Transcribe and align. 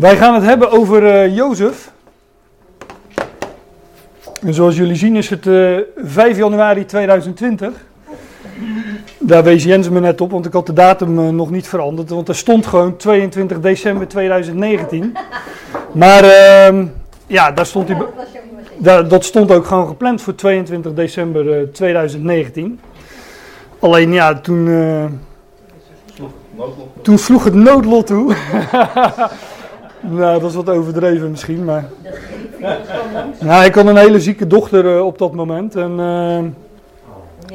Wij 0.00 0.16
gaan 0.16 0.34
het 0.34 0.44
hebben 0.44 0.70
over 0.70 1.02
uh, 1.02 1.36
Jozef. 1.36 1.90
En 4.42 4.54
zoals 4.54 4.76
jullie 4.76 4.94
zien 4.94 5.16
is 5.16 5.30
het 5.30 5.46
uh, 5.46 5.78
5 5.96 6.36
januari 6.36 6.84
2020. 6.84 7.72
Daar 9.18 9.42
wees 9.44 9.64
Jens 9.64 9.88
me 9.88 10.00
net 10.00 10.20
op, 10.20 10.30
want 10.30 10.46
ik 10.46 10.52
had 10.52 10.66
de 10.66 10.72
datum 10.72 11.18
uh, 11.18 11.28
nog 11.28 11.50
niet 11.50 11.68
veranderd. 11.68 12.10
Want 12.10 12.28
er 12.28 12.34
stond 12.34 12.66
gewoon 12.66 12.96
22 12.96 13.60
december 13.60 14.08
2019. 14.08 15.16
Maar 15.92 16.24
uh, 16.24 16.84
ja, 17.26 17.52
daar 17.52 17.66
stond 17.66 17.88
hij. 17.88 18.06
Daar, 18.78 19.08
dat 19.08 19.24
stond 19.24 19.50
ook 19.50 19.66
gewoon 19.66 19.86
gepland 19.86 20.22
voor 20.22 20.34
22 20.34 20.94
december 20.94 21.72
2019. 21.72 22.80
Alleen 23.78 24.12
ja, 24.12 24.34
toen. 24.34 24.68
toen 27.02 27.18
sloeg 27.18 27.44
het 27.44 27.54
noodlot 27.54 28.06
toe. 28.06 28.34
nou, 30.00 30.40
dat 30.40 30.50
is 30.50 30.56
wat 30.56 30.68
overdreven 30.68 31.30
misschien, 31.30 31.64
maar. 31.64 31.84
Nou, 33.40 33.64
ik 33.64 33.74
had 33.74 33.86
een 33.86 33.96
hele 33.96 34.20
zieke 34.20 34.46
dochter 34.46 34.84
uh, 34.84 35.06
op 35.06 35.18
dat 35.18 35.32
moment. 35.32 35.76
En, 35.76 35.90
uh, 35.98 36.38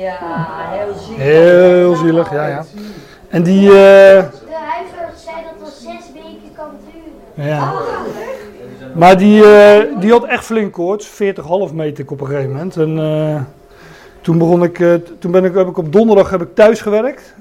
ja, 0.03 0.17
heel 0.71 0.93
zielig. 0.99 1.21
Heel 1.21 1.95
zielig, 1.95 2.31
ja, 2.31 2.47
ja. 2.47 2.65
En 3.29 3.43
die. 3.43 3.67
Uh, 3.67 3.73
de 3.73 4.27
huisarts 4.51 5.23
zei 5.23 5.35
dat 5.43 5.67
het 5.67 5.73
zes 5.73 6.11
weken 6.13 6.51
kan 6.55 6.69
duren. 7.35 7.49
Ja. 7.49 7.73
Maar 8.93 9.17
die, 9.17 9.43
die 9.99 10.11
had 10.11 10.25
echt 10.25 10.45
flink 10.45 10.73
koorts, 10.73 11.09
40,5 11.69 11.73
meter 11.73 12.05
op 12.07 12.21
een 12.21 12.27
gegeven 12.27 12.51
moment. 12.51 12.77
En 12.77 13.47
toen, 14.21 14.37
begon 14.37 14.63
ik, 14.63 14.77
toen 15.19 15.31
ben 15.31 15.43
ik, 15.43 15.53
heb 15.53 15.67
ik 15.67 15.77
op 15.77 15.93
donderdag 15.93 16.29
heb 16.29 16.41
ik 16.41 16.55
thuis 16.55 16.81
gewerkt. 16.81 17.35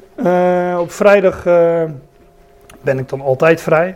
op 0.79 0.91
vrijdag 0.91 1.43
ben 2.81 2.99
ik 2.99 3.09
dan 3.09 3.21
altijd 3.21 3.61
vrij. 3.61 3.95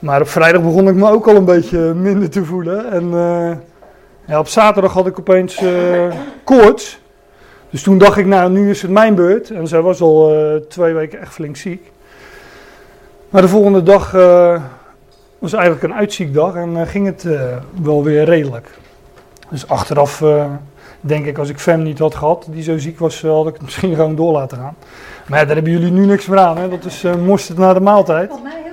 Maar 0.00 0.20
op 0.20 0.28
vrijdag 0.28 0.62
begon 0.62 0.88
ik 0.88 0.94
me 0.94 1.10
ook 1.10 1.28
al 1.28 1.36
een 1.36 1.44
beetje 1.44 1.78
minder 1.78 2.30
te 2.30 2.44
voelen. 2.44 2.92
En 2.92 3.04
uh, 3.04 3.50
ja, 4.24 4.38
op 4.38 4.48
zaterdag 4.48 4.92
had 4.92 5.06
ik 5.06 5.18
opeens 5.18 5.62
uh, 5.62 6.12
koorts. 6.44 7.00
Dus 7.70 7.82
toen 7.82 7.98
dacht 7.98 8.16
ik, 8.16 8.26
nou, 8.26 8.50
nu 8.50 8.70
is 8.70 8.82
het 8.82 8.90
mijn 8.90 9.14
beurt. 9.14 9.50
En 9.50 9.68
zij 9.68 9.80
was 9.80 10.00
al 10.00 10.34
uh, 10.34 10.56
twee 10.68 10.94
weken 10.94 11.20
echt 11.20 11.32
flink 11.32 11.56
ziek. 11.56 11.92
Maar 13.28 13.42
de 13.42 13.48
volgende 13.48 13.82
dag 13.82 14.12
was 15.38 15.52
eigenlijk 15.52 15.82
een 15.82 15.94
uitziekdag 15.94 16.54
en 16.54 16.86
ging 16.86 17.06
het 17.06 17.26
wel 17.82 18.04
weer 18.04 18.24
redelijk. 18.24 18.68
Dus 19.50 19.68
achteraf 19.68 20.22
denk 21.00 21.26
ik, 21.26 21.38
als 21.38 21.48
ik 21.48 21.58
Fem 21.58 21.82
niet 21.82 21.98
had 21.98 22.14
gehad, 22.14 22.46
die 22.50 22.62
zo 22.62 22.78
ziek 22.78 22.98
was, 22.98 23.22
had 23.22 23.46
ik 23.46 23.52
het 23.52 23.62
misschien 23.68 23.94
gewoon 23.94 24.14
door 24.14 24.32
laten 24.32 24.58
gaan. 24.58 24.74
Maar 25.26 25.46
daar 25.46 25.54
hebben 25.54 25.72
jullie 25.72 25.90
nu 25.90 26.06
niks 26.06 26.26
meer 26.26 26.38
aan. 26.38 26.58
Hè? 26.58 26.68
Dat 26.68 26.84
is 26.84 27.04
mosterd 27.24 27.58
na 27.58 27.72
de 27.72 27.80
maaltijd. 27.80 28.42
Mij. 28.42 28.69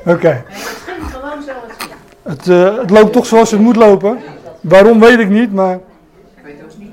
Oké. 0.00 0.10
Okay. 0.10 0.42
Het 0.46 0.82
ging 0.86 1.10
gewoon 1.10 1.42
zoals 1.42 1.90
het, 2.22 2.46
uh, 2.46 2.78
het 2.78 2.90
loopt 2.90 3.12
toch 3.12 3.26
zoals 3.26 3.50
het 3.50 3.60
moet 3.60 3.76
lopen. 3.76 4.18
Waarom 4.60 5.00
weet 5.00 5.18
ik 5.18 5.28
niet, 5.28 5.52
maar. 5.52 5.74
Ik 5.74 5.80
weet 6.42 6.54
het 6.60 6.72
ook 6.72 6.78
niet. 6.78 6.92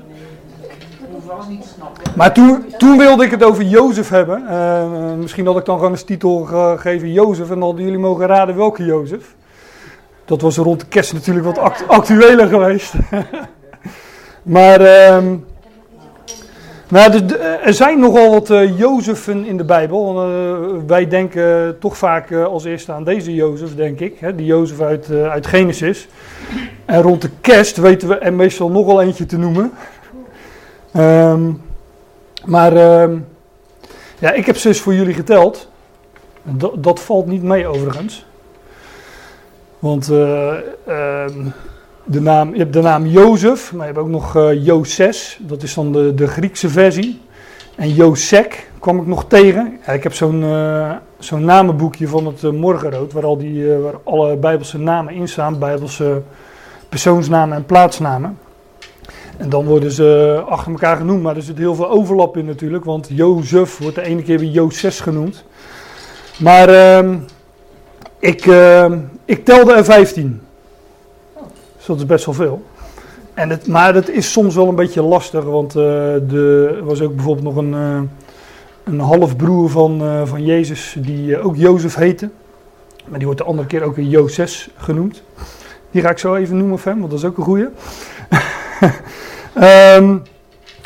Ik 0.60 1.06
hoef 1.12 1.28
alles 1.28 1.46
niet 1.46 1.62
te 1.62 1.68
snappen. 1.68 2.12
Maar 2.16 2.34
toen, 2.34 2.64
toen 2.78 2.98
wilde 2.98 3.24
ik 3.24 3.30
het 3.30 3.44
over 3.44 3.64
Jozef 3.64 4.08
hebben. 4.08 4.42
Uh, 4.50 5.14
misschien 5.14 5.46
had 5.46 5.56
ik 5.56 5.64
dan 5.64 5.76
gewoon 5.76 5.90
als 5.92 6.02
titel 6.02 6.44
gegeven 6.44 7.12
Jozef. 7.12 7.44
En 7.44 7.54
dan 7.54 7.62
hadden 7.62 7.84
jullie 7.84 7.98
mogen 7.98 8.26
raden 8.26 8.56
welke 8.56 8.84
Jozef. 8.84 9.34
Dat 10.24 10.40
was 10.40 10.56
rond 10.56 10.80
de 10.80 10.86
kerst 10.86 11.12
natuurlijk 11.12 11.46
wat 11.46 11.58
act 11.58 11.88
actueler 11.88 12.48
geweest. 12.48 12.94
maar. 14.42 14.80
Uh, 14.80 15.18
nou, 16.88 17.26
er 17.62 17.74
zijn 17.74 17.98
nogal 17.98 18.30
wat 18.30 18.50
uh, 18.50 18.78
Jozefen 18.78 19.44
in 19.44 19.56
de 19.56 19.64
Bijbel. 19.64 20.28
Uh, 20.28 20.80
wij 20.86 21.08
denken 21.08 21.78
toch 21.78 21.96
vaak 21.96 22.32
als 22.32 22.64
eerste 22.64 22.92
aan 22.92 23.04
deze 23.04 23.34
Jozef, 23.34 23.74
denk 23.74 24.00
ik. 24.00 24.18
Hè, 24.18 24.34
die 24.34 24.46
Jozef 24.46 24.80
uit, 24.80 25.10
uit 25.10 25.46
Genesis. 25.46 26.08
En 26.84 27.02
rond 27.02 27.22
de 27.22 27.30
kerst 27.40 27.76
weten 27.76 28.08
we 28.08 28.18
er 28.18 28.32
meestal 28.32 28.70
nog 28.70 28.86
wel 28.86 29.02
eentje 29.02 29.26
te 29.26 29.38
noemen. 29.38 29.72
Um, 30.96 31.60
maar 32.44 33.02
um, 33.02 33.26
ja, 34.18 34.32
ik 34.32 34.46
heb 34.46 34.56
ze 34.56 34.74
voor 34.74 34.94
jullie 34.94 35.14
geteld. 35.14 35.68
Dat, 36.74 37.00
valt 37.00 37.26
niet 37.26 37.42
mee 37.42 37.66
overigens. 37.66 38.26
Want 39.78 40.08
um, 40.08 41.52
de 42.10 42.20
naam, 42.20 42.52
je 42.52 42.58
hebt 42.58 42.72
de 42.72 42.80
naam 42.80 43.06
Jozef, 43.06 43.72
maar 43.72 43.86
je 43.86 43.92
hebt 43.92 44.04
ook 44.04 44.12
nog 44.12 44.36
uh, 44.36 44.64
Joses. 44.64 45.38
Dat 45.40 45.62
is 45.62 45.74
dan 45.74 45.92
de, 45.92 46.14
de 46.14 46.26
Griekse 46.26 46.68
versie. 46.68 47.20
En 47.76 47.94
Josek 47.94 48.70
kwam 48.78 48.98
ik 49.00 49.06
nog 49.06 49.24
tegen. 49.26 49.80
Ik 49.86 50.02
heb 50.02 50.14
zo'n 50.14 50.42
uh, 50.42 50.92
zo'n 51.18 51.44
namenboekje 51.44 52.08
van 52.08 52.26
het 52.26 52.42
uh, 52.42 52.50
Morgenrood, 52.50 53.12
waar, 53.12 53.24
al 53.24 53.38
die, 53.38 53.66
waar 53.66 53.94
alle 54.04 54.36
Bijbelse 54.36 54.78
namen 54.78 55.14
in 55.14 55.28
staan. 55.28 55.58
Bijbelse 55.58 56.22
persoonsnamen 56.88 57.56
en 57.56 57.64
plaatsnamen. 57.64 58.38
En 59.36 59.48
dan 59.48 59.64
worden 59.64 59.92
ze 59.92 60.42
achter 60.48 60.72
elkaar 60.72 60.96
genoemd, 60.96 61.22
maar 61.22 61.36
er 61.36 61.42
zit 61.42 61.58
heel 61.58 61.74
veel 61.74 61.90
overlap 61.90 62.36
in 62.36 62.44
natuurlijk. 62.44 62.84
Want 62.84 63.08
Jozef 63.10 63.78
wordt 63.78 63.94
de 63.94 64.02
ene 64.02 64.22
keer 64.22 64.38
weer 64.38 64.50
Joses 64.50 65.00
genoemd. 65.00 65.44
Maar 66.38 66.68
ehm, 66.68 67.16
ik, 68.18 68.46
ehm, 68.46 68.98
ik 69.24 69.44
telde 69.44 69.72
er 69.72 69.84
15 69.84 70.40
dat 71.88 71.96
is 71.96 72.06
best 72.06 72.24
wel 72.24 72.34
veel. 72.34 72.62
En 73.34 73.50
het, 73.50 73.66
maar 73.66 73.94
het 73.94 74.08
is 74.08 74.32
soms 74.32 74.54
wel 74.54 74.68
een 74.68 74.74
beetje 74.74 75.02
lastig, 75.02 75.44
want 75.44 75.76
uh, 75.76 76.32
er 76.32 76.84
was 76.84 77.00
ook 77.00 77.14
bijvoorbeeld 77.14 77.44
nog 77.44 77.56
een, 77.56 77.72
uh, 77.72 78.00
een 78.84 79.00
halfbroer 79.00 79.70
van, 79.70 80.02
uh, 80.02 80.22
van 80.24 80.44
Jezus 80.44 80.96
die 80.98 81.40
ook 81.40 81.56
Jozef 81.56 81.94
heette. 81.94 82.30
Maar 83.04 83.18
die 83.18 83.26
wordt 83.26 83.40
de 83.40 83.46
andere 83.46 83.68
keer 83.68 83.82
ook 83.82 83.96
een 83.96 84.08
Jozes 84.08 84.68
genoemd. 84.76 85.22
Die 85.90 86.02
ga 86.02 86.10
ik 86.10 86.18
zo 86.18 86.34
even 86.34 86.56
noemen, 86.56 86.78
Fem, 86.78 86.98
want 86.98 87.10
dat 87.10 87.18
is 87.18 87.24
ook 87.24 87.38
een 87.38 87.44
goeie. 87.44 87.66
um, 89.96 90.22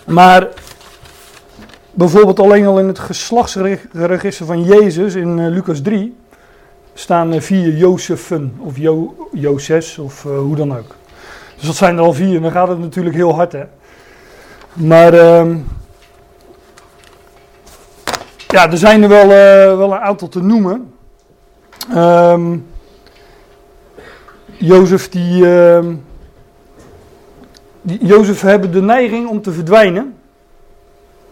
maar 0.16 0.48
bijvoorbeeld 1.90 2.40
alleen 2.40 2.66
al 2.66 2.78
in 2.78 2.86
het 2.86 2.98
geslachtsregister 2.98 4.46
van 4.46 4.62
Jezus 4.62 5.14
in 5.14 5.48
Lucas 5.48 5.80
3 5.82 6.14
staan 6.94 7.42
vier 7.42 7.76
Jozefen 7.76 8.54
of 8.58 8.76
jo 8.76 9.28
Joses 9.32 9.98
of 9.98 10.24
uh, 10.24 10.38
hoe 10.38 10.56
dan 10.56 10.76
ook. 10.76 10.94
Dus 11.56 11.66
dat 11.66 11.76
zijn 11.76 11.96
er 11.96 12.02
al 12.02 12.12
vier 12.12 12.36
en 12.36 12.42
dan 12.42 12.50
gaat 12.50 12.68
het 12.68 12.78
natuurlijk 12.78 13.14
heel 13.14 13.34
hard 13.34 13.52
hè. 13.52 13.64
Maar 14.72 15.14
uh, 15.14 15.56
ja, 18.48 18.70
er 18.70 18.78
zijn 18.78 19.02
er 19.02 19.08
wel, 19.08 19.24
uh, 19.24 19.76
wel 19.78 19.92
een 19.92 19.98
aantal 19.98 20.28
te 20.28 20.42
noemen. 20.42 20.92
Um, 21.94 22.66
Jozef 24.46 25.08
die, 25.08 25.44
uh, 25.44 25.84
die, 27.82 28.06
Jozef 28.06 28.40
hebben 28.40 28.72
de 28.72 28.82
neiging 28.82 29.28
om 29.28 29.42
te 29.42 29.52
verdwijnen. 29.52 30.16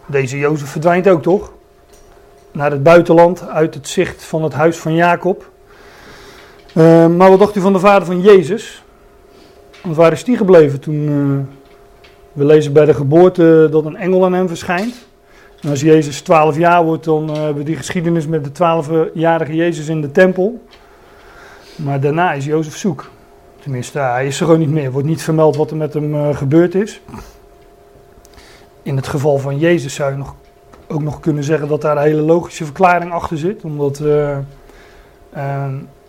Deze 0.05 0.37
Jozef 0.37 0.69
verdwijnt 0.69 1.07
ook 1.07 1.21
toch? 1.21 1.51
Naar 2.51 2.71
het 2.71 2.83
buitenland, 2.83 3.47
uit 3.47 3.73
het 3.73 3.87
zicht 3.87 4.23
van 4.23 4.43
het 4.43 4.53
huis 4.53 4.77
van 4.77 4.93
Jacob. 4.95 5.50
Uh, 6.75 7.07
maar 7.07 7.29
wat 7.29 7.39
dacht 7.39 7.55
u 7.55 7.61
van 7.61 7.73
de 7.73 7.79
vader 7.79 8.05
van 8.05 8.21
Jezus? 8.21 8.83
Want 9.83 9.95
waar 9.95 10.11
is 10.11 10.23
die 10.23 10.37
gebleven 10.37 10.79
toen 10.79 10.95
uh, 10.95 11.39
we 12.33 12.45
lezen 12.45 12.73
bij 12.73 12.85
de 12.85 12.93
geboorte 12.93 13.67
dat 13.71 13.85
een 13.85 13.95
engel 13.95 14.25
aan 14.25 14.33
hem 14.33 14.47
verschijnt? 14.47 14.95
En 15.61 15.69
als 15.69 15.81
Jezus 15.81 16.21
12 16.21 16.57
jaar 16.57 16.83
wordt, 16.83 17.03
dan 17.03 17.29
uh, 17.29 17.35
hebben 17.35 17.55
we 17.55 17.63
die 17.63 17.75
geschiedenis 17.75 18.27
met 18.27 18.43
de 18.43 18.51
12-jarige 18.51 19.55
Jezus 19.55 19.87
in 19.87 20.01
de 20.01 20.11
tempel. 20.11 20.65
Maar 21.75 21.99
daarna 21.99 22.33
is 22.33 22.45
Jozef 22.45 22.77
zoek. 22.77 23.09
Tenminste, 23.59 23.99
hij 23.99 24.27
is 24.27 24.39
er 24.39 24.45
gewoon 24.45 24.59
niet 24.59 24.69
meer. 24.69 24.91
Wordt 24.91 25.07
niet 25.07 25.23
vermeld 25.23 25.55
wat 25.55 25.71
er 25.71 25.77
met 25.77 25.93
hem 25.93 26.33
gebeurd 26.33 26.75
is. 26.75 27.01
In 28.83 28.95
het 28.95 29.07
geval 29.07 29.37
van 29.37 29.57
Jezus 29.57 29.93
zou 29.93 30.11
je 30.11 30.17
nog, 30.17 30.35
ook 30.87 31.01
nog 31.01 31.19
kunnen 31.19 31.43
zeggen 31.43 31.67
dat 31.67 31.81
daar 31.81 31.97
een 31.97 32.03
hele 32.03 32.21
logische 32.21 32.65
verklaring 32.65 33.11
achter 33.11 33.37
zit. 33.37 33.63
Omdat 33.63 34.01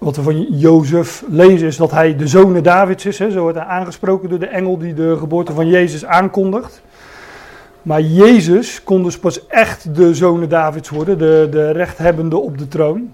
wat 0.03 0.17
we 0.17 0.22
van 0.22 0.41
Jozef 0.41 1.25
lezen 1.28 1.66
is 1.66 1.77
dat 1.77 1.91
hij 1.91 2.16
de 2.16 2.27
zoon 2.27 2.63
Davids 2.63 3.07
is. 3.07 3.19
Hè. 3.19 3.31
Zo 3.31 3.41
wordt 3.41 3.57
hij 3.57 3.66
aangesproken 3.66 4.28
door 4.28 4.39
de 4.39 4.47
engel 4.47 4.78
die 4.78 4.95
de 4.95 5.16
geboorte 5.19 5.53
van 5.53 5.69
Jezus 5.69 6.04
aankondigt. 6.04 6.83
Maar 7.83 8.01
Jezus 8.01 8.84
kon 8.84 9.03
dus 9.03 9.19
pas 9.19 9.47
echt 9.47 9.95
de 9.95 10.15
zoon 10.15 10.49
Davids 10.49 10.89
worden, 10.89 11.19
de, 11.19 11.47
de 11.51 11.71
rechthebbende 11.71 12.37
op 12.37 12.59
de 12.59 12.69
troon. 12.69 13.10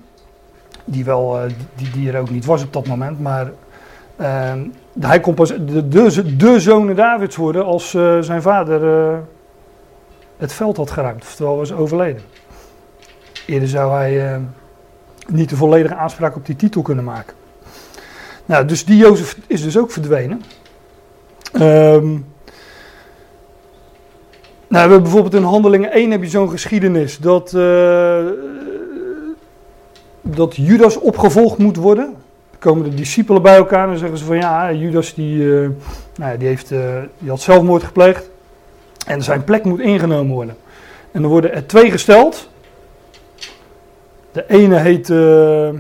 Die, 0.85 1.05
wel, 1.05 1.39
die, 1.75 1.91
die 1.91 2.13
er 2.13 2.21
ook 2.21 2.31
niet 2.31 2.45
was 2.45 2.63
op 2.63 2.73
dat 2.73 2.87
moment, 2.87 3.21
maar 3.21 3.51
uh, 4.21 4.53
hij 5.01 5.21
kon 5.21 5.35
pas 5.35 5.49
de, 5.49 5.89
de, 5.89 6.95
Davids 6.95 7.37
worden 7.37 7.65
als 7.65 7.95
uh, 7.95 8.19
zijn 8.21 8.43
vader 8.43 8.83
uh, 8.83 9.19
het 10.37 10.53
veld 10.53 10.77
had 10.77 10.91
geruimd, 10.91 11.23
oftewel 11.23 11.57
was 11.57 11.73
overleden. 11.73 12.23
Eerder 13.47 13.69
zou 13.69 13.93
hij 13.93 14.41
niet 15.33 15.49
de 15.49 15.57
volledige 15.57 15.95
aanspraak 15.95 16.37
op 16.37 16.47
die 16.47 16.57
titel 16.57 16.83
kunnen 16.83 17.05
maken. 17.05 17.35
Nou, 18.47 18.65
dus 18.65 18.85
die 18.85 18.97
Jozef 18.97 19.37
is 19.47 19.63
dus 19.63 19.79
ook 19.79 19.91
verdwenen. 19.91 20.43
Um, 21.53 22.27
nou, 24.69 24.85
we 24.85 24.93
hebben 24.93 25.03
bijvoorbeeld 25.03 25.35
in 25.35 25.43
Handelingen 25.43 25.93
1 25.93 26.11
heb 26.11 26.23
je 26.23 26.29
zo'n 26.29 26.51
geschiedenis 26.51 27.19
dat, 27.19 27.53
uh, 27.53 28.27
dat 30.23 30.57
Judas 30.57 30.99
opgevolgd 30.99 31.59
moet 31.59 31.77
worden. 31.77 32.15
komen 32.59 32.91
de 32.91 32.95
discipelen 32.95 33.43
bij 33.43 33.57
elkaar 33.57 33.83
en 33.83 33.89
dan 33.89 33.99
zeggen 33.99 34.19
ze 34.19 34.25
van 34.25 34.37
ja, 34.37 34.73
Judas 34.73 35.15
die, 35.15 35.43
eh, 35.43 35.69
nou 36.17 36.33
ja, 36.33 36.37
die, 36.37 36.49
heeft, 36.49 36.71
eh, 36.71 36.81
die 37.19 37.31
had 37.31 37.41
zelfmoord 37.41 37.83
gepleegd 37.83 38.31
en 39.07 39.23
zijn 39.23 39.45
plek 39.45 39.65
moet 39.65 39.81
ingenomen 39.81 40.35
worden. 40.35 40.57
En 41.11 41.23
er 41.23 41.29
worden 41.29 41.55
er 41.55 41.67
twee 41.67 41.91
gesteld. 41.91 42.49
De 44.33 44.45
ene 44.49 44.77
heet 44.77 45.11
eh 45.11 45.71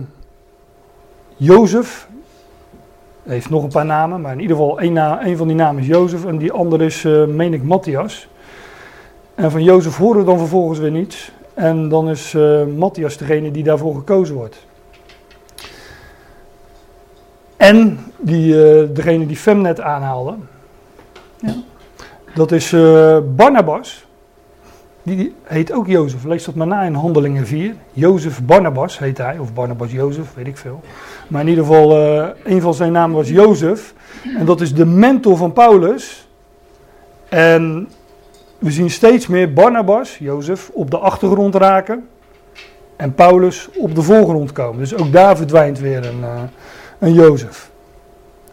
Jozef. 1.39 2.09
Heeft 3.23 3.51
nog 3.51 3.63
een 3.63 3.69
paar 3.69 3.85
namen, 3.85 4.21
maar 4.21 4.33
in 4.33 4.41
ieder 4.41 4.57
geval 4.57 4.81
één, 4.81 5.37
van 5.37 5.47
die 5.47 5.57
namen 5.57 5.83
is 5.83 5.89
Jozef 5.89 6.25
en 6.25 6.39
die 6.39 6.53
andere 6.53 6.85
is, 6.85 7.05
eh 7.05 7.25
meen 7.25 7.55
ik, 7.55 7.63
Matthias. 7.63 8.29
En 9.35 9.51
van 9.51 9.63
Jozef 9.63 9.97
horen 9.97 10.19
we 10.21 10.25
dan 10.25 10.39
vervolgens 10.39 10.79
weer 10.79 10.91
niets. 10.91 11.33
En 11.55 11.89
dan 11.89 12.09
is 12.09 12.35
eh, 12.35 12.65
Matthias 12.77 13.17
degene 13.17 13.51
die 13.51 13.63
daarvoor 13.63 13.95
gekozen 13.95 14.35
wordt. 14.35 14.67
En 17.57 17.99
die, 18.17 18.53
degene 18.93 19.27
die 19.27 19.37
Femnet 19.37 19.81
aanhaalde, 19.81 20.35
ja, 21.37 21.55
dat 22.35 22.53
is 22.53 22.71
Barnabas. 23.37 24.08
Die 25.03 25.35
heet 25.43 25.73
ook 25.73 25.87
Jozef. 25.87 26.25
Lees 26.25 26.45
dat 26.45 26.55
maar 26.55 26.67
na 26.67 26.83
in 26.83 26.95
Handelingen 26.95 27.47
4. 27.47 27.75
Jozef 27.93 28.43
Barnabas 28.43 28.99
heet 28.99 29.19
hij, 29.19 29.39
of 29.39 29.53
Barnabas 29.55 29.93
Jozef, 29.93 30.35
weet 30.35 30.47
ik 30.47 30.57
veel. 30.57 30.81
Maar 31.29 31.41
in 31.41 31.49
ieder 31.49 31.65
geval, 31.65 31.97
eh, 31.97 32.29
een 32.45 32.61
van 32.61 32.75
zijn 32.75 32.93
namen 32.93 33.17
was 33.17 33.29
Jozef. 33.29 33.95
En 34.39 34.47
dat 34.47 34.61
is 34.61 34.75
de 34.75 34.87
mentor 34.87 35.37
van 35.37 35.53
Paulus. 35.53 36.29
En 37.29 37.89
we 38.59 38.71
zien 38.71 38.91
steeds 38.91 39.27
meer 39.27 39.53
Barnabas, 39.53 40.19
Jozef, 40.19 40.71
op 40.73 40.91
de 40.91 40.99
achtergrond 40.99 41.55
raken. 41.55 42.09
En 42.97 43.15
Paulus 43.15 43.69
op 43.77 43.95
de 43.95 44.03
voorgrond 44.03 44.53
komen. 44.53 44.79
Dus 44.79 44.97
ook 44.97 45.13
daar 45.13 45.37
verdwijnt 45.37 45.79
weer 45.79 46.07
een, 46.07 46.23
eh, 46.23 46.43
een 46.99 47.13
Jozef. 47.13 47.71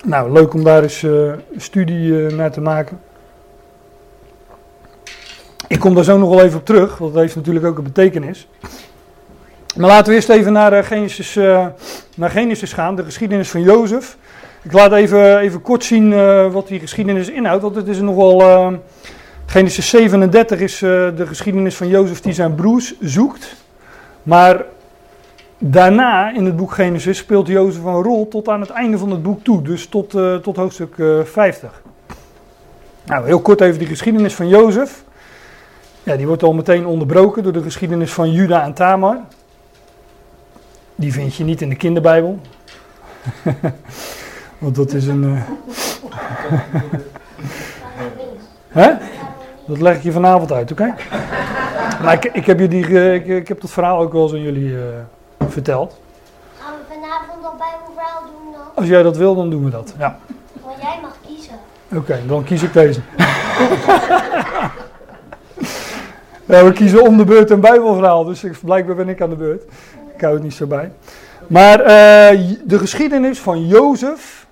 Nou, 0.05 0.31
leuk 0.31 0.53
om 0.53 0.63
daar 0.63 0.83
eens 0.83 1.03
eh, 1.03 1.31
studie 1.57 2.11
naar 2.35 2.51
te 2.51 2.61
maken. 2.61 2.99
Ik 5.67 5.79
kom 5.79 5.95
daar 5.95 6.03
zo 6.03 6.17
nog 6.17 6.29
wel 6.29 6.41
even 6.41 6.59
op 6.59 6.65
terug, 6.65 6.97
want 6.97 7.13
dat 7.13 7.21
heeft 7.21 7.35
natuurlijk 7.35 7.65
ook 7.65 7.77
een 7.77 7.83
betekenis. 7.83 8.47
Maar 9.75 9.89
laten 9.89 10.09
we 10.09 10.15
eerst 10.15 10.29
even 10.29 10.53
naar, 10.53 10.73
eh, 10.73 10.83
Genesis, 10.83 11.35
eh, 11.35 11.67
naar 12.15 12.29
Genesis 12.29 12.73
gaan, 12.73 12.95
de 12.95 13.03
geschiedenis 13.03 13.49
van 13.49 13.61
Jozef. 13.61 14.17
Ik 14.61 14.71
laat 14.71 14.91
even, 14.91 15.39
even 15.39 15.61
kort 15.61 15.83
zien 15.83 16.13
eh, 16.13 16.51
wat 16.51 16.67
die 16.67 16.79
geschiedenis 16.79 17.29
inhoudt, 17.29 17.61
want 17.61 17.75
het 17.75 17.87
is 17.87 17.99
nogal... 17.99 18.41
eh, 18.41 18.73
Genesis 19.45 19.89
37 19.89 20.59
is 20.59 20.79
de 20.79 21.23
geschiedenis 21.25 21.75
van 21.75 21.87
Jozef 21.87 22.21
die 22.21 22.33
zijn 22.33 22.55
broers 22.55 22.93
zoekt. 22.99 23.55
Maar 24.23 24.65
daarna 25.57 26.35
in 26.35 26.45
het 26.45 26.55
boek 26.55 26.71
Genesis 26.71 27.17
speelt 27.17 27.47
Jozef 27.47 27.83
een 27.83 28.01
rol 28.01 28.27
tot 28.27 28.49
aan 28.49 28.61
het 28.61 28.69
einde 28.69 28.97
van 28.97 29.11
het 29.11 29.23
boek 29.23 29.43
toe, 29.43 29.61
dus 29.61 29.87
tot, 29.87 30.09
tot 30.43 30.55
hoofdstuk 30.55 30.97
eh, 30.97 31.19
50. 31.23 31.81
Nou, 33.05 33.25
heel 33.25 33.41
kort 33.41 33.61
even 33.61 33.79
die 33.79 33.87
geschiedenis 33.87 34.33
van 34.33 34.47
Jozef. 34.47 35.03
Ja, 36.05 36.15
die 36.15 36.27
wordt 36.27 36.43
al 36.43 36.53
meteen 36.53 36.85
onderbroken 36.85 37.43
door 37.43 37.51
de 37.53 37.61
geschiedenis 37.61 38.13
van 38.13 38.31
Juda 38.31 38.63
en 38.63 38.73
Tamar. 38.73 39.17
Die 40.95 41.13
vind 41.13 41.35
je 41.35 41.43
niet 41.43 41.61
in 41.61 41.69
de 41.69 41.75
kinderbijbel. 41.75 42.39
Want 44.57 44.75
dat 44.75 44.93
is 44.93 45.07
een. 45.07 45.23
eh, 45.23 45.41
Hè? 48.83 48.91
Dat 49.67 49.81
leg 49.81 49.95
ik 49.95 50.03
je 50.03 50.11
vanavond 50.11 50.51
uit, 50.51 50.71
oké? 50.71 50.93
Maar 52.01 52.13
ik, 52.13 52.25
ik, 52.25 52.45
heb 52.45 52.69
die, 52.69 52.83
ge- 52.83 53.13
ik, 53.13 53.25
ik 53.25 53.47
heb 53.47 53.61
dat 53.61 53.71
verhaal 53.71 53.99
ook 53.99 54.13
wel 54.13 54.23
eens 54.23 54.31
aan 54.31 54.41
jullie 54.41 54.75
eh, 54.77 54.83
verteld. 55.49 55.99
Gaan 56.59 56.73
we 56.73 56.93
vanavond 56.93 57.41
nog 57.41 57.53
bijbelverhaal 57.57 58.21
doen 58.21 58.51
dan? 58.51 58.61
Als 58.75 58.87
jij 58.87 59.03
dat 59.03 59.17
wil, 59.17 59.35
dan 59.35 59.49
doen 59.49 59.63
we 59.63 59.69
dat. 59.69 59.93
Ja. 59.97 60.17
Want 60.63 60.81
jij 60.81 60.99
mag 61.01 61.15
kiezen. 61.27 61.53
Oké, 61.93 62.19
dan 62.27 62.43
kies 62.43 62.63
ik 62.63 62.73
deze. 62.73 62.99
we 66.45 66.71
kiezen 66.73 67.01
om 67.01 67.17
de 67.17 67.23
beurt 67.23 67.49
een 67.49 67.59
Bijbelverhaal, 67.59 68.23
dus 68.23 68.43
blijkbaar 68.61 68.95
ben 68.95 69.09
ik 69.09 69.21
aan 69.21 69.29
de 69.29 69.35
beurt. 69.35 69.63
Ik 70.15 70.21
hou 70.21 70.33
het 70.33 70.43
niet 70.43 70.53
zo 70.53 70.65
bij. 70.65 70.91
Maar 71.47 71.79
eh, 71.79 72.39
de 72.63 72.79
geschiedenis 72.79 73.39
van 73.39 73.67
Jozef 73.67 74.47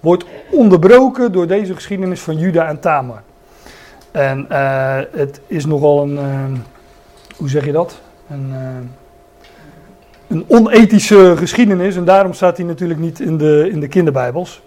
wordt 0.00 0.24
onderbroken 0.50 1.32
door 1.32 1.46
deze 1.46 1.74
geschiedenis 1.74 2.20
van 2.20 2.38
Juda 2.38 2.68
en 2.68 2.80
Tamar. 2.80 3.22
En 4.10 4.46
eh, 4.48 4.98
het 5.10 5.40
is 5.46 5.66
nogal 5.66 6.02
een, 6.02 6.18
eh, 6.18 6.58
hoe 7.36 7.48
zeg 7.48 7.64
je 7.64 7.72
dat? 7.72 8.00
Een, 8.30 8.54
een 10.28 10.44
onethische 10.48 11.34
geschiedenis 11.36 11.96
en 11.96 12.04
daarom 12.04 12.32
staat 12.32 12.56
hij 12.56 12.66
natuurlijk 12.66 13.00
niet 13.00 13.20
in 13.20 13.38
de, 13.38 13.68
in 13.72 13.80
de 13.80 13.88
kinderbijbels. 13.88 14.62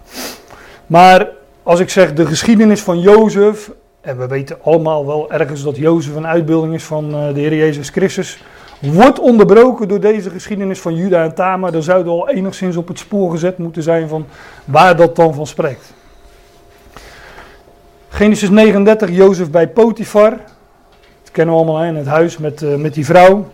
Maar 0.86 1.28
als 1.62 1.80
ik 1.80 1.90
zeg 1.90 2.12
de 2.12 2.26
geschiedenis 2.26 2.80
van 2.80 3.00
Jozef, 3.00 3.70
en 4.06 4.18
we 4.18 4.26
weten 4.26 4.58
allemaal 4.62 5.06
wel 5.06 5.32
ergens 5.32 5.62
dat 5.62 5.76
Jozef 5.76 6.14
een 6.14 6.26
uitbeelding 6.26 6.74
is 6.74 6.84
van 6.84 7.14
eh, 7.14 7.34
de 7.34 7.40
Heer 7.40 7.54
Jezus 7.54 7.88
Christus, 7.88 8.42
wordt 8.80 9.20
onderbroken 9.20 9.88
door 9.88 10.00
deze 10.00 10.30
geschiedenis 10.30 10.80
van 10.80 10.94
Juda 10.94 11.22
en 11.22 11.34
Tamar, 11.34 11.72
dan 11.72 11.82
zouden 11.82 12.12
we 12.12 12.20
al 12.20 12.28
enigszins 12.28 12.76
op 12.76 12.88
het 12.88 12.98
spoor 12.98 13.30
gezet 13.30 13.58
moeten 13.58 13.82
zijn 13.82 14.08
van 14.08 14.26
waar 14.64 14.96
dat 14.96 15.16
dan 15.16 15.34
van 15.34 15.46
spreekt. 15.46 15.92
Genesis 18.08 18.50
39, 18.50 19.10
Jozef 19.10 19.50
bij 19.50 19.68
Potifar. 19.68 20.30
Dat 21.22 21.30
kennen 21.32 21.54
we 21.54 21.60
allemaal 21.60 21.84
in 21.84 21.96
het 21.96 22.06
huis 22.06 22.38
met, 22.38 22.62
eh, 22.62 22.74
met 22.74 22.94
die 22.94 23.04
vrouw. 23.04 23.48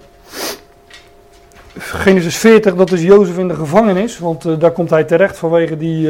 Genesis 1.79 2.37
40, 2.37 2.75
dat 2.75 2.93
is 2.93 3.03
Jozef 3.03 3.39
in 3.39 3.49
de 3.49 3.55
gevangenis, 3.55 4.19
want 4.19 4.45
eh, 4.45 4.59
daar 4.59 4.73
komt 4.73 4.91
hij 4.91 5.05
terecht 5.05 5.39
vanwege 5.39 5.77
die 5.77 6.09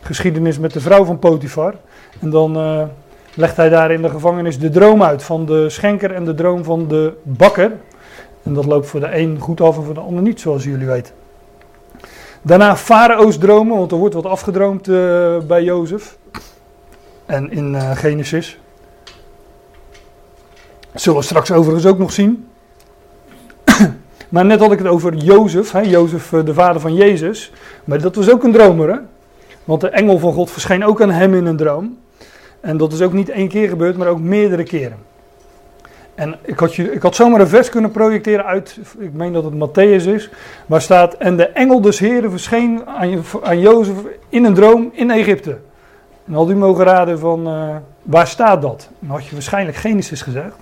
geschiedenis 0.00 0.58
met 0.58 0.72
de 0.72 0.80
vrouw 0.80 1.04
van 1.04 1.18
Potifar. 1.18 1.74
En 2.20 2.30
dan 2.30 2.56
legt 3.40 3.56
hij 3.56 3.68
daar 3.68 3.90
in 3.90 4.02
de 4.02 4.10
gevangenis 4.10 4.58
de 4.58 4.70
droom 4.70 5.02
uit 5.02 5.22
van 5.22 5.46
de 5.46 5.68
schenker 5.68 6.14
en 6.14 6.24
de 6.24 6.34
droom 6.34 6.64
van 6.64 6.88
de 6.88 7.12
bakker. 7.22 7.72
En 8.42 8.54
dat 8.54 8.64
loopt 8.64 8.86
voor 8.86 9.00
de 9.00 9.16
een 9.16 9.38
goed 9.38 9.60
af 9.60 9.76
en 9.76 9.84
voor 9.84 9.94
de 9.94 10.00
ander 10.00 10.22
niet, 10.22 10.40
zoals 10.40 10.64
jullie 10.64 10.86
weten. 10.86 11.14
Daarna 12.42 12.76
Farao's 12.76 13.38
dromen, 13.38 13.76
want 13.76 13.92
er 13.92 13.98
wordt 13.98 14.14
wat 14.14 14.26
afgedroomd 14.26 14.88
eh, 14.88 15.38
bij 15.46 15.62
Jozef. 15.62 16.18
En 17.26 17.50
in 17.50 17.74
eh, 17.74 17.90
Genesis. 17.90 18.58
Zullen 20.94 21.18
we 21.18 21.24
straks 21.24 21.52
overigens 21.52 21.86
ook 21.86 21.98
nog 21.98 22.12
zien. 22.12 22.48
maar 24.28 24.44
net 24.44 24.60
had 24.60 24.72
ik 24.72 24.78
het 24.78 24.88
over 24.88 25.14
Jozef, 25.14 25.72
hè, 25.72 25.80
Jozef 25.80 26.32
eh, 26.32 26.44
de 26.44 26.54
vader 26.54 26.80
van 26.80 26.94
Jezus. 26.94 27.52
Maar 27.84 28.00
dat 28.00 28.14
was 28.14 28.30
ook 28.30 28.44
een 28.44 28.52
dromer, 28.52 28.92
hè? 28.92 28.98
Want 29.64 29.80
de 29.80 29.88
engel 29.88 30.18
van 30.18 30.32
God 30.32 30.50
verscheen 30.50 30.84
ook 30.84 31.02
aan 31.02 31.10
hem 31.10 31.34
in 31.34 31.46
een 31.46 31.56
droom. 31.56 31.98
En 32.60 32.76
dat 32.76 32.92
is 32.92 33.02
ook 33.02 33.12
niet 33.12 33.28
één 33.28 33.48
keer 33.48 33.68
gebeurd, 33.68 33.96
maar 33.96 34.08
ook 34.08 34.20
meerdere 34.20 34.62
keren. 34.62 35.08
En 36.14 36.36
ik 36.42 36.58
had, 36.58 36.76
ik 36.76 37.02
had 37.02 37.14
zomaar 37.14 37.40
een 37.40 37.48
vers 37.48 37.68
kunnen 37.68 37.90
projecteren 37.90 38.44
uit, 38.44 38.78
ik 38.98 39.12
meen 39.12 39.32
dat 39.32 39.44
het 39.44 39.54
Matthäus 39.54 40.06
is, 40.06 40.30
waar 40.66 40.80
staat, 40.80 41.14
en 41.14 41.36
de 41.36 41.46
engel 41.46 41.80
des 41.80 41.98
Heren 41.98 42.30
verscheen 42.30 42.86
aan, 42.86 43.24
aan 43.42 43.60
Jozef 43.60 43.96
in 44.28 44.44
een 44.44 44.54
droom 44.54 44.90
in 44.92 45.10
Egypte. 45.10 45.58
En 46.26 46.32
had 46.32 46.50
u 46.50 46.56
mogen 46.56 46.84
raden 46.84 47.18
van, 47.18 47.46
eh, 47.46 47.76
waar 48.02 48.26
staat 48.26 48.62
dat? 48.62 48.88
Dan 48.98 49.10
had 49.10 49.26
je 49.26 49.32
waarschijnlijk 49.32 49.76
Genesis 49.76 50.22
gezegd, 50.22 50.56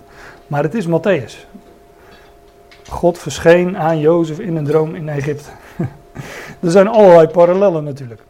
maar 0.47 0.62
het 0.62 0.75
is 0.75 0.87
Matthäus. 0.87 1.47
God 2.88 3.19
verscheen 3.19 3.78
aan 3.78 3.99
Jozef 3.99 4.38
in 4.38 4.57
een 4.57 4.64
droom 4.64 4.95
in 4.95 5.09
Egypte. 5.09 5.50
er 6.62 6.71
zijn 6.71 6.88
allerlei 6.88 7.26
parallellen 7.26 7.85
natuurlijk. 7.85 8.21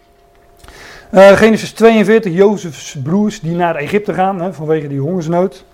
Eh, 1.11 1.37
Genesis 1.37 1.73
42, 1.73 2.33
Jozefs 2.33 2.97
broers 3.03 3.41
die 3.41 3.57
naar 3.57 3.75
Egypte 3.77 4.15
gaan 4.15 4.41
hè, 4.41 4.53
vanwege 4.53 4.89
die 4.89 5.01
hongersnood. 5.01 5.65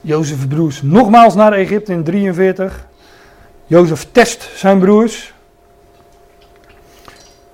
Jozefs 0.00 0.46
broers 0.46 0.82
nogmaals 0.82 1.34
naar 1.34 1.52
Egypte 1.52 1.92
in 1.92 2.04
43. 2.04 2.86
Jozef 3.66 4.06
test 4.12 4.50
zijn 4.54 4.78
broers. 4.78 5.32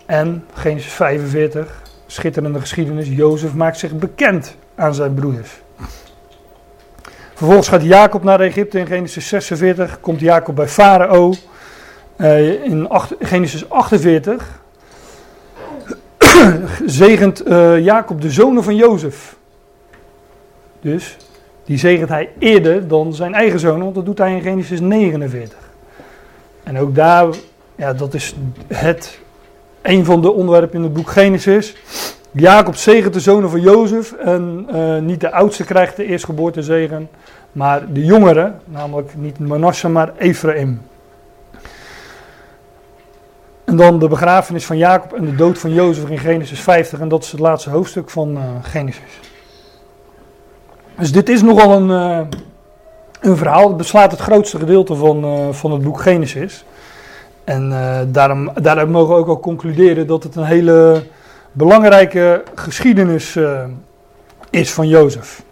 En 0.07 0.45
Genesis 0.55 0.93
45, 0.93 1.83
schitterende 2.07 2.61
geschiedenis. 2.61 3.09
Jozef 3.09 3.55
maakt 3.55 3.79
zich 3.79 3.93
bekend 3.93 4.57
aan 4.75 4.95
zijn 4.95 5.15
broers. 5.15 5.61
Vervolgens 7.35 7.69
gaat 7.69 7.83
Jacob 7.83 8.23
naar 8.23 8.41
Egypte 8.41 8.79
in 8.79 8.87
Genesis 8.87 9.29
46. 9.29 10.01
Komt 10.01 10.21
Jacob 10.21 10.57
bij 10.57 10.69
Farao. 10.69 11.35
Eh, 12.17 12.65
in 12.65 12.89
Genesis 13.21 13.69
48 13.69 14.60
zegent 16.87 17.43
eh, 17.43 17.85
Jacob 17.85 18.21
de 18.21 18.31
zonen 18.31 18.65
van 18.65 18.77
Jozef. 18.77 19.37
Dus 20.81 21.17
die 21.65 21.79
zegent 21.79 22.09
hij 22.09 22.29
eerder 22.39 22.89
dan 22.89 23.15
zijn 23.15 23.35
eigen 23.35 23.61
zonen, 23.61 23.83
want 23.83 23.95
dat 23.95 24.05
doet 24.05 24.19
hij 24.19 24.35
in 24.35 24.43
Genesis 24.43 24.81
49. 24.81 25.59
En 26.63 26.79
ook 26.79 26.95
daar, 26.95 27.27
ja, 27.75 27.93
dat 27.93 28.15
is 28.15 28.35
het, 28.67 29.19
een 29.83 30.05
van 30.05 30.23
de 30.23 30.33
onderwerpen 30.33 30.77
in 30.77 30.83
het 30.83 30.93
boek 30.93 31.11
Genesis. 31.11 31.77
Jacob 32.33 32.75
zegent 32.75 33.15
de 33.15 33.21
zonen 33.21 33.51
van 33.51 33.61
Jozef 33.61 34.13
en 34.13 34.67
eh, 34.69 34.99
niet 34.99 35.21
de 35.21 35.33
oudste 35.33 35.65
krijgt 35.65 35.97
de 35.97 36.05
eerstgeboorte 36.05 36.63
zegen, 36.63 37.09
maar 37.53 37.93
de 37.93 38.05
jongere, 38.05 38.53
namelijk 38.65 39.11
niet 39.17 39.39
Manasse, 39.39 39.89
maar 39.89 40.13
Ephraim. 40.17 40.81
En 43.71 43.77
dan 43.77 43.99
de 43.99 44.09
begrafenis 44.09 44.67
van 44.67 44.77
Jacob 44.77 45.13
en 45.13 45.25
de 45.25 45.35
dood 45.35 45.59
van 45.59 45.73
Jozef 45.73 46.09
in 46.09 46.19
Genesis 46.19 46.61
50. 46.61 47.01
En 47.01 47.09
dat 47.09 47.23
is 47.25 47.31
het 47.31 47.41
laatste 47.41 47.71
hoofdstuk 47.71 48.11
van 48.11 48.31
uh, 48.31 48.43
Genesis. 48.63 49.21
Dus 50.99 51.13
dit 51.13 51.29
is 51.29 51.43
nogal 51.43 51.73
een, 51.73 51.89
uh, 51.89 52.27
een 53.21 53.37
verhaal. 53.37 53.69
Het 53.69 53.77
beslaat 53.77 54.11
het 54.11 54.21
grootste 54.21 54.59
gedeelte 54.59 54.95
van, 54.95 55.25
uh, 55.25 55.53
van 55.53 55.73
het 55.73 55.83
boek 55.83 56.01
Genesis. 56.01 56.65
En 57.45 57.73
daarom, 58.13 58.51
daaruit 58.55 58.89
mogen 58.89 59.15
we 59.15 59.21
ook 59.21 59.29
al 59.29 59.41
concluderen 59.41 60.07
dat 60.07 60.23
het 60.23 60.37
een 60.37 60.45
hele 60.45 61.03
belangrijke 61.53 62.43
geschiedenis 62.55 63.39
is 64.51 64.73
van 64.73 64.89
Jozef. 64.89 65.43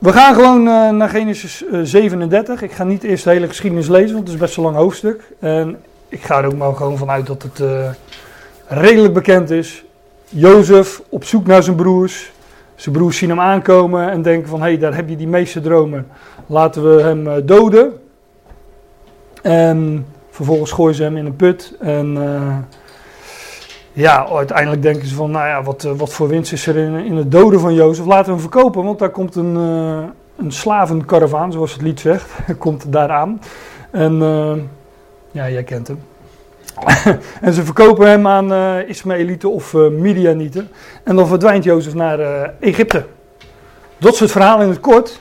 We 0.00 0.12
gaan 0.12 0.34
gewoon 0.34 0.66
uh, 0.66 0.90
naar 0.90 1.08
Genesis 1.08 1.64
uh, 1.64 1.80
37. 1.82 2.62
Ik 2.62 2.72
ga 2.72 2.84
niet 2.84 3.02
eerst 3.02 3.24
de 3.24 3.30
hele 3.30 3.48
geschiedenis 3.48 3.88
lezen, 3.88 4.14
want 4.14 4.24
het 4.24 4.34
is 4.34 4.40
best 4.40 4.56
een 4.56 4.62
lang 4.62 4.76
hoofdstuk. 4.76 5.32
En 5.38 5.76
ik 6.08 6.22
ga 6.22 6.38
er 6.38 6.46
ook 6.46 6.56
maar 6.56 6.74
gewoon 6.74 6.98
vanuit 6.98 7.26
dat 7.26 7.42
het 7.42 7.58
uh, 7.58 7.90
redelijk 8.66 9.14
bekend 9.14 9.50
is. 9.50 9.84
Jozef 10.28 11.02
op 11.08 11.24
zoek 11.24 11.46
naar 11.46 11.62
zijn 11.62 11.76
broers. 11.76 12.32
Zijn 12.74 12.94
broers 12.94 13.16
zien 13.16 13.28
hem 13.28 13.40
aankomen 13.40 14.10
en 14.10 14.22
denken 14.22 14.48
van, 14.48 14.60
hé, 14.60 14.66
hey, 14.66 14.78
daar 14.78 14.94
heb 14.94 15.08
je 15.08 15.16
die 15.16 15.28
meeste 15.28 15.60
dromen. 15.60 16.06
Laten 16.46 16.96
we 16.96 17.02
hem 17.02 17.46
doden. 17.46 18.00
En 19.42 20.06
vervolgens 20.30 20.70
gooien 20.70 20.94
ze 20.94 21.02
hem 21.02 21.16
in 21.16 21.26
een 21.26 21.36
put. 21.36 21.74
En 21.80 22.16
ja, 24.00 24.28
uiteindelijk 24.28 24.82
denken 24.82 25.06
ze 25.06 25.14
van, 25.14 25.30
nou 25.30 25.46
ja, 25.46 25.62
wat, 25.62 25.82
wat 25.82 26.12
voor 26.12 26.28
winst 26.28 26.52
is 26.52 26.66
er 26.66 26.76
in, 26.76 26.94
in 26.94 27.16
het 27.16 27.30
doden 27.30 27.60
van 27.60 27.74
Jozef? 27.74 28.06
Laten 28.06 28.24
we 28.24 28.30
hem 28.30 28.40
verkopen, 28.40 28.84
want 28.84 28.98
daar 28.98 29.10
komt 29.10 29.34
een, 29.34 29.56
uh, 29.56 29.98
een 30.36 30.52
slavenkaravaan, 30.52 31.52
zoals 31.52 31.72
het 31.72 31.82
lied 31.82 32.00
zegt, 32.00 32.30
komt 32.58 32.92
daar 32.92 33.10
aan. 33.10 33.40
En 33.90 34.14
uh, 34.14 34.52
ja, 35.30 35.50
jij 35.50 35.62
kent 35.62 35.88
hem. 35.88 35.98
en 37.40 37.52
ze 37.52 37.64
verkopen 37.64 38.08
hem 38.08 38.26
aan 38.26 38.52
Ismaëlieten 38.86 39.52
of 39.52 39.72
uh, 39.72 39.88
Midianieten. 39.88 40.68
En 41.04 41.16
dan 41.16 41.26
verdwijnt 41.26 41.64
Jozef 41.64 41.94
naar 41.94 42.50
Egypte. 42.60 43.06
Dat 43.98 44.12
is 44.12 44.20
het 44.20 44.30
verhaal 44.30 44.62
in 44.62 44.68
het 44.68 44.80
kort. 44.80 45.20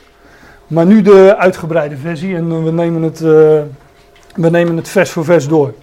Maar 0.67 0.86
nu 0.86 1.01
de 1.01 1.36
uitgebreide 1.38 1.98
versie. 1.98 2.36
En 2.36 2.63
we 2.63 2.71
nemen 2.71 3.01
het, 3.01 3.19
we 3.19 4.50
nemen 4.50 4.77
het 4.77 4.89
vers 4.89 5.09
voor 5.09 5.25
vers 5.25 5.48
door. 5.48 5.74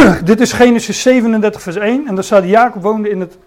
Dit 0.24 0.40
is 0.40 0.52
Genesis 0.52 1.02
37, 1.02 1.62
vers 1.62 1.76
1. 1.76 2.06
En 2.06 2.14
daar 2.14 2.24
staat: 2.24 2.44
Jacob 2.44 2.82
woonde 2.82 3.10
in 3.10 3.20
het 3.20 3.38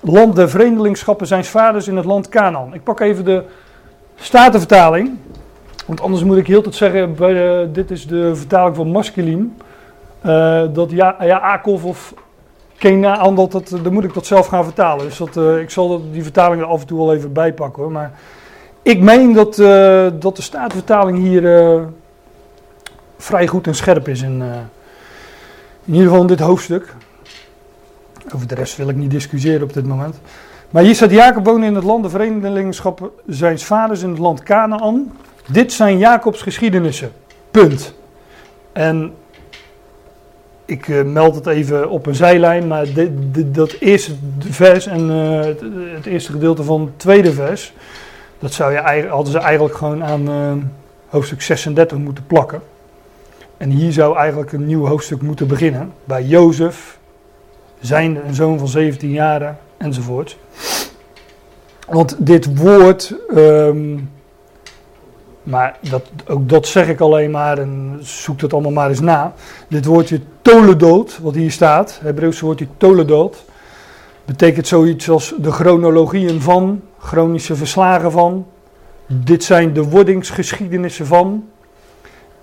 land 0.00 0.36
der 0.36 0.50
vreemdelingschappen 0.50 1.26
zijn 1.26 1.44
vaders 1.44 1.88
in 1.88 1.96
het 1.96 2.04
land 2.04 2.28
Canaan. 2.28 2.74
Ik 2.74 2.82
pak 2.82 3.00
even 3.00 3.24
de 3.24 3.42
Statenvertaling. 4.14 5.18
Want 5.86 6.00
anders 6.00 6.24
moet 6.24 6.36
ik 6.36 6.46
heel 6.46 6.62
tot 6.62 6.74
zeggen: 6.74 7.16
dit 7.72 7.90
is 7.90 8.06
de 8.06 8.36
vertaling 8.36 8.76
van 8.76 8.90
Masculin. 8.90 9.56
Uh, 10.26 10.62
dat 10.72 10.90
ja, 10.90 11.60
of 11.64 12.14
Kenaan, 12.78 13.34
dat, 13.34 13.52
dat, 13.52 13.74
dan 13.82 13.92
moet 13.92 14.04
ik 14.04 14.14
dat 14.14 14.26
zelf 14.26 14.46
gaan 14.46 14.64
vertalen. 14.64 15.04
Dus 15.04 15.16
dat, 15.16 15.36
uh, 15.36 15.60
ik 15.60 15.70
zal 15.70 16.10
die 16.12 16.22
vertaling 16.22 16.62
er 16.62 16.68
af 16.68 16.80
en 16.80 16.86
toe 16.86 16.98
wel 16.98 17.14
even 17.14 17.32
bij 17.32 17.52
pakken 17.52 17.82
hoor. 17.82 17.92
Maar 17.92 18.12
ik 18.82 19.00
meen 19.00 19.32
dat, 19.32 19.58
uh, 19.58 20.06
dat 20.18 20.36
de 20.36 20.42
Statenvertaling 20.42 21.18
hier 21.18 21.82
vrij 23.16 23.46
goed 23.46 23.66
en 23.66 23.74
scherp 23.74 24.08
is 24.08 24.22
in. 24.22 24.42
In 25.88 25.94
ieder 25.94 26.08
geval 26.08 26.22
in 26.22 26.28
dit 26.28 26.40
hoofdstuk. 26.40 26.94
Over 28.34 28.46
de 28.46 28.54
rest 28.54 28.76
wil 28.76 28.88
ik 28.88 28.96
niet 28.96 29.10
discussiëren 29.10 29.62
op 29.62 29.72
dit 29.72 29.86
moment. 29.86 30.20
Maar 30.70 30.82
hier 30.82 30.94
staat 30.94 31.10
Jacob 31.10 31.44
woonde 31.44 31.66
in 31.66 31.74
het 31.74 31.84
land 31.84 32.02
de 32.02 32.10
vreemdelingschap 32.10 33.10
zijns 33.26 33.64
vaders 33.64 34.02
in 34.02 34.08
het 34.08 34.18
land 34.18 34.42
Canaan. 34.42 35.12
Dit 35.46 35.72
zijn 35.72 35.98
Jacobs 35.98 36.42
geschiedenissen. 36.42 37.12
Punt. 37.50 37.94
En 38.72 39.14
ik 40.64 40.88
uh, 40.88 41.02
meld 41.04 41.34
het 41.34 41.46
even 41.46 41.90
op 41.90 42.06
een 42.06 42.14
zijlijn, 42.14 42.66
maar 42.66 42.86
dat 43.46 43.72
eerste 43.80 44.12
vers 44.38 44.86
en 44.86 45.08
het, 45.08 45.60
het, 45.94 46.06
eerste 46.06 46.32
gedeelte 46.32 46.62
van 46.62 46.80
het 46.80 46.98
tweede 46.98 47.32
vers, 47.32 47.72
dat 48.38 48.52
zou 48.52 48.72
je, 48.72 49.06
hadden 49.08 49.32
ze 49.32 49.38
eigenlijk 49.38 49.76
gewoon 49.76 50.04
aan 50.04 50.30
uh, 50.30 50.52
hoofdstuk 51.06 51.42
36 51.42 51.98
moeten 51.98 52.26
plakken. 52.26 52.62
En 53.58 53.70
hier 53.70 53.92
zou 53.92 54.16
eigenlijk 54.16 54.52
een 54.52 54.66
nieuw 54.66 54.86
hoofdstuk 54.86 55.22
moeten 55.22 55.46
beginnen. 55.46 55.92
Bij 56.04 56.24
Jozef, 56.24 56.98
zijn 57.80 58.26
een 58.26 58.34
zoon 58.34 58.58
van 58.58 58.68
17 58.68 59.10
jaar 59.10 59.58
enzovoort. 59.76 60.38
Want 61.88 62.16
dit 62.18 62.56
woord, 62.56 63.14
um, 63.34 64.10
maar 65.42 65.78
dat, 65.90 66.02
ook 66.26 66.48
dat 66.48 66.66
zeg 66.66 66.88
ik 66.88 67.00
alleen 67.00 67.30
maar 67.30 67.58
en 67.58 67.98
zoek 68.00 68.38
dat 68.38 68.52
allemaal 68.52 68.72
maar 68.72 68.88
eens 68.88 69.00
na. 69.00 69.32
Dit 69.68 69.84
woordje 69.84 70.20
toledood, 70.42 71.18
wat 71.22 71.34
hier 71.34 71.50
staat, 71.50 71.94
het 71.94 72.02
Hebreeuwse 72.02 72.44
woordje 72.44 72.66
toledood, 72.76 73.44
betekent 74.24 74.66
zoiets 74.66 75.10
als 75.10 75.34
de 75.38 75.50
chronologieën 75.52 76.40
van, 76.40 76.82
chronische 76.98 77.56
verslagen 77.56 78.12
van. 78.12 78.46
Dit 79.06 79.44
zijn 79.44 79.72
de 79.72 79.82
wordingsgeschiedenissen 79.82 81.06
van. 81.06 81.48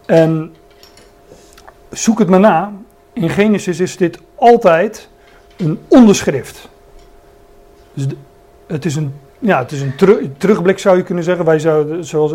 En 0.06 0.54
zoek 1.98 2.20
het 2.20 2.30
maar 2.30 2.40
na. 2.40 2.72
In 3.14 3.30
Genesis 3.30 3.80
is 3.80 3.98
dit 3.98 4.20
altijd 4.36 5.10
een 5.58 5.80
onderschrift. 5.88 6.70
Dus 7.94 8.06
het 8.68 8.86
is 8.86 8.96
een, 8.96 9.14
ja, 9.40 9.60
het 9.60 9.72
is 9.72 9.82
een 9.82 9.96
teru 9.96 10.32
terugblik 10.38 10.80
zou 10.80 10.98
je 10.98 11.04
kunnen 11.04 11.24
zeggen. 11.24 11.46
Wij, 11.46 11.60
zouden, 11.60 12.06
zoals, 12.06 12.34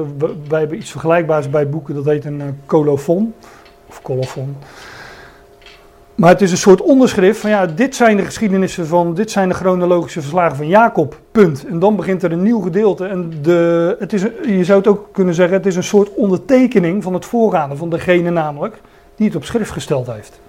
wij 0.49 0.59
hebben 0.61 0.79
iets 0.79 0.91
vergelijkbaars 0.91 1.51
bij 1.51 1.69
boeken, 1.69 1.95
dat 1.95 2.05
heet 2.05 2.25
een 2.25 2.41
uh, 2.41 2.45
colofon. 2.67 3.35
Of 3.89 4.03
colofon. 4.03 4.57
Maar 6.15 6.31
het 6.31 6.41
is 6.41 6.51
een 6.51 6.57
soort 6.57 6.81
onderschrift 6.81 7.41
van 7.41 7.51
ja, 7.51 7.67
dit 7.67 7.95
zijn 7.95 8.17
de 8.17 8.25
geschiedenissen 8.25 8.87
van, 8.87 9.15
dit 9.15 9.31
zijn 9.31 9.49
de 9.49 9.55
chronologische 9.55 10.21
verslagen 10.21 10.57
van 10.57 10.69
Jacob, 10.69 11.21
punt. 11.33 11.67
En 11.67 11.79
dan 11.79 11.97
begint 11.97 12.23
er 12.23 12.33
een 12.33 12.43
nieuw 12.43 12.61
gedeelte 12.61 13.07
en 13.07 13.33
de, 13.43 13.97
het 13.99 14.13
is, 14.13 14.23
je 14.47 14.65
zou 14.65 14.79
het 14.79 14.89
ook 14.89 15.09
kunnen 15.13 15.35
zeggen, 15.35 15.57
het 15.57 15.67
is 15.67 15.77
een 15.77 15.83
soort 15.83 16.15
ondertekening 16.15 17.03
van 17.03 17.15
het 17.15 17.25
voorgaande, 17.25 17.77
van 17.77 17.91
degene 17.91 18.31
namelijk 18.31 18.81
die 19.29 19.37
op 19.37 19.45
schrift 19.45 19.71
gesteld 19.71 20.07
heeft. 20.07 20.41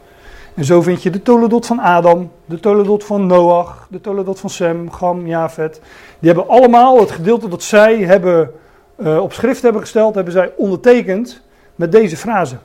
En 0.53 0.65
zo 0.65 0.81
vind 0.81 1.03
je 1.03 1.09
de 1.09 1.21
toledot 1.21 1.65
van 1.65 1.79
Adam, 1.79 2.31
de 2.45 2.59
toledot 2.59 3.03
van 3.03 3.25
Noach, 3.25 3.87
de 3.89 4.01
toledot 4.01 4.39
van 4.39 4.49
Sem, 4.49 4.91
Gam, 4.91 5.27
Jafet. 5.27 5.81
Die 6.19 6.31
hebben 6.31 6.47
allemaal 6.49 6.99
het 6.99 7.11
gedeelte 7.11 7.47
dat 7.47 7.63
zij 7.63 7.97
hebben, 7.97 8.51
uh, 8.97 9.21
op 9.21 9.33
schrift 9.33 9.61
hebben 9.61 9.81
gesteld, 9.81 10.15
hebben 10.15 10.33
zij 10.33 10.51
ondertekend 10.57 11.41
met 11.75 11.91
deze 11.91 12.17
frase. 12.17 12.55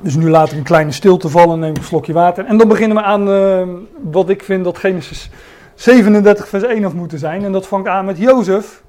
Dus 0.00 0.14
nu 0.14 0.30
laat 0.30 0.52
ik 0.52 0.58
een 0.58 0.64
kleine 0.64 0.92
stilte 0.92 1.28
vallen, 1.28 1.58
neem 1.58 1.76
een 1.76 1.82
slokje 1.84 2.12
water. 2.12 2.44
En 2.44 2.56
dan 2.56 2.68
beginnen 2.68 2.96
we 2.96 3.02
aan 3.02 3.28
uh, 3.28 3.68
wat 4.00 4.28
ik 4.28 4.42
vind 4.42 4.64
dat 4.64 4.78
Genesis 4.78 5.30
37 5.74 6.48
vers 6.48 6.62
1 6.62 6.84
af 6.84 6.92
moeten 6.92 7.18
zijn. 7.18 7.44
En 7.44 7.52
dat 7.52 7.66
vangt 7.66 7.88
aan 7.88 8.04
met 8.04 8.18
Jozef, 8.18 8.83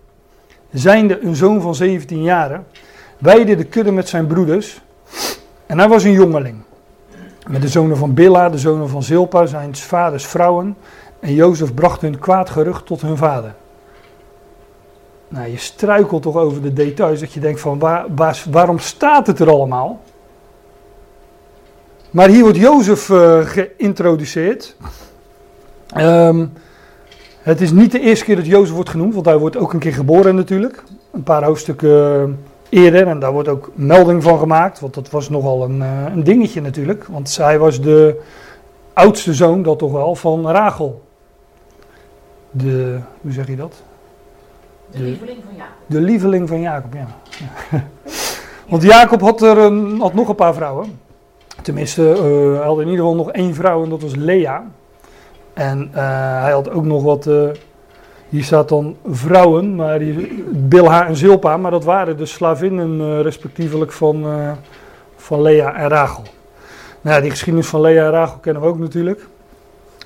zijnde 0.72 1.22
een 1.22 1.36
zoon 1.36 1.62
van 1.62 1.76
17 1.76 2.24
jaren, 2.24 2.66
weide 3.18 3.56
de 3.56 3.64
kudde 3.64 3.92
met 3.92 4.10
zijn 4.10 4.28
broeders. 4.28 4.82
En 5.66 5.80
hij 5.80 5.88
was 5.88 6.04
een 6.04 6.12
jongeling. 6.12 6.64
Met 7.48 7.62
de 7.62 7.68
zonen 7.68 7.98
van 7.98 8.14
Billa, 8.14 8.50
de 8.50 8.58
zonen 8.58 8.90
van 8.90 9.04
Zilpa, 9.04 9.46
zijn 9.46 9.76
vaders 9.76 10.26
vrouwen. 10.26 10.78
En 11.20 11.34
Jozef 11.34 11.74
bracht 11.74 12.02
hun 12.02 12.20
kwaad 12.20 12.50
gerucht 12.50 12.86
tot 12.86 13.02
hun 13.02 13.18
vader. 13.18 13.54
Nou, 15.28 15.50
je 15.50 15.58
struikelt 15.58 16.22
toch 16.22 16.36
over 16.36 16.62
de 16.62 16.74
details 16.74 17.20
dat 17.20 17.34
je 17.34 17.40
denkt 17.40 17.60
van 17.60 17.80
waar, 17.80 18.06
waar, 18.16 18.44
waarom 18.50 18.80
staat 18.80 19.28
het 19.28 19.40
er 19.40 19.50
allemaal? 19.50 20.02
Maar 22.10 22.30
hier 22.30 22.42
wordt 22.42 22.58
Jozef 22.58 23.10
uh, 23.10 23.40
geïntroduceerd. 23.46 24.76
Um, 25.98 26.54
het 27.46 27.62
is 27.62 27.72
niet 27.72 27.92
de 27.92 28.00
eerste 28.00 28.26
keer 28.26 28.36
dat 28.36 28.46
Jozef 28.46 28.76
wordt 28.76 28.90
genoemd, 28.90 29.14
want 29.14 29.26
hij 29.26 29.38
wordt 29.38 29.58
ook 29.58 29.74
een 29.74 29.80
keer 29.80 29.94
geboren 29.94 30.36
natuurlijk. 30.36 30.84
Een 31.12 31.24
paar 31.24 31.44
hoofdstukken 31.44 32.40
eerder 32.70 33.08
en 33.08 33.20
daar 33.20 33.32
wordt 33.32 33.48
ook 33.48 33.72
melding 33.74 34.24
van 34.24 34.40
gemaakt, 34.40 34.80
want 34.80 34.94
dat 34.94 35.10
was 35.10 35.30
nogal 35.30 35.64
een, 35.64 35.82
een 35.82 36.24
dingetje 36.24 36.62
natuurlijk. 36.62 37.04
Want 37.04 37.38
hij 37.38 37.60
was 37.60 37.82
de 37.82 38.22
oudste 38.94 39.34
zoon, 39.34 39.64
dat 39.64 39.80
toch 39.80 39.92
wel, 39.92 40.16
van 40.16 40.50
Rachel. 40.50 41.02
De, 42.52 43.00
hoe 43.22 43.32
zeg 43.32 43.48
je 43.48 43.56
dat? 43.56 43.84
De, 44.92 44.98
de 44.98 45.04
lieveling 45.04 45.38
van 45.46 45.56
Jacob. 45.56 45.74
De 45.86 46.02
lieveling 46.02 46.48
van 46.48 46.62
Jacob, 46.62 46.94
ja. 46.94 47.08
want 48.70 48.84
Jacob 48.84 49.22
had, 49.22 49.42
er 49.42 49.58
een, 49.58 50.00
had 50.00 50.14
nog 50.14 50.30
een 50.30 50.36
paar 50.36 50.54
vrouwen. 50.54 51.00
Tenminste, 51.62 52.02
uh, 52.02 52.58
hij 52.58 52.68
had 52.68 52.80
in 52.80 52.88
ieder 52.88 53.00
geval 53.00 53.16
nog 53.16 53.32
één 53.32 53.54
vrouw 53.54 53.84
en 53.84 53.90
dat 53.90 54.02
was 54.02 54.16
Lea. 54.16 54.64
En 55.56 55.92
uh, 55.94 56.42
hij 56.42 56.52
had 56.52 56.70
ook 56.70 56.86
nog 56.86 57.04
wat, 57.04 57.26
uh, 57.26 57.50
hier 58.30 58.44
staat 58.44 58.70
dan 58.70 58.98
vrouwen, 59.06 59.76
maar 59.76 60.00
die, 60.00 60.44
Bilha 60.52 61.08
en 61.08 61.16
Zilpa, 61.16 61.58
maar 61.58 61.72
dat 61.72 61.84
waren 61.84 62.18
de 62.18 62.26
slavinnen 62.26 63.00
uh, 63.00 63.22
respectievelijk 63.22 63.92
van, 63.92 64.26
van 65.16 65.42
Lea 65.42 65.76
en 65.76 65.88
Rachel. 65.88 66.24
Nou 67.02 67.22
die 67.22 67.30
geschiedenis 67.30 67.68
van 67.68 67.82
Lea 67.82 68.06
en 68.06 68.12
Rachel 68.12 68.38
kennen 68.38 68.62
we 68.62 68.68
ook 68.68 68.80
natuurlijk. 68.80 69.28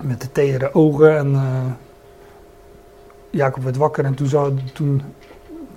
Met 0.02 0.22
de 0.22 0.32
tere 0.32 0.74
ogen 0.74 1.18
en 1.18 1.42
Jacob 3.30 3.64
werd 3.64 3.78
wakker 3.78 4.06
en 4.06 4.14
toen, 4.14 4.28
zou, 4.28 4.54
toen 4.74 5.02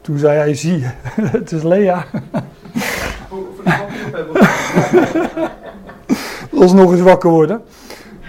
Toen 0.00 0.19
zei 0.19 0.38
hij, 0.38 0.55
zie 0.55 0.85
het 1.38 1.52
is 1.52 1.62
Lea. 1.62 2.05
Voor 3.29 3.47
de 3.64 5.41
was 6.62 6.73
nog 6.73 6.93
eens 6.93 7.00
wakker 7.00 7.31
worden. 7.31 7.62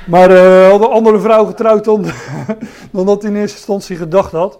Maar 0.05 0.31
eh 0.31 0.69
had 0.69 0.81
een 0.81 0.87
andere 0.87 1.19
vrouw 1.19 1.45
getrouwd 1.45 1.83
dan, 1.85 2.05
dan 2.91 3.05
dat 3.05 3.21
hij 3.21 3.31
in 3.31 3.37
eerste 3.37 3.57
instantie 3.57 3.95
gedacht 3.95 4.31
had. 4.31 4.59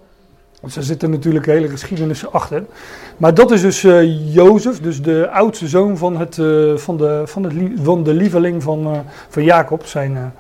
Dus 0.62 0.74
daar 0.74 0.84
zitten 0.84 1.10
natuurlijk 1.10 1.46
hele 1.46 1.68
geschiedenissen 1.68 2.32
achter. 2.32 2.64
Maar 3.18 3.34
dat 3.34 3.52
is 3.52 3.62
dus 3.62 3.84
eh 3.84 4.34
Jozef, 4.34 4.80
dus 4.80 5.02
de 5.02 5.30
oudste 5.30 5.68
zoon 5.68 5.98
van, 5.98 6.18
het, 6.18 6.38
eh, 6.38 6.76
van, 6.76 6.98
de, 6.98 7.22
van, 7.26 7.44
het, 7.44 7.54
van 7.84 8.04
de 8.04 8.14
lieveling 8.14 8.64
van, 8.64 9.06
van 9.30 9.44
Jacob. 9.44 9.86
Zijn, 9.86 10.34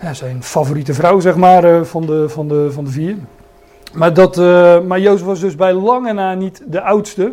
ja, 0.00 0.14
zijn 0.14 0.42
favoriete 0.42 0.94
vrouw, 0.94 1.20
zeg 1.20 1.36
maar, 1.36 1.84
van, 1.86 2.06
de, 2.06 2.28
van, 2.28 2.48
de, 2.48 2.68
van 2.72 2.84
de 2.84 2.90
vier. 2.90 3.16
Maar, 3.92 4.14
dat, 4.14 4.36
maar 4.86 5.00
Jozef 5.00 5.26
was 5.26 5.40
dus 5.40 5.56
bij 5.56 5.72
lange 5.72 6.12
na 6.12 6.34
niet 6.34 6.62
de 6.66 6.80
oudste. 6.80 7.32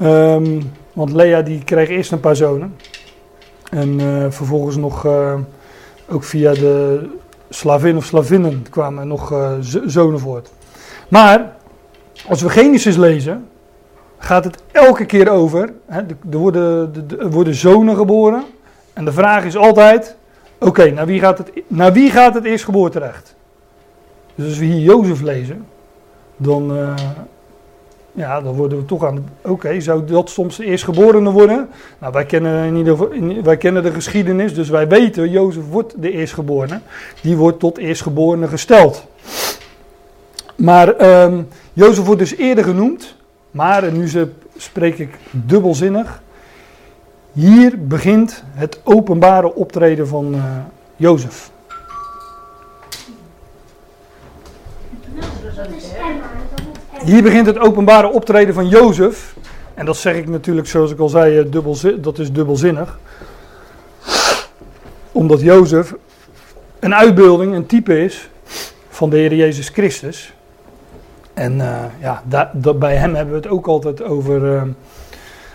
Ehm, 0.00 0.60
want 0.92 1.12
Lea 1.12 1.42
die 1.42 1.64
kreeg 1.64 1.88
eerst 1.88 2.12
een 2.12 2.20
paar 2.20 2.36
zonen. 2.36 2.76
En 3.70 4.00
eh, 4.00 4.30
vervolgens 4.30 4.76
nog, 4.76 5.04
eh, 5.04 5.34
ook 6.08 6.24
via 6.24 6.52
de 6.52 7.08
slavin 7.48 7.96
of 7.96 8.04
slavinnen 8.04 8.66
kwamen 8.70 9.08
nog 9.08 9.32
eh, 9.32 9.52
zonen 9.86 10.20
voort. 10.20 10.50
Maar, 11.08 11.52
als 12.28 12.42
we 12.42 12.48
Genesis 12.50 12.96
lezen, 12.96 13.48
gaat 14.18 14.44
het 14.44 14.62
elke 14.72 15.04
keer 15.04 15.28
over, 15.28 15.72
hè, 15.86 16.00
er, 16.00 16.16
worden, 16.30 16.92
de- 16.92 17.06
de- 17.06 17.16
er 17.16 17.30
worden 17.30 17.54
zonen 17.54 17.96
geboren. 17.96 18.44
En 18.92 19.04
de 19.04 19.12
vraag 19.12 19.44
is 19.44 19.56
altijd, 19.56 20.16
oké, 20.58 20.90
naar, 20.90 21.06
wie 21.06 21.20
gaat 21.20 21.38
het- 21.38 21.50
naar 21.66 21.92
wie 21.92 22.10
gaat 22.10 22.34
het 22.34 22.44
eerstgeboorterecht? 22.44 23.34
Dus 24.34 24.46
als 24.48 24.58
we 24.58 24.64
hier 24.64 24.78
Jozef 24.80 25.20
lezen, 25.20 25.66
dan, 26.36 26.72
ja, 28.12 28.40
dan 28.40 28.54
worden 28.54 28.78
we 28.78 28.84
toch 28.84 29.04
aan, 29.04 29.28
oké, 29.40 29.80
zou 29.80 30.04
dat 30.04 30.30
soms 30.30 30.56
de 30.56 30.64
eerstgeborene 30.64 31.30
worden? 31.30 31.68
Nou, 31.98 32.12
wij 32.12 32.24
kennen, 32.24 32.64
in 32.64 32.76
ieder 32.76 33.42
wij 33.42 33.56
kennen 33.56 33.82
de 33.82 33.92
geschiedenis, 33.92 34.54
dus 34.54 34.68
wij 34.68 34.88
weten, 34.88 35.30
Jozef 35.30 35.62
wordt 35.70 36.02
de 36.02 36.10
eerstgeborene. 36.10 36.80
Die 37.22 37.36
wordt 37.36 37.58
tot 37.58 37.78
eerstgeborene 37.78 38.48
gesteld. 38.48 39.06
Maar 40.56 40.88
ehm 40.96 41.42
Jozef 41.72 42.04
wordt 42.04 42.20
dus 42.20 42.36
eerder 42.36 42.64
genoemd, 42.64 43.16
maar, 43.50 43.84
en 43.84 43.96
nu 43.96 44.08
spreek 44.56 44.98
ik 44.98 45.18
dubbelzinnig, 45.30 46.22
hier 47.32 47.86
begint 47.86 48.44
het 48.54 48.80
openbare 48.84 49.54
optreden 49.54 50.08
van 50.08 50.34
eh 50.34 50.40
Jozef. 50.96 51.50
Hier 57.04 57.22
begint 57.22 57.46
het 57.46 57.58
openbare 57.58 58.08
optreden 58.08 58.54
van 58.54 58.68
Jozef. 58.68 59.34
En 59.74 59.86
dat 59.86 59.96
zeg 59.96 60.14
ik 60.16 60.28
natuurlijk, 60.28 60.66
zoals 60.66 60.90
ik 60.90 60.98
al 60.98 61.08
zei, 61.08 61.38
eh, 61.38 61.44
dubbelzi- 61.50 62.00
dat 62.00 62.18
is 62.18 62.32
dubbelzinnig. 62.32 62.98
Omdat 65.12 65.40
Jozef 65.40 65.94
een 66.78 66.94
uitbeelding, 66.94 67.54
een 67.54 67.66
type 67.66 68.04
is 68.04 68.30
van 68.88 69.10
de 69.10 69.16
Heer 69.16 69.34
Jezus 69.34 69.68
Christus. 69.68 70.34
En 71.34 71.60
eh, 71.60 71.84
ja, 72.00 72.22
da- 72.26 72.52
bij 72.74 72.96
hem 72.96 73.14
hebben 73.14 73.34
we 73.34 73.40
het 73.40 73.50
ook 73.50 73.66
altijd 73.66 74.02
over 74.02 74.54
eh, 74.56 74.62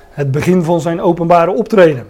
het 0.10 0.32
begin 0.32 0.64
van 0.64 0.82
zijn 0.82 1.02
openbare 1.02 1.52
optreden. 1.52 2.08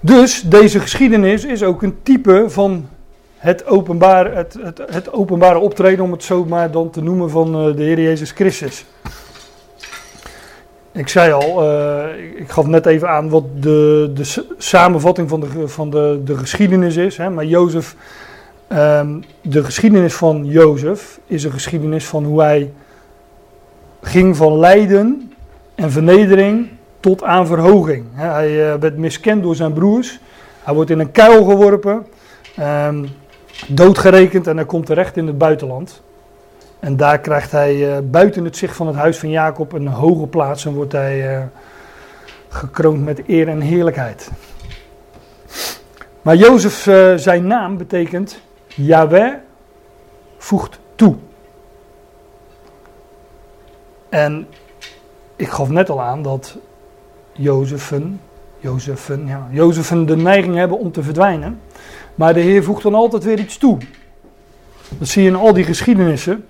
Dus 0.00 0.40
deze 0.42 0.80
geschiedenis 0.80 1.44
is 1.44 1.62
ook 1.62 1.82
een 1.82 1.98
type 2.02 2.44
van 2.48 2.88
het 3.44 3.66
openbare, 3.66 4.30
het, 4.34 4.56
het, 4.62 4.80
het 4.90 5.12
openbare 5.12 5.58
optreden, 5.58 6.04
om 6.04 6.12
het 6.12 6.22
zo 6.24 6.44
maar 6.44 6.70
dan 6.70 6.90
te 6.90 7.02
noemen, 7.02 7.30
van 7.30 7.54
eh, 7.54 7.76
de 7.76 7.82
Heer 7.82 8.00
Jezus 8.00 8.30
Christus. 8.30 8.84
Ik 10.92 11.08
zei 11.08 11.32
al, 11.32 11.62
eh, 11.62 12.04
ik- 12.40 12.50
gaf 12.50 12.66
net 12.66 12.86
even 12.86 13.08
aan 13.08 13.28
wat 13.28 13.44
de, 13.60 14.10
de 14.14 14.44
samenvatting 14.58 15.28
van, 15.28 15.40
de, 15.40 15.68
van 15.68 15.90
de, 15.90 16.20
de 16.24 16.36
geschiedenis 16.36 16.96
is. 16.96 17.16
Hè, 17.16 17.30
maar 17.30 17.44
Jozef, 17.44 17.96
ehm, 18.68 19.20
de 19.40 19.64
geschiedenis 19.64 20.14
van 20.14 20.44
Jozef 20.46 21.20
is 21.26 21.44
een 21.44 21.52
geschiedenis 21.52 22.06
van 22.06 22.24
hoe 22.24 22.40
hij 22.42 22.72
ging 24.02 24.36
van 24.36 24.58
lijden 24.58 25.32
en 25.74 25.90
vernedering 25.90 26.68
tot 27.00 27.22
aan 27.22 27.46
verhoging. 27.46 28.04
Hij 28.12 28.72
eh, 28.72 28.78
werd 28.80 28.96
miskend 28.96 29.42
door 29.42 29.54
zijn 29.54 29.72
broers. 29.72 30.20
Hij 30.62 30.74
wordt 30.74 30.90
in 30.90 30.98
een 30.98 31.12
kuil 31.12 31.44
geworpen. 31.44 32.06
ehm, 32.56 33.04
doodgerekend 33.68 34.46
en 34.46 34.56
hij 34.56 34.66
komt 34.66 34.86
terecht 34.86 35.16
in 35.16 35.26
het 35.26 35.38
buitenland. 35.38 36.02
En 36.80 36.96
daar 36.96 37.20
krijgt 37.20 37.50
hij 37.50 37.96
eh, 37.96 38.02
buiten 38.02 38.44
het 38.44 38.56
zicht 38.56 38.76
van 38.76 38.86
het 38.86 38.96
huis 38.96 39.18
van 39.18 39.30
Jacob 39.30 39.72
een 39.72 39.86
hoge 39.86 40.26
plaats 40.26 40.64
en 40.66 40.74
wordt 40.74 40.92
hij 40.92 41.36
eh, 41.36 41.42
gekroond 42.48 43.04
met 43.04 43.22
eer 43.26 43.48
en 43.48 43.60
heerlijkheid. 43.60 44.30
Maar 46.22 46.36
Jozef, 46.36 46.86
eh, 46.86 47.14
zijn 47.14 47.46
naam 47.46 47.76
betekent 47.76 48.40
Yahweh 48.66 49.34
voegt 50.38 50.78
toe. 50.94 51.16
En 54.08 54.46
ik 55.36 55.48
gaf 55.48 55.68
net 55.68 55.90
al 55.90 56.02
aan 56.02 56.22
dat 56.22 56.56
Jozefen, 57.32 58.20
Jozefen, 58.58 59.26
ja, 59.26 59.48
Jozefen 59.50 60.06
de 60.06 60.16
neiging 60.16 60.54
hebben 60.54 60.78
om 60.78 60.92
te 60.92 61.02
verdwijnen. 61.02 61.60
Maar 62.14 62.34
de 62.34 62.40
Heer 62.40 62.64
voegt 62.64 62.82
dan 62.82 62.94
altijd 62.94 63.24
weer 63.24 63.38
iets 63.38 63.56
toe. 63.56 63.78
Dat 64.98 65.08
zie 65.08 65.22
je 65.22 65.28
in 65.28 65.36
al 65.36 65.52
die 65.52 65.64
geschiedenissen. 65.64 66.44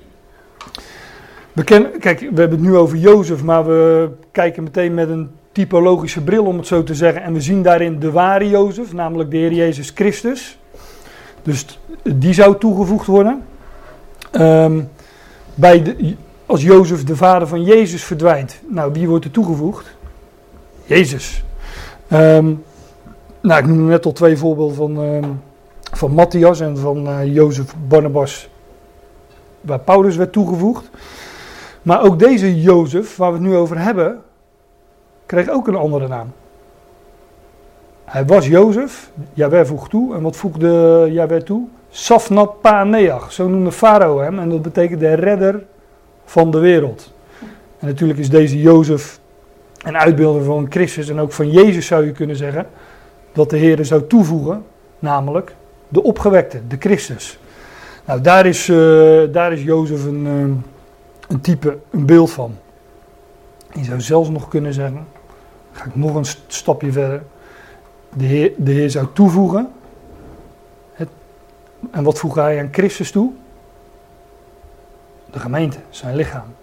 Kijk, 1.64 2.20
we 2.20 2.40
hebben 2.40 2.50
het 2.50 2.61
nu 2.61 2.77
over 2.77 2.96
Jozef, 2.96 3.42
maar 3.42 3.66
we 3.66 4.11
kijken 4.33 4.62
meteen 4.62 4.94
met 4.94 5.09
een 5.09 5.31
typologische 5.53 6.20
bril, 6.20 6.44
om 6.44 6.57
het 6.57 6.66
zo 6.66 6.83
te 6.83 6.94
zeggen. 6.94 7.22
En 7.22 7.33
we 7.33 7.40
zien 7.40 7.62
daarin 7.62 7.98
de 7.98 8.11
ware 8.11 8.48
Jozef, 8.48 8.92
namelijk 8.92 9.31
de 9.31 9.37
Heer 9.37 9.53
Jezus 9.53 9.92
Christus. 9.94 10.59
Dus 11.42 11.79
die 12.03 12.33
zou 12.33 12.59
toegevoegd 12.59 13.07
worden. 13.07 13.42
Ehm, 14.31 14.81
bij 15.55 15.83
de, 15.83 16.14
als 16.46 16.62
Jozef 16.62 17.05
de 17.05 17.16
vader 17.16 17.48
van 17.48 17.62
Jezus 17.62 18.05
verdwijnt, 18.05 18.61
nou, 18.68 18.92
wie 18.92 19.09
wordt 19.09 19.24
er 19.24 19.31
toegevoegd? 19.31 19.96
Jezus. 20.85 21.44
Ehm, 22.09 22.53
nou, 23.40 23.61
ik 23.61 23.66
noem 23.66 23.87
net 23.87 24.07
al 24.07 24.12
twee 24.12 24.37
voorbeelden 24.37 24.77
van, 24.77 25.03
ehm, 25.03 25.31
van 25.96 26.11
Matthias 26.11 26.61
en 26.61 26.76
van 26.76 27.09
eh, 27.09 27.35
Jozef 27.35 27.74
Barnabas, 27.88 28.48
waar 29.61 29.78
Paulus 29.78 30.16
werd 30.16 30.33
toegevoegd. 30.33 30.90
Maar 31.83 32.02
ook 32.02 32.18
deze 32.18 32.61
Jozef, 32.61 33.16
waar 33.16 33.33
we 33.33 33.38
het 33.38 33.46
nu 33.46 33.57
over 33.57 33.78
hebben, 33.78 34.22
kreeg 35.26 35.48
ook 35.48 35.66
een 35.66 35.74
andere 35.74 36.09
naam. 36.09 36.33
Hij 38.04 38.26
was 38.26 38.46
Jozef, 38.46 39.11
Jaweh 39.33 39.66
voegt 39.66 39.90
toe. 39.90 40.14
En 40.14 40.22
wat 40.22 40.37
voegde 40.37 41.07
Jaweh 41.11 41.42
toe? 41.42 41.66
Safnat 41.90 42.61
Paneach, 42.61 43.33
zo 43.33 43.48
noemde 43.48 43.72
Farao 43.72 44.18
hem. 44.18 44.38
En 44.38 44.48
dat 44.48 44.62
betekent 44.62 45.00
de 45.00 45.14
redder 45.14 45.64
van 46.24 46.50
de 46.50 46.59
wereld. 46.59 47.12
En 47.78 47.87
natuurlijk 47.87 48.18
is 48.18 48.30
deze 48.30 48.61
Jozef 48.61 49.20
een 49.83 49.96
uitbeelder 49.96 50.42
van 50.42 50.66
Christus 50.70 51.09
en 51.09 51.20
ook 51.20 51.33
van 51.33 51.50
Jezus 51.50 51.87
zou 51.87 52.04
je 52.04 52.12
kunnen 52.12 52.37
zeggen. 52.37 52.66
Dat 53.33 53.50
de 53.50 53.57
Heer 53.57 53.85
zou 53.85 54.07
toevoegen, 54.07 54.64
namelijk 54.98 55.54
de 55.94 56.02
opgewekte, 56.02 56.66
de 56.66 56.76
Christus. 56.78 57.38
Nou, 58.04 58.20
daar 58.20 58.46
is, 58.46 58.68
eh, 58.68 58.76
daar 59.33 59.52
is 59.52 59.62
Jozef 59.62 60.04
een, 60.04 60.26
eh, 60.26 61.33
een 61.33 61.40
type, 61.40 61.78
een 61.90 62.07
beeld 62.07 62.30
van. 62.30 62.57
Je 63.72 63.85
zou 63.85 64.00
zelfs 64.00 64.28
nog 64.28 64.48
kunnen 64.48 64.72
zeggen, 64.72 65.07
ga 65.72 65.85
ik 65.85 65.96
nog 65.96 66.14
een 66.14 66.24
st- 66.24 66.40
stapje 66.46 66.92
verder. 66.92 67.22
De 68.16 68.24
Heer, 68.24 68.52
de 68.57 68.70
Heer 68.72 68.90
zou 68.90 69.07
toevoegen. 69.12 69.72
Het, 70.92 71.09
en 71.90 72.04
wat 72.04 72.18
voegt 72.18 72.35
hij 72.37 72.61
aan 72.61 72.68
Christus 72.72 73.11
toe? 73.11 73.33
De 75.30 75.38
gemeente, 75.38 75.78
zijn 75.90 76.16
lichaam. 76.16 76.54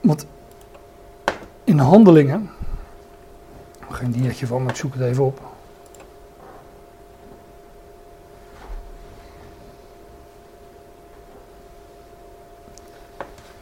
Want 0.00 0.26
in 1.64 1.78
handelingen, 1.78 2.50
geen 3.90 4.10
diertje 4.10 4.46
van, 4.46 4.62
maar 4.62 4.70
ik 4.70 4.76
zoek 4.76 4.94
het 4.94 5.02
even 5.02 5.24
op. 5.24 5.40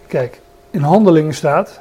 Kijk, 0.09 0.41
in 0.71 0.81
handelingen 0.81 1.35
staat, 1.35 1.81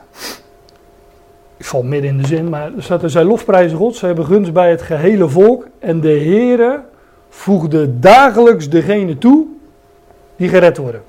ik 1.57 1.65
val 1.65 1.83
midden 1.83 2.09
in 2.09 2.17
de 2.17 2.27
zin, 2.27 2.49
maar 2.49 2.75
er 2.75 2.83
staat 2.83 3.03
er, 3.03 3.09
zij 3.09 3.23
lofprijzen 3.23 3.77
God, 3.77 3.95
zij 3.95 4.07
hebben 4.07 4.25
gunst 4.25 4.53
bij 4.53 4.69
het 4.69 4.81
gehele 4.81 5.29
volk 5.29 5.67
en 5.79 5.99
de 5.99 6.07
Heere 6.07 6.79
voegde 7.29 7.99
dagelijks 7.99 8.69
degene 8.69 9.17
toe 9.17 9.45
die 10.35 10.49
gered 10.49 10.77
worden. 10.77 11.01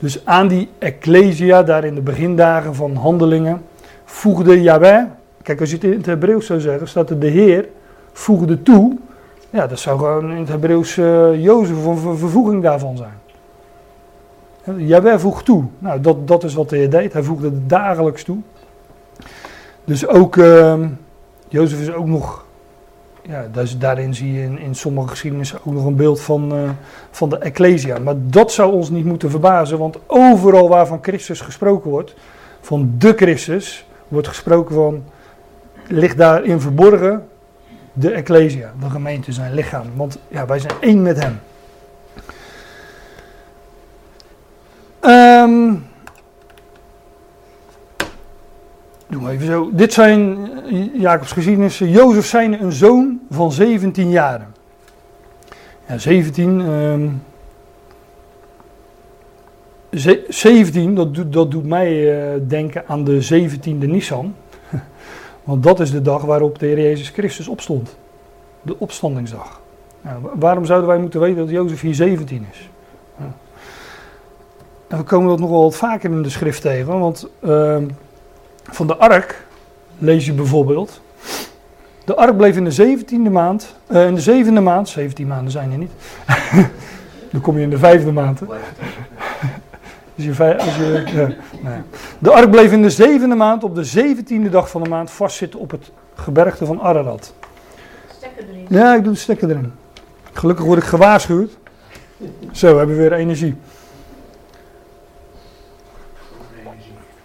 Dus 0.00 0.26
aan 0.26 0.48
die 0.48 0.68
Ecclesia, 0.78 1.62
daar 1.62 1.84
in 1.84 1.94
de 1.94 2.00
begindagen 2.00 2.74
van 2.74 2.96
handelingen, 2.96 3.62
voegde 4.04 4.62
Jahweh, 4.62 5.04
kijk 5.42 5.60
als 5.60 5.70
je 5.70 5.74
het 5.74 5.84
in 5.84 5.92
het 5.92 6.06
Hebreeuws 6.06 6.46
zou 6.46 6.60
zeggen, 6.60 6.88
staat 6.88 7.10
er 7.10 7.18
de 7.18 7.26
Heer 7.26 7.68
voegde 8.12 8.62
toe 8.62 8.96
Ja, 9.50 9.66
dat 9.66 9.78
zou 9.78 9.98
gewoon 9.98 10.30
in 10.30 10.38
het 10.38 10.48
Hebreeuws 10.48 10.96
eh 10.96 11.42
Jozef 11.42 11.84
een 11.84 12.18
vervoeging 12.18 12.62
daarvan 12.62 12.96
zijn. 12.96 13.20
Jawel 14.76 15.18
voegt 15.18 15.44
toe. 15.44 15.64
Nou, 15.78 16.00
dat, 16.00 16.28
dat 16.28 16.44
is 16.44 16.54
wat 16.54 16.70
hij 16.70 16.88
deed. 16.88 17.12
Hij 17.12 17.22
voegde 17.22 17.46
het 17.46 17.68
dagelijks 17.68 18.24
toe. 18.24 18.38
Dus 19.84 20.06
ook, 20.06 20.36
ehm 20.36 20.88
Jozef 21.52 21.80
is 21.80 21.92
ook 21.92 22.06
nog, 22.06 22.44
ja, 23.22 23.46
dus 23.52 23.78
daarin 23.78 24.14
zie 24.14 24.32
je 24.32 24.42
in, 24.42 24.58
in 24.58 24.74
sommige 24.74 25.08
geschiedenissen 25.08 25.58
ook 25.64 25.74
nog 25.74 25.84
een 25.84 25.96
beeld 25.96 26.20
van, 26.20 26.52
eh, 26.52 26.70
van 27.10 27.28
de 27.28 27.38
Ecclesia. 27.38 27.98
Maar 27.98 28.14
dat 28.18 28.52
zou 28.52 28.72
ons 28.72 28.90
niet 28.90 29.04
moeten 29.04 29.30
verbazen, 29.30 29.78
want 29.78 29.98
overal 30.06 30.68
waarvan 30.68 30.98
Christus 31.02 31.40
gesproken 31.40 31.90
wordt, 31.90 32.14
van 32.60 32.94
de 32.98 33.12
Christus, 33.16 33.86
wordt 34.08 34.28
gesproken 34.28 34.74
van, 34.74 35.04
ligt 35.86 36.16
daarin 36.16 36.60
verborgen 36.60 37.26
de 37.92 38.10
Ecclesia, 38.10 38.72
de 38.80 38.90
gemeente, 38.90 39.32
zijn 39.32 39.54
lichaam. 39.54 39.86
Want 39.94 40.18
ja, 40.28 40.46
wij 40.46 40.58
zijn 40.58 40.74
één 40.80 41.02
met 41.02 41.22
hem. 41.22 41.40
Ehm 45.02 45.74
Doe 49.08 49.20
maar 49.20 49.32
even 49.32 49.46
zo. 49.46 49.70
Dit 49.72 49.92
zijn 49.92 50.38
eh, 50.70 51.00
Jacobs 51.00 51.32
geschiedenissen. 51.32 51.90
Jozef 51.90 52.26
zijn 52.26 52.62
een 52.62 52.72
zoon 52.72 53.20
van 53.30 53.52
17 53.52 54.10
jaren. 54.10 54.54
Ja, 55.88 55.98
17. 55.98 56.60
ehm, 56.60 57.08
ze- 60.00 60.24
17, 60.28 60.94
dat 60.94 61.14
doet, 61.14 61.32
dat 61.32 61.50
doet 61.50 61.66
mij 61.66 62.20
eh, 62.34 62.40
denken 62.48 62.84
aan 62.86 63.04
de 63.04 63.22
17e 63.22 63.86
Nissan. 63.86 64.34
Want 65.44 65.62
dat 65.62 65.80
is 65.80 65.90
de 65.90 66.02
dag 66.02 66.22
waarop 66.22 66.58
de 66.58 66.66
Heer 66.66 66.80
Jezus 66.80 67.08
Christus 67.08 67.48
opstond. 67.48 67.96
De 68.62 68.78
opstandingsdag. 68.78 69.60
Wa- 70.00 70.18
waarom 70.34 70.64
zouden 70.64 70.88
wij 70.88 70.98
moeten 70.98 71.20
weten 71.20 71.36
dat 71.38 71.50
Jozef 71.50 71.80
hier 71.80 71.94
17 71.94 72.46
is? 72.50 72.70
En 74.92 74.98
we 74.98 75.04
komen 75.04 75.28
dat 75.28 75.38
nog 75.38 75.50
wel 75.50 75.62
wat 75.62 75.76
vaker 75.76 76.10
in 76.10 76.22
de 76.22 76.30
schrift 76.30 76.60
tegen. 76.60 76.98
Want 76.98 77.28
ehm, 77.42 77.84
van 78.62 78.86
de 78.86 78.96
ark 78.96 79.46
lees 79.98 80.26
je 80.26 80.32
bijvoorbeeld. 80.32 81.00
De 82.04 82.14
ark 82.14 82.36
bleef 82.36 82.56
in 82.56 82.64
de 82.64 82.70
zeventiende 82.70 83.30
maand, 83.30 83.74
eh, 83.86 84.06
in 84.06 84.14
de 84.14 84.20
zevende 84.20 84.60
maand, 84.60 84.88
17 84.88 85.26
maanden 85.26 85.52
zijn 85.52 85.72
er 85.72 85.78
niet. 85.78 85.90
Dan 87.32 87.40
kom 87.40 87.56
je 87.56 87.62
in 87.62 87.70
de 87.70 87.78
vijfde 87.78 88.12
maand. 88.12 88.40
hè. 88.40 88.46
Als 90.16 90.36
je, 90.36 90.58
als 90.58 90.76
je, 90.76 91.02
ja, 91.06 91.26
nou 91.62 91.74
ja. 91.74 91.82
De 92.18 92.30
ark 92.30 92.50
bleef 92.50 92.72
in 92.72 92.82
de 92.82 92.90
zevende 92.90 93.34
maand, 93.34 93.64
op 93.64 93.74
de 93.74 93.84
zeventiende 93.84 94.48
dag 94.48 94.70
van 94.70 94.82
de 94.82 94.88
maand, 94.88 95.10
vastzitten 95.10 95.60
op 95.60 95.70
het 95.70 95.90
gebergte 96.14 96.66
van 96.66 96.80
Ararat. 96.80 97.34
Stekker 98.16 98.44
erin. 98.48 98.66
Ja, 98.68 98.94
ik 98.94 99.04
doe 99.04 99.12
de 99.12 99.18
stekker 99.18 99.50
erin. 99.50 99.72
Gelukkig 100.32 100.64
word 100.64 100.78
ik 100.78 100.84
gewaarschuwd. 100.84 101.56
Zo, 102.52 102.72
we 102.72 102.78
hebben 102.78 102.96
weer 102.96 103.12
energie. 103.12 103.56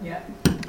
Ja. 0.01 0.21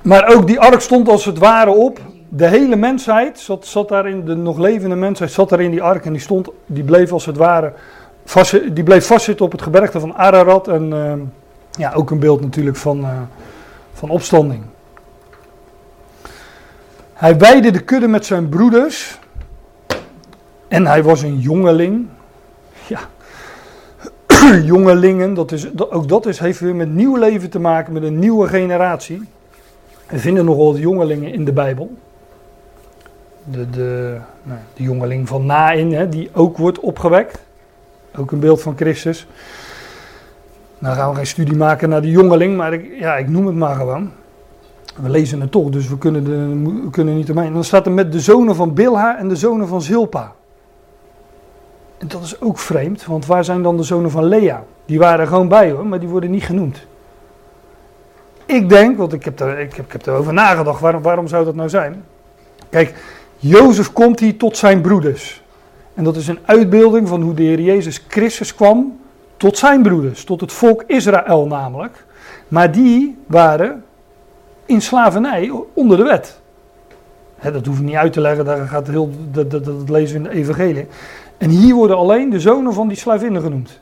Maar 0.08 0.34
ook 0.34 0.46
die 0.46 0.60
ark 0.60 0.80
stond 0.80 1.08
als 1.08 1.24
het 1.24 1.38
ware 1.38 1.70
op. 1.70 2.00
De 2.28 2.46
hele 2.46 2.76
mensheid 2.76 3.38
zat, 3.38 3.66
zat 3.66 3.88
daarin, 3.88 4.24
de 4.24 4.34
nog 4.34 4.58
levende 4.58 4.96
mensheid 4.96 5.30
zat 5.30 5.48
daar 5.48 5.60
in 5.60 5.70
die 5.70 5.82
ark 5.82 6.04
en 6.04 6.12
die, 6.12 6.20
stond, 6.20 6.48
die 6.66 6.84
bleef 6.84 7.12
als 7.12 7.26
het 7.26 7.36
ware 7.36 7.72
vast, 8.24 8.74
die 8.74 8.84
bleef 8.84 9.06
vastzitten 9.06 9.44
op 9.44 9.52
het 9.52 9.62
gebergte 9.62 10.00
van 10.00 10.14
Ararat. 10.14 10.68
En 10.68 10.92
ehm, 10.92 11.18
ja, 11.78 11.92
ook 11.92 12.10
een 12.10 12.18
beeld 12.18 12.40
natuurlijk 12.40 12.76
van, 12.76 13.04
eh, 13.04 13.10
van 13.92 14.10
opstanding. 14.10 14.62
Hij 17.12 17.38
weidde 17.38 17.70
de 17.70 17.80
kudde 17.80 18.08
met 18.08 18.26
zijn 18.26 18.48
broeders. 18.48 19.18
En 20.68 20.86
hij 20.86 21.02
was 21.02 21.22
een 21.22 21.38
jongeling. 21.38 22.06
Ja. 22.86 23.00
Jongelingen, 24.72 25.34
dat 25.34 25.52
is, 25.52 25.78
ook 25.90 26.08
dat 26.08 26.26
is, 26.26 26.38
heeft 26.38 26.60
weer 26.60 26.74
met 26.74 26.94
nieuw 26.94 27.16
leven 27.16 27.50
te 27.50 27.58
maken, 27.58 27.92
met 27.92 28.02
een 28.02 28.18
nieuwe 28.18 28.48
generatie. 28.48 29.28
We 30.08 30.18
vinden 30.18 30.44
nogal 30.44 30.72
wat 30.72 30.80
jongelingen 30.80 31.32
in 31.32 31.44
de 31.44 31.52
Bijbel. 31.52 31.96
De, 33.44 33.70
de, 33.70 34.16
nou, 34.42 34.58
de 34.74 34.82
jongeling 34.82 35.28
van 35.28 35.46
Nain, 35.46 35.92
hè, 35.92 36.08
die 36.08 36.30
ook 36.32 36.56
wordt 36.56 36.80
opgewekt. 36.80 37.42
Ook 38.16 38.30
een 38.30 38.40
beeld 38.40 38.62
van 38.62 38.76
Christus. 38.76 39.26
Nou 40.78 40.96
gaan 40.96 41.10
we 41.10 41.16
geen 41.16 41.26
studie 41.26 41.56
maken 41.56 41.88
naar 41.88 42.02
de 42.02 42.10
jongeling, 42.10 42.56
maar 42.56 42.72
ik, 42.72 42.98
ja, 42.98 43.16
ik 43.16 43.28
noem 43.28 43.46
het 43.46 43.54
maar 43.54 43.74
gewoon. 43.74 44.10
We 45.02 45.08
lezen 45.08 45.40
het 45.40 45.50
toch, 45.50 45.70
dus 45.70 45.88
we 45.88 45.98
kunnen, 45.98 46.24
de, 46.24 46.88
kunnen 46.90 47.16
niet 47.16 47.30
omheen. 47.30 47.46
En 47.46 47.52
dan 47.52 47.64
staat 47.64 47.86
er 47.86 47.92
met 47.92 48.12
de 48.12 48.20
zonen 48.20 48.54
van 48.54 48.74
Bilha 48.74 49.18
en 49.18 49.28
de 49.28 49.36
zonen 49.36 49.68
van 49.68 49.82
Zilpa. 49.82 50.32
En 51.98 52.08
dat 52.08 52.22
is 52.22 52.40
ook 52.40 52.58
vreemd, 52.58 53.06
want 53.06 53.26
waar 53.26 53.44
zijn 53.44 53.62
dan 53.62 53.76
de 53.76 53.82
zonen 53.82 54.10
van 54.10 54.24
Lea? 54.24 54.64
Die 54.86 54.98
waren 54.98 55.20
er 55.20 55.26
gewoon 55.26 55.48
bij 55.48 55.70
hoor, 55.70 55.86
maar 55.86 56.00
die 56.00 56.08
worden 56.08 56.30
niet 56.30 56.42
genoemd. 56.42 56.86
Ik 58.48 58.68
denk, 58.68 58.96
want 58.96 59.12
ik 59.12 59.24
heb, 59.24 59.40
er, 59.40 59.58
ik 59.58 59.74
heb, 59.74 59.84
ik 59.86 59.92
heb 59.92 60.06
erover 60.06 60.32
nagedacht, 60.32 60.80
waarom, 60.80 61.02
waarom 61.02 61.28
zou 61.28 61.44
dat 61.44 61.54
nou 61.54 61.68
zijn? 61.68 62.04
Kijk, 62.70 62.94
Jozef 63.36 63.92
komt 63.92 64.20
hier 64.20 64.36
tot 64.36 64.56
zijn 64.56 64.80
broeders. 64.80 65.42
En 65.94 66.04
dat 66.04 66.16
is 66.16 66.28
een 66.28 66.38
uitbeelding 66.44 67.08
van 67.08 67.22
hoe 67.22 67.34
de 67.34 67.42
Heer 67.42 67.60
Jezus 67.60 68.04
Christus 68.08 68.54
kwam 68.54 69.00
tot 69.36 69.58
zijn 69.58 69.82
broeders, 69.82 70.24
tot 70.24 70.40
het 70.40 70.52
volk 70.52 70.84
Israël 70.86 71.46
namelijk. 71.46 72.04
Maar 72.48 72.72
die 72.72 73.16
waren 73.26 73.84
in 74.66 74.82
slavernij 74.82 75.52
onder 75.72 75.96
de 75.96 76.02
wet. 76.02 76.40
Dat 77.52 77.66
hoef 77.66 77.78
ik 77.78 77.84
niet 77.84 77.94
uit 77.94 78.12
te 78.12 78.20
leggen, 78.20 78.44
daar 78.44 78.66
gaat 78.66 78.86
heel, 78.86 79.10
dat, 79.30 79.50
dat, 79.50 79.64
dat 79.64 79.88
lezen 79.88 80.22
we 80.22 80.28
in 80.28 80.34
de 80.34 80.40
evangelie. 80.40 80.86
En 81.38 81.50
hier 81.50 81.74
worden 81.74 81.96
alleen 81.96 82.30
de 82.30 82.40
zonen 82.40 82.72
van 82.72 82.88
die 82.88 82.96
slavinnen 82.96 83.42
genoemd. 83.42 83.80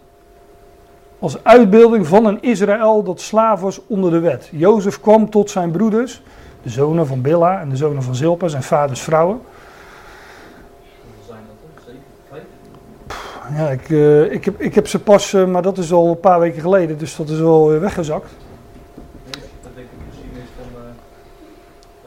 Als 1.19 1.45
uitbeelding 1.45 2.07
van 2.07 2.27
een 2.27 2.43
Israël 2.43 3.03
dat 3.03 3.21
slaaf 3.21 3.61
was 3.61 3.81
onder 3.87 4.11
de 4.11 4.19
wet. 4.19 4.49
Jozef 4.53 5.01
kwam 5.01 5.31
tot 5.31 5.51
zijn 5.51 5.71
broeders, 5.71 6.23
de 6.63 6.71
zonen 6.71 7.07
van 7.07 7.21
Bilha 7.21 7.61
en 7.61 7.69
de 7.69 7.77
zonen 7.77 8.03
van 8.03 8.15
Zilpa, 8.15 8.49
zijn 8.49 8.63
vaders 8.63 9.01
vrouwen. 9.01 9.41
Ja, 13.57 13.69
ik, 13.69 13.91
eh, 13.91 14.33
ik, 14.33 14.45
heb, 14.45 14.61
ik 14.61 14.75
heb 14.75 14.89
ze 14.89 14.99
pas, 14.99 15.33
eh, 15.33 15.47
maar 15.47 15.63
dat 15.63 15.79
is 15.79 15.93
al 15.93 16.09
een 16.09 16.21
paar 16.21 16.41
weken 16.41 16.61
geleden, 16.61 16.99
dus 16.99 17.17
dat 17.17 17.29
is 17.29 17.41
weggezakt. 17.81 18.31
Van 19.65 19.73
uh, 20.75 20.89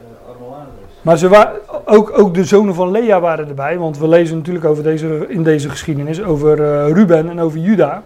uh, 0.00 0.28
Armeladus. 0.30 0.72
Maar 1.02 1.18
ze 1.18 1.28
wa- 1.28 1.52
ook, 1.84 2.18
ook 2.18 2.34
de 2.34 2.44
zonen 2.44 2.74
van 2.74 2.90
Lea 2.90 3.20
waren 3.20 3.48
erbij, 3.48 3.78
want 3.78 3.98
we 3.98 4.08
lezen 4.08 4.36
natuurlijk 4.36 4.64
over 4.64 4.82
deze, 4.82 5.24
in 5.28 5.42
deze 5.42 5.68
geschiedenis 5.68 6.22
over 6.22 6.62
eh, 6.62 6.92
Ruben 6.92 7.30
en 7.30 7.40
over 7.40 7.58
Juda. 7.58 8.02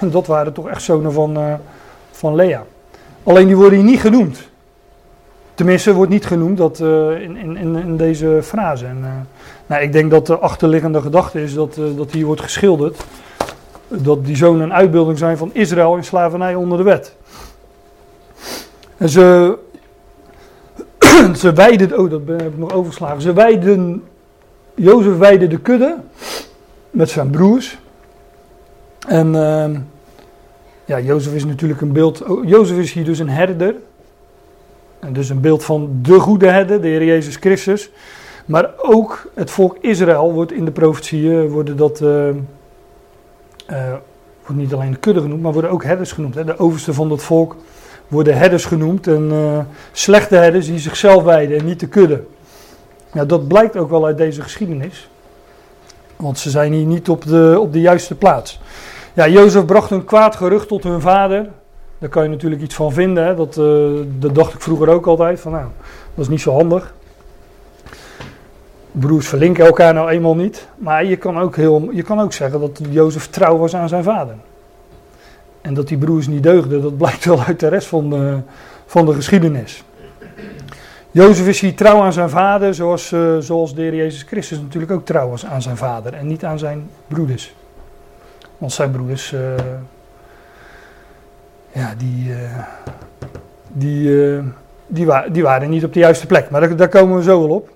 Dat 0.16 0.26
waren 0.26 0.52
toch 0.52 0.68
echt 0.68 0.82
zonen 0.82 1.12
van, 1.12 1.36
eh, 1.36 1.54
van 2.10 2.34
Lea. 2.34 2.64
Alleen 3.22 3.46
die 3.46 3.56
worden 3.56 3.78
hier 3.78 3.88
niet 3.88 4.00
genoemd. 4.00 4.48
Tenminste, 5.54 5.94
wordt 5.94 6.10
niet 6.10 6.26
genoemd 6.26 6.56
dat, 6.56 6.80
eh, 6.80 7.20
in, 7.20 7.36
in, 7.36 7.76
in, 7.76 7.96
deze 7.96 8.40
frase. 8.42 8.86
En, 8.86 8.98
eh, 9.02 9.10
nou, 9.66 9.82
ik 9.82 9.92
denk 9.92 10.10
dat 10.10 10.26
de 10.26 10.38
achterliggende 10.38 11.00
gedachte 11.00 11.42
is 11.42 11.54
dat, 11.54 11.78
dat 11.96 12.10
hier 12.10 12.26
wordt 12.26 12.40
geschilderd. 12.40 13.04
Dat 13.88 14.24
die 14.24 14.36
zonen 14.36 14.62
een 14.62 14.72
uitbeelding 14.72 15.18
zijn 15.18 15.36
van 15.36 15.50
Israël 15.52 15.96
in 15.96 16.04
slavernij 16.04 16.54
onder 16.54 16.78
de 16.78 16.84
wet. 16.84 17.16
En 18.96 19.08
ze, 19.08 19.58
ze 21.42 21.52
weiden, 21.52 21.98
oh 21.98 22.10
dat 22.10 22.20
heb 22.26 22.40
ik 22.40 22.58
nog 22.58 22.72
overgeslagen. 22.72 23.22
Ze 23.22 23.32
weiden, 23.32 24.04
Jozef 24.74 25.16
weide 25.16 25.46
de 25.46 25.58
kudde 25.58 25.96
met 26.90 27.10
zijn 27.10 27.30
broers. 27.30 27.78
En 29.06 29.34
ehm, 29.34 29.78
ja, 30.84 31.00
Jozef 31.00 31.34
is 31.34 31.44
natuurlijk 31.44 31.80
een 31.80 31.92
beeld, 31.92 32.24
Jozef 32.44 32.78
is 32.78 32.92
hier 32.92 33.04
dus 33.04 33.18
een 33.18 33.28
herder. 33.28 33.74
En 34.98 35.12
dus 35.12 35.28
een 35.28 35.40
beeld 35.40 35.64
van 35.64 35.98
de 36.02 36.18
goede 36.18 36.46
herder, 36.46 36.80
de 36.80 36.88
Heer 36.88 37.04
Jezus 37.04 37.36
Christus. 37.36 37.90
Maar 38.46 38.70
ook 38.76 39.30
het 39.34 39.50
volk 39.50 39.76
Israël 39.80 40.32
wordt 40.32 40.52
in 40.52 40.64
de 40.64 40.70
profetieën, 40.70 41.48
worden 41.48 41.76
dat, 41.76 42.00
eh, 42.00 42.28
eh, 42.28 42.34
wordt 44.46 44.60
niet 44.60 44.72
alleen 44.74 44.90
de 44.90 44.98
kudde 44.98 45.20
genoemd, 45.20 45.42
maar 45.42 45.52
worden 45.52 45.70
ook 45.70 45.84
herders 45.84 46.12
genoemd. 46.12 46.34
Hè. 46.34 46.44
De 46.44 46.58
overste 46.58 46.94
van 46.94 47.08
dat 47.08 47.22
volk 47.22 47.56
worden 48.08 48.38
herders 48.38 48.64
genoemd. 48.64 49.06
En 49.06 49.28
eh, 49.30 49.58
slechte 49.92 50.36
herders 50.36 50.66
die 50.66 50.78
zichzelf 50.78 51.22
wijden 51.22 51.58
en 51.58 51.64
niet 51.64 51.80
de 51.80 51.88
kudde. 51.88 52.22
Dat 53.26 53.48
blijkt 53.48 53.76
ook 53.76 53.90
wel 53.90 54.06
uit 54.06 54.18
deze 54.18 54.42
geschiedenis. 54.42 55.08
Want 56.16 56.38
ze 56.38 56.50
zijn 56.50 56.72
hier 56.72 56.84
niet 56.84 57.08
op 57.08 57.24
de, 57.24 57.56
op 57.60 57.72
de 57.72 57.80
juiste 57.80 58.14
plaats. 58.14 58.60
Ja, 59.16 59.28
Jozef 59.28 59.64
bracht 59.64 59.90
een 59.90 60.04
kwaad 60.04 60.36
gerucht 60.36 60.68
tot 60.68 60.82
hun 60.82 61.00
vader. 61.00 61.48
Daar 61.98 62.08
kan 62.08 62.22
je 62.22 62.28
natuurlijk 62.28 62.62
iets 62.62 62.74
van 62.74 62.92
vinden. 62.92 63.24
Hè. 63.24 63.34
Dat, 63.34 63.56
eh, 63.56 63.88
dat 64.18 64.34
dacht 64.34 64.54
ik 64.54 64.60
vroeger 64.60 64.88
ook 64.88 65.06
altijd. 65.06 65.40
Van, 65.40 65.52
nou, 65.52 65.66
dat 66.14 66.24
is 66.24 66.30
niet 66.30 66.40
zo 66.40 66.52
handig. 66.52 66.94
Broers 68.92 69.28
verlinken 69.28 69.66
elkaar 69.66 69.94
nou 69.94 70.10
eenmaal 70.10 70.36
niet. 70.36 70.68
Maar 70.76 71.04
je 71.04 71.16
kan 71.16 71.38
ook, 71.38 71.56
heel, 71.56 71.88
je 71.92 72.02
kan 72.02 72.20
ook 72.20 72.32
zeggen 72.32 72.60
dat 72.60 72.80
Jozef 72.90 73.26
trouw 73.26 73.56
was 73.56 73.76
aan 73.76 73.88
zijn 73.88 74.02
vader. 74.02 74.34
En 75.60 75.74
dat 75.74 75.88
die 75.88 75.98
broers 75.98 76.26
niet 76.26 76.42
deugden, 76.42 76.82
dat 76.82 76.96
blijkt 76.96 77.24
wel 77.24 77.42
uit 77.42 77.60
de 77.60 77.68
rest 77.68 77.86
van 77.88 78.10
de, 78.10 78.38
van 78.86 79.06
de 79.06 79.14
geschiedenis. 79.14 79.84
Jozef 81.10 81.46
is 81.46 81.60
hier 81.60 81.74
trouw 81.74 82.00
aan 82.00 82.12
zijn 82.12 82.30
vader, 82.30 82.74
zoals, 82.74 83.12
eh, 83.12 83.36
zoals 83.38 83.74
de 83.74 83.82
Heer 83.82 83.94
Jezus 83.94 84.22
Christus 84.22 84.58
natuurlijk 84.58 84.92
ook 84.92 85.04
trouw 85.04 85.28
was 85.28 85.46
aan 85.46 85.62
zijn 85.62 85.76
vader 85.76 86.12
en 86.12 86.26
niet 86.26 86.44
aan 86.44 86.58
zijn 86.58 86.90
broeders. 87.08 87.54
Want 88.58 88.72
zijn 88.72 88.90
broeders, 88.90 89.32
eh, 89.32 89.40
ja, 91.72 91.94
die, 91.96 92.34
eh, 92.34 92.58
die, 93.68 94.32
eh, 94.36 94.42
die, 94.86 95.06
wa- 95.06 95.28
die 95.28 95.42
waren 95.42 95.70
niet 95.70 95.84
op 95.84 95.92
de 95.92 95.98
juiste 95.98 96.26
plek. 96.26 96.50
Maar 96.50 96.60
daar, 96.60 96.76
daar 96.76 96.88
komen 96.88 97.16
we 97.16 97.22
zo 97.22 97.40
wel 97.40 97.56
op. 97.56 97.68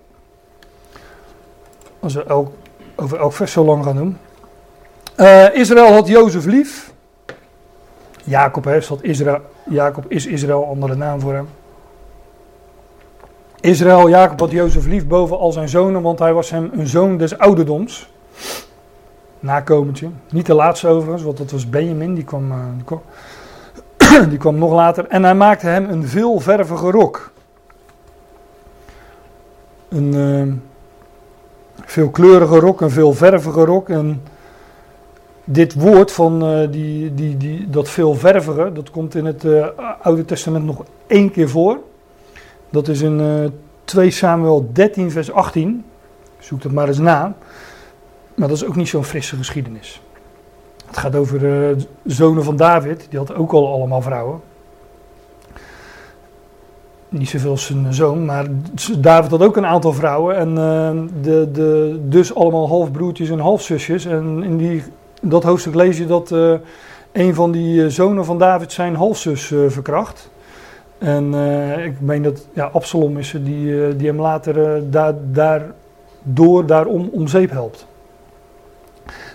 Als 2.01 2.15
we 2.15 2.25
elk, 2.25 2.53
over 2.97 3.19
elk 3.19 3.33
vers 3.33 3.53
zo 3.53 3.65
lang 3.65 3.85
gaan 3.85 3.97
doen. 3.97 4.17
Israël 5.53 5.93
had 5.93 6.09
Jozef 6.09 6.45
lief. 6.45 6.93
Jacob, 8.25 8.65
hè, 8.65 8.79
Israël, 9.01 9.41
Jacob 9.69 10.05
is 10.09 10.27
Israël, 10.27 10.67
andere 10.67 10.95
naam 10.95 11.21
voor 11.21 11.33
hem. 11.35 11.49
Israël, 13.61 14.09
Jacob 14.09 14.41
had 14.41 14.51
Jozef 14.51 14.87
lief 14.87 15.07
boven 15.07 15.39
al 15.39 15.53
zijn 15.53 15.69
zonen, 15.69 16.03
want 16.03 16.19
hij 16.19 16.33
was 16.33 16.51
hem 16.51 16.71
een 16.73 16.87
zoon 16.87 17.17
des 17.17 17.39
ouderdoms. 17.39 18.11
Nakomertje. 19.41 20.09
Niet 20.31 20.47
de 20.47 20.55
laatste 20.55 20.89
overigens, 20.89 21.23
want 21.23 21.37
dat 21.37 21.51
was 21.51 21.69
Benjamin, 21.69 22.15
die 22.15 22.25
kwam, 22.25 22.51
eh, 22.51 22.59
die 22.75 22.85
kwam, 22.85 23.03
die 24.31 24.39
kwam 24.39 24.59
nog 24.59 24.73
later. 24.73 25.07
En 25.07 25.25
hij 25.25 25.35
maakte 25.35 25.67
hem 25.67 25.91
een 25.91 26.09
veelvervige 26.09 26.91
rok. 26.91 27.33
Een 29.89 30.15
eh, 30.15 30.53
veelkleurige 31.85 32.59
rok, 32.59 32.81
een 32.81 32.91
veelvervige 32.91 33.65
rok. 33.65 33.89
En 33.89 34.23
dit 35.45 35.75
woord 35.75 36.13
van 36.13 36.43
eh, 36.43 36.71
die, 36.71 37.15
die, 37.15 37.37
die, 37.37 37.71
dat 37.71 37.89
veelvervige, 37.89 38.73
dat 38.73 38.91
komt 38.91 39.15
in 39.15 39.25
het 39.25 39.47
Oude 40.03 40.25
Testament 40.25 40.65
nog 40.65 40.85
één 41.07 41.31
keer 41.31 41.49
voor. 41.49 41.79
Dat 42.71 42.89
is 42.89 43.01
in 43.01 43.21
eh 43.21 43.51
2 43.91 44.11
Samuel 44.11 44.71
13, 44.73 45.11
vers 45.11 45.33
18. 45.33 45.85
Zoek 46.39 46.63
dat 46.63 46.73
maar 46.73 46.89
eens 46.89 46.99
na. 46.99 47.35
Maar 48.41 48.49
dat 48.49 48.57
is 48.57 48.65
ook 48.65 48.77
niet 48.77 48.89
zo'n 48.89 49.05
frisse 49.05 49.37
geschiedenis. 49.37 50.01
Het 50.87 50.97
gaat 50.97 51.17
over 51.17 51.39
de 51.39 51.77
zonen 52.05 52.45
van 52.45 52.57
David. 52.57 53.07
Die 53.11 53.19
had 53.19 53.35
ook 53.35 53.53
al 53.53 53.73
allemaal 53.73 54.03
vrouwen. 54.03 54.41
Niet 57.09 57.29
zoveel 57.29 57.51
als 57.51 57.67
zijn 57.67 57.95
zoon, 57.95 58.25
maar 58.25 58.47
David 58.99 59.31
had 59.31 59.43
ook 59.43 59.57
een 59.57 59.67
aantal 59.67 59.93
vrouwen. 59.93 60.37
En 60.37 60.49
eh, 60.49 61.23
de, 61.23 61.51
de, 61.53 62.01
dus 62.03 62.35
allemaal 62.35 62.69
halfbroertjes 62.69 63.31
en 63.31 63.39
halfzusjes. 63.39 64.05
En 64.05 64.43
in 64.43 64.57
die, 64.57 64.83
dat 65.23 65.43
hoofdstuk 65.43 65.75
lees 65.75 65.99
je 65.99 66.07
dat 66.07 66.33
eh, 66.33 66.55
een 67.13 67.35
van 67.35 67.53
die 67.53 67.85
eh, 67.85 67.91
zonen 67.91 68.25
van 68.25 68.39
David 68.39 68.73
zijn 68.73 68.95
halfzus 68.95 69.51
eh, 69.51 69.59
verkracht. 69.69 70.31
En 71.01 71.35
eh, 71.35 71.85
ik 71.85 72.01
meen 72.01 72.23
dat 72.23 72.47
ja, 72.53 72.65
Absalom 72.65 73.19
is 73.19 73.35
die, 73.43 73.85
eh, 73.85 73.93
die 73.97 74.07
hem 74.07 74.21
later 74.21 74.75
eh, 74.75 74.83
daar, 74.85 75.15
daardoor 75.31 76.67
daarom 76.67 77.09
om 77.13 77.29
zeep 77.29 77.51
helpt. 77.51 77.87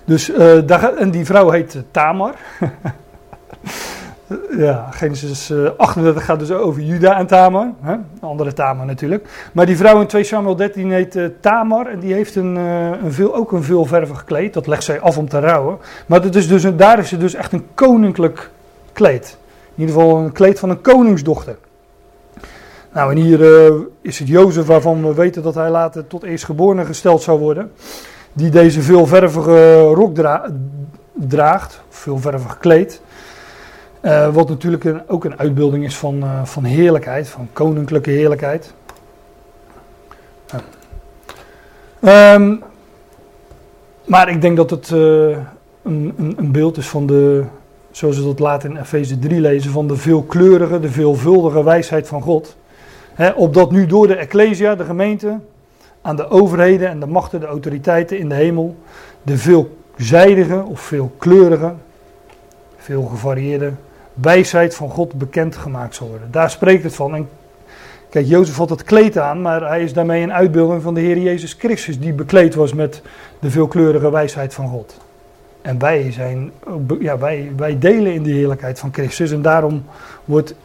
Dus, 0.06 0.32
eh, 0.32 0.58
daar, 0.65 0.94
en 0.94 1.12
die 1.12 1.26
vrouw 1.26 1.50
heet 1.50 1.76
eh, 1.76 1.82
Tamar. 1.91 2.34
ja, 4.58 4.88
Genesis 4.91 5.50
eh, 5.50 5.70
38 5.78 6.26
gaat 6.26 6.39
dus 6.39 6.52
over 6.52 6.82
Juda 6.82 7.18
en 7.18 7.28
Tamar. 7.28 7.68
Hè? 7.82 7.96
Andere 8.20 8.54
Tamar 8.54 8.86
natuurlijk. 8.86 9.50
Maar 9.52 9.65
die 9.65 9.78
vrouw 9.78 10.02
in 10.02 10.08
2 10.08 10.24
Samuel 10.24 10.56
13 10.56 10.91
heet 10.91 11.15
eh, 11.15 11.26
Tamar. 11.39 11.88
En 11.88 12.00
die 12.00 12.13
heeft 12.13 12.36
een, 12.36 12.58
eh, 12.58 12.89
een 13.04 13.12
veel, 13.13 13.36
ook 13.36 13.52
een 13.52 13.63
veelvervig 13.63 14.24
kleed. 14.24 14.54
Dat 14.54 14.68
legt 14.68 14.84
zij 14.84 15.00
af 15.00 15.18
om 15.18 15.30
te 15.30 15.39
rouwen. 15.39 15.78
Maar 16.06 16.22
dat 16.22 16.36
is 16.36 16.48
dus, 16.48 16.63
een- 16.63 16.78
daar 16.78 17.00
is 17.00 17.10
ze 17.10 17.18
dus 17.18 17.34
echt 17.34 17.52
een 17.54 17.65
koninklijk 17.74 18.50
kleed. 18.94 19.38
In 19.76 19.82
ieder 19.82 19.96
geval 19.96 20.18
een 20.18 20.32
kleed 20.32 20.60
van 20.60 20.70
een 20.70 20.82
koningsdochter. 20.82 21.58
Nou, 22.94 23.12
en 23.12 23.18
hier 23.18 23.65
eh, 23.65 23.74
is 24.02 24.20
het 24.20 24.28
Jozef 24.28 24.65
waarvan 24.65 25.08
we 25.08 25.13
weten 25.13 25.44
dat 25.44 25.56
hij 25.56 25.70
later 25.70 26.08
tot 26.08 26.24
eerstgeborene 26.24 26.86
gesteld 26.86 27.22
zou 27.22 27.39
worden. 27.39 27.72
Die 28.38 28.50
deze 28.50 28.82
veelvervige 28.82 29.80
rok 29.82 30.15
dra- 30.15 30.52
draagt, 31.13 31.82
veelvervig 31.89 32.58
kleed. 32.58 33.02
Eh, 34.02 34.34
wat 34.34 34.50
natuurlijk 34.50 34.84
een- 34.84 35.10
ook 35.10 35.26
een 35.26 35.39
uitbeelding 35.39 35.84
is 35.84 35.98
van, 35.98 36.24
eh, 36.24 36.43
van 36.43 36.63
heerlijkheid, 36.63 37.28
van 37.28 37.48
koninklijke 37.54 38.10
heerlijkheid. 38.10 38.74
Ehm, 42.02 42.56
maar 44.06 44.30
ik 44.30 44.41
denk 44.41 44.58
dat 44.58 44.69
het 44.69 44.91
eh, 44.91 44.98
een, 44.98 46.13
een, 46.17 46.34
een 46.38 46.52
beeld 46.52 46.78
is 46.78 46.88
van 46.88 47.06
de, 47.06 47.43
zoals 47.91 48.17
we 48.17 48.24
dat 48.24 48.39
later 48.39 48.69
in 48.69 48.78
Efeze 48.78 49.19
3 49.19 49.39
lezen, 49.41 49.71
van 49.71 49.88
de 49.88 49.95
veelkleurige, 49.95 50.80
de 50.80 50.89
veelvuldige 50.89 51.63
wijsheid 51.63 52.08
van 52.08 52.21
God. 52.21 52.56
Hè, 53.13 53.30
opdat 53.30 53.71
nu 53.71 53.86
door 53.86 54.08
de 54.08 54.15
Ecclesia, 54.15 54.76
de 54.76 54.84
gemeente, 54.84 55.39
aan 56.06 56.15
de 56.15 56.30
overheden 56.30 56.89
en 56.89 57.00
de 57.00 57.06
machten, 57.06 57.39
de 57.39 57.46
autoriteiten 57.46 58.18
in 58.18 58.30
de 58.30 58.36
hemel, 58.36 58.76
de 59.24 59.38
veelzijdige 59.38 60.63
of 60.63 60.80
veelkleurige, 60.80 61.74
veel 62.78 63.04
gevarieerde 63.04 63.72
wijsheid 64.13 64.76
van 64.76 64.89
God 64.89 65.13
bekendgemaakt 65.13 65.96
zal 65.96 66.08
worden. 66.08 66.32
Daar 66.32 66.50
spreekt 66.50 66.84
het 66.84 66.96
van. 66.96 67.15
En 67.15 67.30
kijk, 68.10 68.26
Jozef 68.26 68.56
had 68.56 68.70
het 68.70 68.84
kleed 68.84 69.18
aan, 69.18 69.41
maar 69.41 69.68
hij 69.68 69.84
is 69.84 69.94
daarmee 69.94 70.24
een 70.24 70.34
uitbeelding 70.34 70.82
van 70.82 70.94
de 70.94 71.00
Heer 71.00 71.18
Jezus 71.18 71.54
Christus, 71.54 72.00
die 72.00 72.13
bekleed 72.13 72.56
was 72.56 72.74
met 72.74 73.02
de 73.39 73.50
veelkleurige 73.50 74.12
wijsheid 74.12 74.54
van 74.54 74.68
God. 74.68 74.98
En 75.62 75.80
wij, 75.80 76.12
zijn, 76.12 76.52
ja, 77.00 77.18
wij, 77.18 77.52
wij 77.58 77.80
delen 77.80 78.13
in 78.13 78.24
die 78.24 78.34
heerlijkheid 78.34 78.80
van 78.80 78.94
Christus. 78.94 79.32
En 79.32 79.41
daarom 79.41 79.86
wordt, 80.26 80.56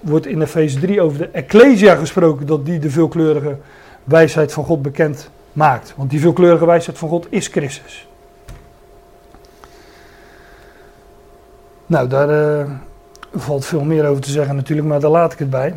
wordt 0.00 0.26
in 0.26 0.42
Efeze 0.42 0.78
3 0.78 1.00
over 1.00 1.18
de 1.18 1.28
Ecclesia 1.28 1.94
gesproken, 1.94 2.46
dat 2.46 2.66
die 2.66 2.78
de 2.78 2.90
veelkleurige 2.90 3.56
wijsheid 4.06 4.52
van 4.52 4.64
God 4.64 4.82
bekend 4.82 5.30
maakt. 5.52 5.94
Want 5.96 6.10
die 6.10 6.20
veelkleurige 6.20 6.66
wijsheid 6.66 6.98
van 6.98 7.08
God 7.08 7.26
is 7.30 7.48
Christus. 7.48 8.08
Nou, 11.86 12.08
daar 12.08 12.28
eh, 12.28 12.70
valt 13.34 13.64
veel 13.64 13.84
meer 13.84 14.06
over 14.06 14.22
te 14.22 14.30
zeggen 14.30 14.56
natuurlijk, 14.56 14.88
maar 14.88 15.00
daar 15.00 15.10
laat 15.10 15.32
ik 15.32 15.38
het 15.38 15.50
bij. 15.50 15.74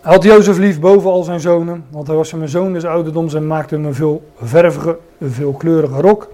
Hij 0.00 0.12
had 0.12 0.22
Jozef 0.22 0.58
lief 0.58 0.80
boven 0.80 1.10
al 1.10 1.22
zijn 1.22 1.40
zonen, 1.40 1.84
want 1.90 2.06
hij 2.06 2.16
was 2.16 2.32
een 2.32 2.48
zoon 2.48 2.72
des 2.72 2.84
ouderdoms 2.84 3.34
en 3.34 3.46
maakte 3.46 3.74
hem 3.74 3.84
een 3.84 3.94
veelvervige, 3.94 4.98
een 5.18 5.30
veelkleurige 5.30 6.00
rok. 6.00 6.28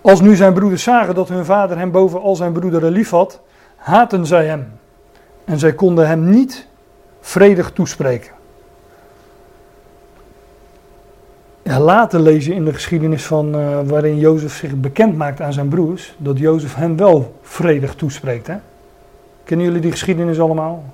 Als 0.00 0.20
nu 0.20 0.36
zijn 0.36 0.54
broeders 0.54 0.82
zagen 0.82 1.14
dat 1.14 1.28
hun 1.28 1.44
vader 1.44 1.78
hem 1.78 1.90
boven 1.90 2.20
al 2.20 2.36
zijn 2.36 2.52
broederen 2.52 2.92
lief 2.92 3.10
had, 3.10 3.40
haatten 3.76 4.26
zij 4.26 4.46
hem. 4.46 4.72
En 5.44 5.58
zij 5.58 5.72
konden 5.72 6.08
hem 6.08 6.30
niet 6.30 6.66
vredig 7.20 7.72
toespreken. 7.72 8.33
Ja, 11.64 11.80
later 11.80 12.30
je 12.32 12.54
in 12.54 12.64
de 12.64 12.72
geschiedenis 12.72 13.24
van, 13.24 13.54
eh, 13.54 13.80
waarin 13.84 14.18
Jozef 14.18 14.56
zich 14.56 14.74
bekend 14.74 15.16
maakt 15.16 15.40
aan 15.40 15.52
zijn 15.52 15.68
broers, 15.68 16.14
dat 16.18 16.38
Jozef 16.38 16.74
hen 16.74 16.96
wel 16.96 17.34
vredig 17.42 17.94
toespreekt. 17.94 18.46
Hè? 18.46 18.56
Kennen 19.44 19.66
jullie 19.66 19.80
die 19.80 19.90
geschiedenis 19.90 20.40
allemaal? 20.40 20.84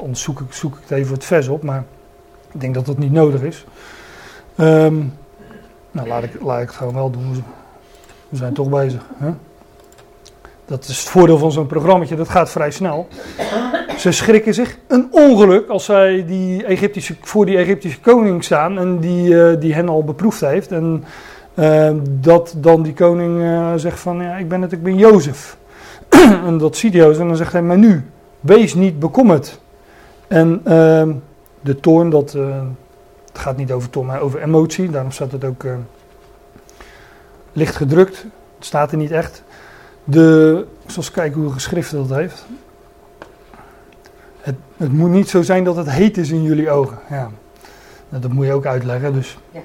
Anders 0.00 0.22
zoek 0.22 0.40
ik, 0.40 0.52
zoek 0.52 0.74
ik 0.74 0.80
het 0.82 0.90
even 0.90 1.14
het 1.14 1.24
vers 1.24 1.48
op, 1.48 1.62
maar 1.62 1.84
ik 2.52 2.60
denk 2.60 2.74
dat 2.74 2.86
dat 2.86 2.98
niet 2.98 3.12
nodig 3.12 3.42
is. 3.42 3.64
Ehm, 4.56 4.96
nou, 5.90 6.08
laat 6.08 6.22
ik, 6.22 6.40
laat 6.42 6.60
ik 6.60 6.66
het 6.66 6.76
gewoon 6.76 6.94
wel 6.94 7.10
doen. 7.10 7.44
We 8.28 8.36
zijn 8.36 8.52
toch 8.52 8.68
bezig. 8.68 9.06
Hè? 9.16 9.30
Dat 10.70 10.88
is 10.88 10.98
het 10.98 11.08
voordeel 11.08 11.38
van 11.38 11.52
zo'n 11.52 11.66
programma, 11.66 12.04
dat 12.04 12.28
gaat 12.28 12.50
vrij 12.50 12.70
snel. 12.70 13.08
Ze 13.96 14.12
schrikken 14.12 14.54
zich 14.54 14.78
een 14.88 15.08
ongeluk 15.10 15.68
als 15.68 15.84
zij 15.84 16.24
die 16.26 16.64
Egyptische, 16.64 17.16
voor 17.20 17.46
die 17.46 17.56
Egyptische 17.56 18.00
koning 18.00 18.44
staan 18.44 18.78
en 18.78 18.98
die, 18.98 19.42
eh, 19.42 19.60
die 19.60 19.74
hen 19.74 19.88
al 19.88 20.04
beproefd 20.04 20.40
heeft. 20.40 20.72
En 20.72 21.04
eh, 21.54 21.90
dat 22.08 22.54
dan 22.56 22.82
die 22.82 22.92
koning 22.92 23.42
eh, 23.42 23.72
zegt 23.76 24.00
van, 24.00 24.22
ja, 24.22 24.36
ik 24.36 24.48
ben 24.48 24.62
het, 24.62 24.72
ik 24.72 24.82
ben 24.82 24.96
Jozef. 24.96 25.56
en 26.46 26.58
dat 26.58 26.76
ziet 26.76 26.92
Jozef 26.92 27.20
en 27.20 27.26
dan 27.26 27.36
zegt 27.36 27.52
hij, 27.52 27.62
maar 27.62 27.78
nu, 27.78 28.04
wees 28.40 28.74
niet 28.74 28.98
bekommerd. 28.98 29.60
En 30.28 30.60
eh, 30.64 31.08
de 31.60 31.80
toorn, 31.80 32.10
dat, 32.10 32.32
het 32.32 33.38
gaat 33.38 33.56
niet 33.56 33.72
over 33.72 33.90
toorn, 33.90 34.06
maar 34.06 34.20
over 34.20 34.42
emotie. 34.42 34.90
Daarom 34.90 35.12
staat 35.12 35.32
het 35.32 35.44
ook 35.44 35.64
licht 37.52 37.76
gedrukt. 37.76 38.16
Het 38.56 38.64
staat 38.66 38.92
er 38.92 38.98
niet 38.98 39.10
echt. 39.10 39.42
De, 40.04 40.66
ik 40.84 40.90
zal 40.90 41.02
eens 41.02 41.10
kijken 41.10 41.40
hoe 41.40 41.52
geschrift 41.52 41.90
dat 41.90 42.10
heeft. 42.10 42.46
Het, 44.40 44.54
het 44.76 44.92
moet 44.92 45.10
niet 45.10 45.28
zo 45.28 45.42
zijn 45.42 45.64
dat 45.64 45.76
het 45.76 45.90
heet 45.90 46.16
is 46.16 46.30
in 46.30 46.42
jullie 46.42 46.70
ogen. 46.70 46.98
Ja. 47.10 47.30
Nou, 48.08 48.22
dat 48.22 48.32
moet 48.32 48.46
je 48.46 48.52
ook 48.52 48.66
uitleggen. 48.66 49.12
Dus. 49.12 49.38
Ja. 49.50 49.60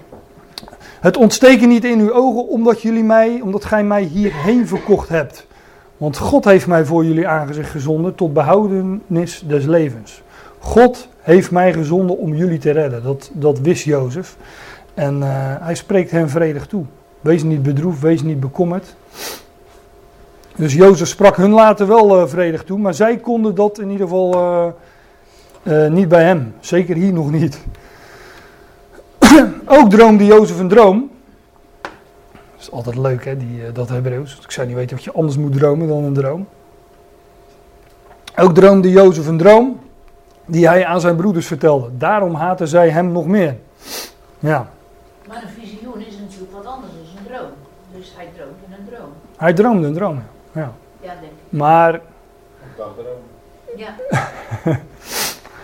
Het 0.99 1.17
ontsteken 1.17 1.67
niet 1.67 1.83
in 1.83 1.99
uw 1.99 2.13
ogen 2.13 2.47
omdat, 2.47 2.81
jullie 2.81 3.03
mij, 3.03 3.39
omdat 3.41 3.65
gij 3.65 3.83
mij 3.83 4.03
hierheen 4.03 4.67
verkocht 4.67 5.09
hebt. 5.09 5.47
Want 5.97 6.17
God 6.17 6.45
heeft 6.45 6.67
mij 6.67 6.85
voor 6.85 7.05
jullie 7.05 7.27
aangezicht 7.27 7.69
gezonden 7.69 8.15
tot 8.15 8.33
behoudenis 8.33 9.43
des 9.47 9.65
levens. 9.65 10.21
God 10.59 11.07
heeft 11.21 11.51
mij 11.51 11.73
gezonden 11.73 12.17
om 12.17 12.35
jullie 12.35 12.57
te 12.57 12.71
redden. 12.71 13.03
Dat, 13.03 13.29
dat 13.33 13.59
wist 13.59 13.83
Jozef. 13.83 14.37
En 14.93 15.23
eh, 15.23 15.29
hij 15.59 15.75
spreekt 15.75 16.11
hen 16.11 16.29
vredig 16.29 16.67
toe. 16.67 16.83
Wees 17.21 17.43
niet 17.43 17.63
bedroefd, 17.63 18.01
wees 18.01 18.21
niet 18.21 18.39
bekommerd. 18.39 18.95
Dus 20.55 20.73
Jozef 20.73 21.07
sprak 21.07 21.35
hun 21.35 21.51
later 21.51 21.87
wel 21.87 22.19
eh, 22.19 22.27
vredig 22.27 22.63
toe, 22.63 22.79
maar 22.79 22.93
zij 22.93 23.17
konden 23.17 23.55
dat 23.55 23.79
in 23.79 23.89
ieder 23.89 24.07
geval, 24.07 24.33
eh, 24.33 24.67
Eh, 25.65 25.87
niet 25.87 26.07
bij 26.07 26.23
hem, 26.23 26.55
zeker 26.59 26.95
hier 26.95 27.13
nog 27.13 27.31
niet. 27.31 27.59
Ook 29.77 29.89
droomde 29.89 30.25
Jozef 30.25 30.59
een 30.59 30.67
droom. 30.67 31.11
Dat 31.81 31.91
is 32.59 32.71
altijd 32.71 32.95
leuk, 32.95 33.25
hè, 33.25 33.37
die, 33.37 33.71
dat 33.71 33.89
Hebreeuws. 33.89 34.39
Ik 34.43 34.51
zou 34.51 34.67
niet 34.67 34.75
weten 34.75 34.95
wat 34.95 35.05
je 35.05 35.11
anders 35.11 35.37
moet 35.37 35.53
dromen 35.53 35.87
dan 35.87 36.03
een 36.03 36.13
droom. 36.13 36.47
Ook 38.35 38.53
droomde 38.53 38.89
Jozef 38.89 39.27
een 39.27 39.37
droom 39.37 39.79
die 40.45 40.67
hij 40.67 40.85
aan 40.85 41.01
zijn 41.01 41.15
broeders 41.15 41.47
vertelde. 41.47 41.89
Daarom 41.97 42.33
haatten 42.33 42.67
zij 42.67 42.89
hem 42.89 43.11
nog 43.11 43.25
meer. 43.25 43.57
Ja, 44.39 44.69
Maar 45.27 45.43
een 45.43 45.61
visioen 45.61 45.99
is 45.99 46.17
natuurlijk 46.19 46.51
wat 46.51 46.65
anders 46.65 46.91
dan 46.91 47.17
een 47.17 47.31
droom. 47.31 47.51
Dus 47.95 48.13
hij 48.15 48.29
droomt 48.35 48.57
in 48.65 48.73
een 48.73 48.93
droom. 48.93 49.09
hij 49.37 49.53
droomde 49.53 49.87
een 49.87 49.93
droom. 49.93 50.15
Ja. 50.15 50.34
Ja, 50.55 50.71
denk 51.01 51.19
ik. 51.21 51.57
Maar. 51.57 52.01
Ja, 53.75 53.95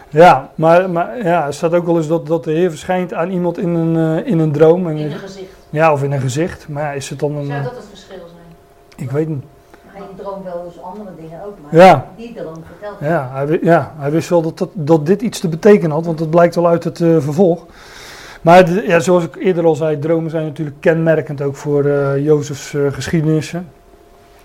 Ja, 0.09 0.51
maar, 0.55 0.89
maar 0.89 1.23
ja, 1.23 1.45
er 1.45 1.53
staat 1.53 1.73
ook 1.73 1.85
wel 1.85 1.97
eens 1.97 2.07
dat, 2.07 2.27
dat 2.27 2.43
de 2.43 2.51
Heer 2.51 2.69
verschijnt 2.69 3.13
aan 3.13 3.29
iemand 3.29 3.57
in 3.57 3.69
een, 3.73 4.19
eh, 4.23 4.31
in 4.31 4.39
een 4.39 4.51
droom. 4.51 4.87
En, 4.87 4.97
in 4.97 5.11
een 5.11 5.17
gezicht. 5.19 5.49
ja, 5.69 5.91
of 5.93 6.03
in 6.03 6.11
een 6.11 6.19
gezicht. 6.21 6.67
Maar 6.69 6.83
ja, 6.83 6.91
is 6.91 7.09
het 7.09 7.19
dan 7.19 7.35
een. 7.35 7.45
Zou 7.45 7.57
eh, 7.57 7.63
dat 7.63 7.75
het 7.75 7.85
verschil 7.89 8.17
zijn? 8.17 8.47
ik 8.95 9.11
weet 9.11 9.27
niet. 9.27 9.43
Hij 9.85 10.01
droomt 10.17 10.43
wel 10.43 10.63
eens 10.65 10.81
andere 10.83 11.09
dingen 11.19 11.43
ook, 11.45 11.57
maar 11.63 11.81
Ja. 11.85 12.05
die 12.17 12.33
droom 12.33 12.63
vertelt. 12.65 12.95
Ja, 12.99 13.29
hij, 13.33 13.59
ja, 13.61 13.93
hij 13.97 14.11
wist 14.11 14.29
wel 14.29 14.41
dat, 14.41 14.57
dat, 14.57 14.69
dat 14.73 15.05
dit 15.05 15.21
iets 15.21 15.39
te 15.39 15.47
betekenen 15.47 15.91
had, 15.91 16.05
want 16.05 16.17
dat 16.17 16.29
blijkt 16.29 16.55
wel 16.55 16.67
uit 16.67 16.83
het 16.83 17.01
eh, 17.01 17.15
vervolg. 17.19 17.65
Maar 18.41 18.65
de- 18.65 18.83
ja, 18.87 18.99
zoals 18.99 19.23
ik 19.23 19.35
eerder 19.35 19.65
al 19.65 19.75
zei, 19.75 19.99
dromen 19.99 20.29
zijn 20.31 20.45
natuurlijk 20.45 20.77
kenmerkend 20.79 21.41
ook 21.41 21.55
voor 21.55 21.85
eh 21.85 22.23
Jozefs 22.23 22.75
geschiedenissen. 22.91 23.67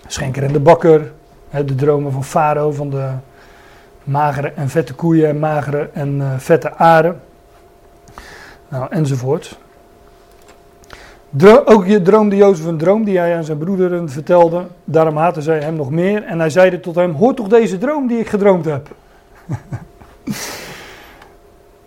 Schenker 0.07 0.43
en 0.43 0.53
de 0.53 0.59
bakker, 0.59 1.11
de 1.49 1.75
dromen 1.75 2.11
van 2.11 2.23
Farao, 2.23 2.71
van 2.71 2.89
de 2.89 3.09
magere 4.03 4.51
en 4.55 4.69
vette 4.69 4.93
koeien 4.93 5.29
en 5.29 5.39
magere 5.39 5.89
en 5.93 6.21
eh, 6.21 6.33
vette 6.37 6.73
aren. 6.73 7.21
Nou, 8.69 8.87
enzovoort. 8.89 9.57
Ook 11.65 11.85
je 11.85 12.01
droomde 12.01 12.35
Jozef 12.35 12.65
een 12.65 12.77
droom 12.77 13.03
die 13.03 13.17
hij 13.17 13.35
aan 13.35 13.43
zijn 13.43 13.57
broederen 13.57 14.09
vertelde. 14.09 14.65
Daarom 14.83 15.17
haatte 15.17 15.41
zij 15.41 15.59
hem 15.59 15.75
nog 15.75 15.91
meer. 15.91 16.23
En 16.23 16.39
hij 16.39 16.49
zeide 16.49 16.79
tot 16.79 16.95
hem, 16.95 17.11
hoor 17.11 17.33
toch 17.33 17.47
deze 17.47 17.77
droom 17.77 18.07
die 18.07 18.19
ik 18.19 18.29
gedroomd 18.29 18.65
heb. 18.65 18.95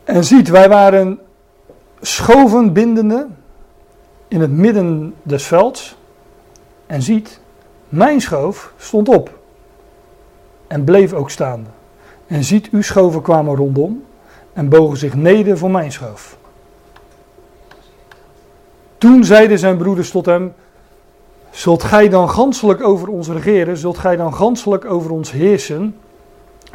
en 0.04 0.24
ziet, 0.24 0.48
wij 0.48 0.68
waren 0.68 1.18
schoven 2.00 2.72
bindende 2.72 3.26
in 4.28 4.40
het 4.40 4.50
midden 4.50 5.14
des 5.22 5.46
velds. 5.46 5.96
En 6.86 7.02
ziet, 7.02 7.40
mijn 7.90 8.20
schoof 8.20 8.72
stond 8.76 9.08
op. 9.08 9.38
En 10.66 10.84
bleef 10.84 11.12
ook 11.12 11.30
staande. 11.30 11.70
En 12.26 12.44
ziet, 12.44 12.68
uw 12.70 12.82
schoven 12.82 13.22
kwamen 13.22 13.56
rondom. 13.56 14.04
En 14.52 14.68
bogen 14.68 14.96
zich 14.96 15.14
neder 15.14 15.58
voor 15.58 15.70
mijn 15.70 15.92
schoof. 15.92 16.36
Toen 18.98 19.24
zeiden 19.24 19.58
zijn 19.58 19.76
broeders 19.76 20.10
tot 20.10 20.26
hem: 20.26 20.52
Zult 21.50 21.82
gij 21.82 22.08
dan 22.08 22.30
ganselijk 22.30 22.82
over 22.82 23.08
ons 23.08 23.28
regeren? 23.28 23.76
Zult 23.76 23.98
gij 23.98 24.16
dan 24.16 24.34
ganselijk 24.34 24.84
over 24.84 25.10
ons 25.10 25.32
heersen? 25.32 25.96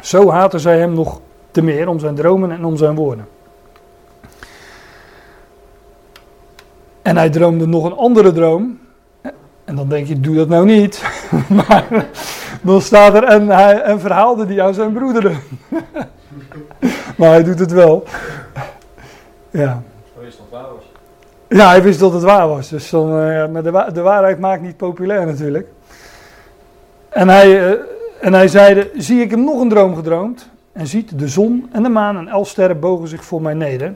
Zo 0.00 0.30
haatten 0.30 0.60
zij 0.60 0.78
hem 0.78 0.92
nog 0.92 1.20
te 1.50 1.62
meer 1.62 1.88
om 1.88 1.98
zijn 1.98 2.14
dromen 2.14 2.50
en 2.50 2.64
om 2.64 2.76
zijn 2.76 2.94
woorden. 2.94 3.28
En 7.02 7.16
hij 7.16 7.30
droomde 7.30 7.66
nog 7.66 7.84
een 7.84 7.96
andere 7.96 8.32
droom. 8.32 8.78
En 9.66 9.74
dan 9.76 9.88
denk 9.88 10.06
je, 10.06 10.20
doe 10.20 10.34
dat 10.36 10.48
nou 10.48 10.64
niet. 10.66 11.02
maar 11.68 12.06
dan 12.62 12.80
staat 12.80 13.14
er, 13.14 13.24
en 13.24 13.48
hij 13.48 13.80
en 13.82 14.00
verhaalde 14.00 14.46
die 14.46 14.62
aan 14.62 14.74
zijn 14.74 14.92
broederen. 14.92 15.38
maar 17.18 17.28
hij 17.30 17.42
doet 17.44 17.58
het 17.58 17.72
wel. 17.72 18.04
ja. 19.50 19.82
Zo 20.14 20.20
is 20.26 20.36
dat 20.36 20.46
waar 20.50 20.62
was. 20.74 20.84
Ja, 21.48 21.68
hij 21.68 21.82
wist 21.82 21.98
dat 22.00 22.12
het 22.12 22.22
waar 22.22 22.48
was. 22.48 22.68
Dus 22.68 22.90
dan, 22.90 23.08
eh, 23.20 23.48
maar 23.48 23.62
de, 23.62 23.70
wa- 23.70 23.90
de 23.90 24.00
waarheid 24.00 24.38
maakt 24.38 24.62
niet 24.62 24.76
populair 24.76 25.26
natuurlijk. 25.26 25.68
En 27.08 27.28
hij, 27.28 27.66
eh, 27.70 27.78
en 28.20 28.32
hij 28.34 28.48
zeide, 28.48 28.90
zie 28.96 29.20
ik 29.20 29.30
hem 29.30 29.44
nog 29.44 29.60
een 29.60 29.68
droom 29.68 29.94
gedroomd. 29.94 30.48
En 30.72 30.86
ziet, 30.86 31.18
de 31.18 31.28
zon 31.28 31.68
en 31.72 31.82
de 31.82 31.88
maan 31.88 32.16
en 32.16 32.28
elf 32.28 32.48
sterren 32.48 32.80
bogen 32.80 33.08
zich 33.08 33.24
voor 33.24 33.42
mij 33.42 33.54
neder. 33.54 33.94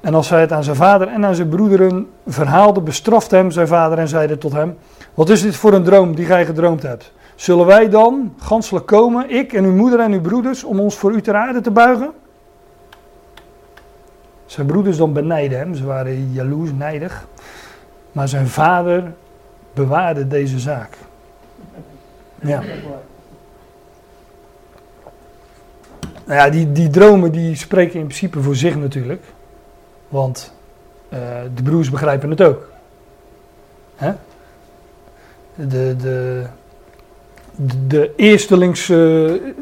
En 0.00 0.14
als 0.14 0.30
hij 0.30 0.40
het 0.40 0.52
aan 0.52 0.64
zijn 0.64 0.76
vader 0.76 1.08
en 1.08 1.24
aan 1.24 1.34
zijn 1.34 1.48
broederen 1.48 2.08
verhaalde, 2.26 2.80
bestrafte 2.80 3.36
hem 3.36 3.50
zijn 3.50 3.66
vader 3.66 3.98
en 3.98 4.08
zeide 4.08 4.38
tot 4.38 4.52
hem, 4.52 4.76
wat 5.14 5.28
is 5.28 5.42
dit 5.42 5.56
voor 5.56 5.72
een 5.72 5.84
droom 5.84 6.14
die 6.14 6.26
gij 6.26 6.46
gedroomd 6.46 6.82
hebt? 6.82 7.12
Zullen 7.34 7.66
wij 7.66 7.88
dan 7.88 8.34
ganselijk 8.38 8.86
komen, 8.86 9.30
ik 9.30 9.52
en 9.52 9.64
uw 9.64 9.74
moeder 9.74 10.00
en 10.00 10.12
uw 10.12 10.20
broeders, 10.20 10.64
om 10.64 10.80
ons 10.80 10.96
voor 10.96 11.12
u 11.12 11.20
ter 11.20 11.34
aarde 11.34 11.60
te 11.60 11.70
buigen? 11.70 12.12
Zijn 14.46 14.66
broeders 14.66 14.96
dan 14.96 15.12
benijden 15.12 15.58
hem, 15.58 15.74
ze 15.74 15.84
waren 15.84 16.32
jaloers, 16.32 16.70
nijdig. 16.72 17.26
Maar 18.12 18.28
zijn 18.28 18.48
vader 18.48 19.12
bewaarde 19.72 20.26
deze 20.26 20.58
zaak. 20.58 20.96
Ja. 22.40 22.62
Nou 26.24 26.40
ja, 26.40 26.50
die, 26.50 26.72
die 26.72 26.90
dromen 26.90 27.32
die 27.32 27.56
spreken 27.56 28.00
in 28.00 28.06
principe 28.06 28.42
voor 28.42 28.56
zich 28.56 28.76
natuurlijk. 28.76 29.22
Want 30.10 30.52
eh, 31.08 31.18
de 31.54 31.62
broers 31.62 31.90
begrijpen 31.90 32.30
het 32.30 32.42
ook. 32.42 32.68
Hè? 33.96 34.12
De, 35.54 35.96
de, 35.96 36.44
de, 37.86 38.12
eerstelings, 38.16 38.88
eh, 38.88 38.96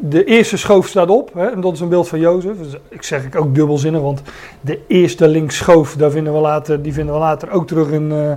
de 0.01 0.23
eerste 0.25 0.57
schoof 0.57 0.87
staat 0.87 1.09
op. 1.09 1.33
Hè? 1.33 1.47
En 1.47 1.61
dat 1.61 1.73
is 1.73 1.79
een 1.79 1.89
beeld 1.89 2.07
van 2.07 2.19
Jozef. 2.19 2.57
Dus 2.57 2.75
ik 2.87 3.03
zeg 3.03 3.25
ik 3.25 3.35
ook 3.35 3.55
dubbelzinnig, 3.55 4.01
want 4.01 4.21
de 4.61 4.79
eerste 4.87 5.43
schoof, 5.47 5.95
daar 5.95 6.11
vinden 6.11 6.33
we 6.33 6.39
later, 6.39 6.81
die 6.81 6.93
vinden 6.93 7.13
we 7.13 7.19
later 7.19 7.51
ook 7.51 7.67
terug 7.67 7.89
in, 7.89 8.11
eh, 8.11 8.31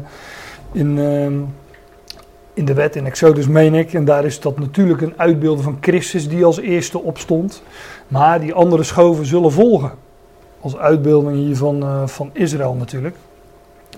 in, 0.72 0.98
in 2.54 2.64
de 2.64 2.74
wet, 2.74 2.96
in 2.96 3.06
Exodus 3.06 3.46
meen 3.46 3.74
ik. 3.74 3.92
En 3.92 4.04
daar 4.04 4.24
is 4.24 4.40
dat 4.40 4.58
natuurlijk 4.58 5.00
een 5.00 5.14
uitbeelding 5.16 5.64
van 5.64 5.78
Christus 5.80 6.28
die 6.28 6.44
als 6.44 6.60
eerste 6.60 6.98
opstond. 6.98 7.62
Maar 8.08 8.40
die 8.40 8.54
andere 8.54 8.82
schoven 8.82 9.26
zullen 9.26 9.52
volgen. 9.52 10.01
Als 10.62 10.76
uitbeelding 10.76 11.36
hier 11.36 11.56
van, 11.56 11.82
eh, 11.82 12.06
van 12.06 12.30
Israël 12.32 12.74
natuurlijk. 12.74 13.16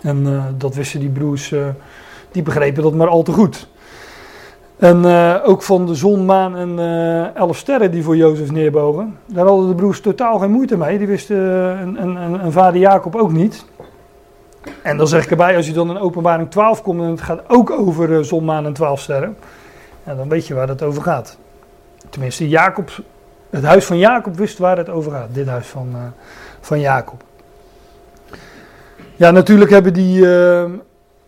En 0.02 0.26
eh, 0.26 0.44
dat 0.56 0.74
wisten 0.74 1.00
die 1.00 1.08
broers, 1.08 1.52
eh, 1.52 1.66
die 2.32 2.42
begrepen 2.42 2.82
dat 2.82 2.94
maar 2.94 3.08
al 3.08 3.22
te 3.22 3.32
goed. 3.32 3.68
En 4.76 5.04
ook 5.42 5.62
van 5.62 5.86
de 5.86 5.94
zon, 5.94 6.24
maan 6.24 6.56
en 6.56 6.78
elf 7.34 7.56
sterren 7.56 7.90
die 7.90 8.02
voor 8.02 8.16
Jozef 8.16 8.52
neerbogen. 8.52 9.18
Daar 9.26 9.46
hadden 9.46 9.68
de 9.68 9.74
broers 9.74 10.00
totaal 10.00 10.38
geen 10.38 10.50
moeite 10.50 10.76
mee. 10.76 10.98
Die 10.98 11.06
wisten 11.06 11.36
en, 11.78 11.96
en, 11.96 12.16
en, 12.16 12.40
en 12.40 12.52
vader 12.52 12.80
Jacob 12.80 13.16
ook 13.16 13.32
niet. 13.32 13.64
En 14.82 14.96
dan 14.96 15.08
zeg 15.08 15.24
ik 15.24 15.30
erbij, 15.30 15.56
als 15.56 15.66
je 15.66 15.72
dan 15.72 15.90
in 15.90 15.98
openbaring 15.98 16.50
12 16.50 16.82
komt 16.82 17.00
en 17.00 17.10
het 17.10 17.20
gaat 17.20 17.42
ook 17.48 17.70
over 17.70 18.24
zon, 18.24 18.44
maan 18.44 18.66
en 18.66 18.72
12 18.72 19.00
sterren. 19.00 19.36
Ja, 20.06 20.14
dan 20.14 20.28
weet 20.28 20.46
je 20.46 20.54
waar 20.54 20.68
het 20.68 20.82
over 20.82 21.02
gaat. 21.02 21.38
Tenminste, 22.08 22.48
Jacob, 22.48 22.90
het 23.50 23.64
huis 23.64 23.84
van 23.84 23.98
Jacob 23.98 24.36
wist 24.36 24.58
waar 24.58 24.76
het 24.76 24.88
over 24.88 25.12
gaat. 25.12 25.34
Dit 25.34 25.46
huis 25.46 25.66
van, 25.66 25.96
van 26.64 26.80
Jacob. 26.80 27.22
Ja, 29.16 29.30
natuurlijk 29.30 29.70
hebben 29.70 29.92
die, 29.92 30.36
eh, 30.36 30.70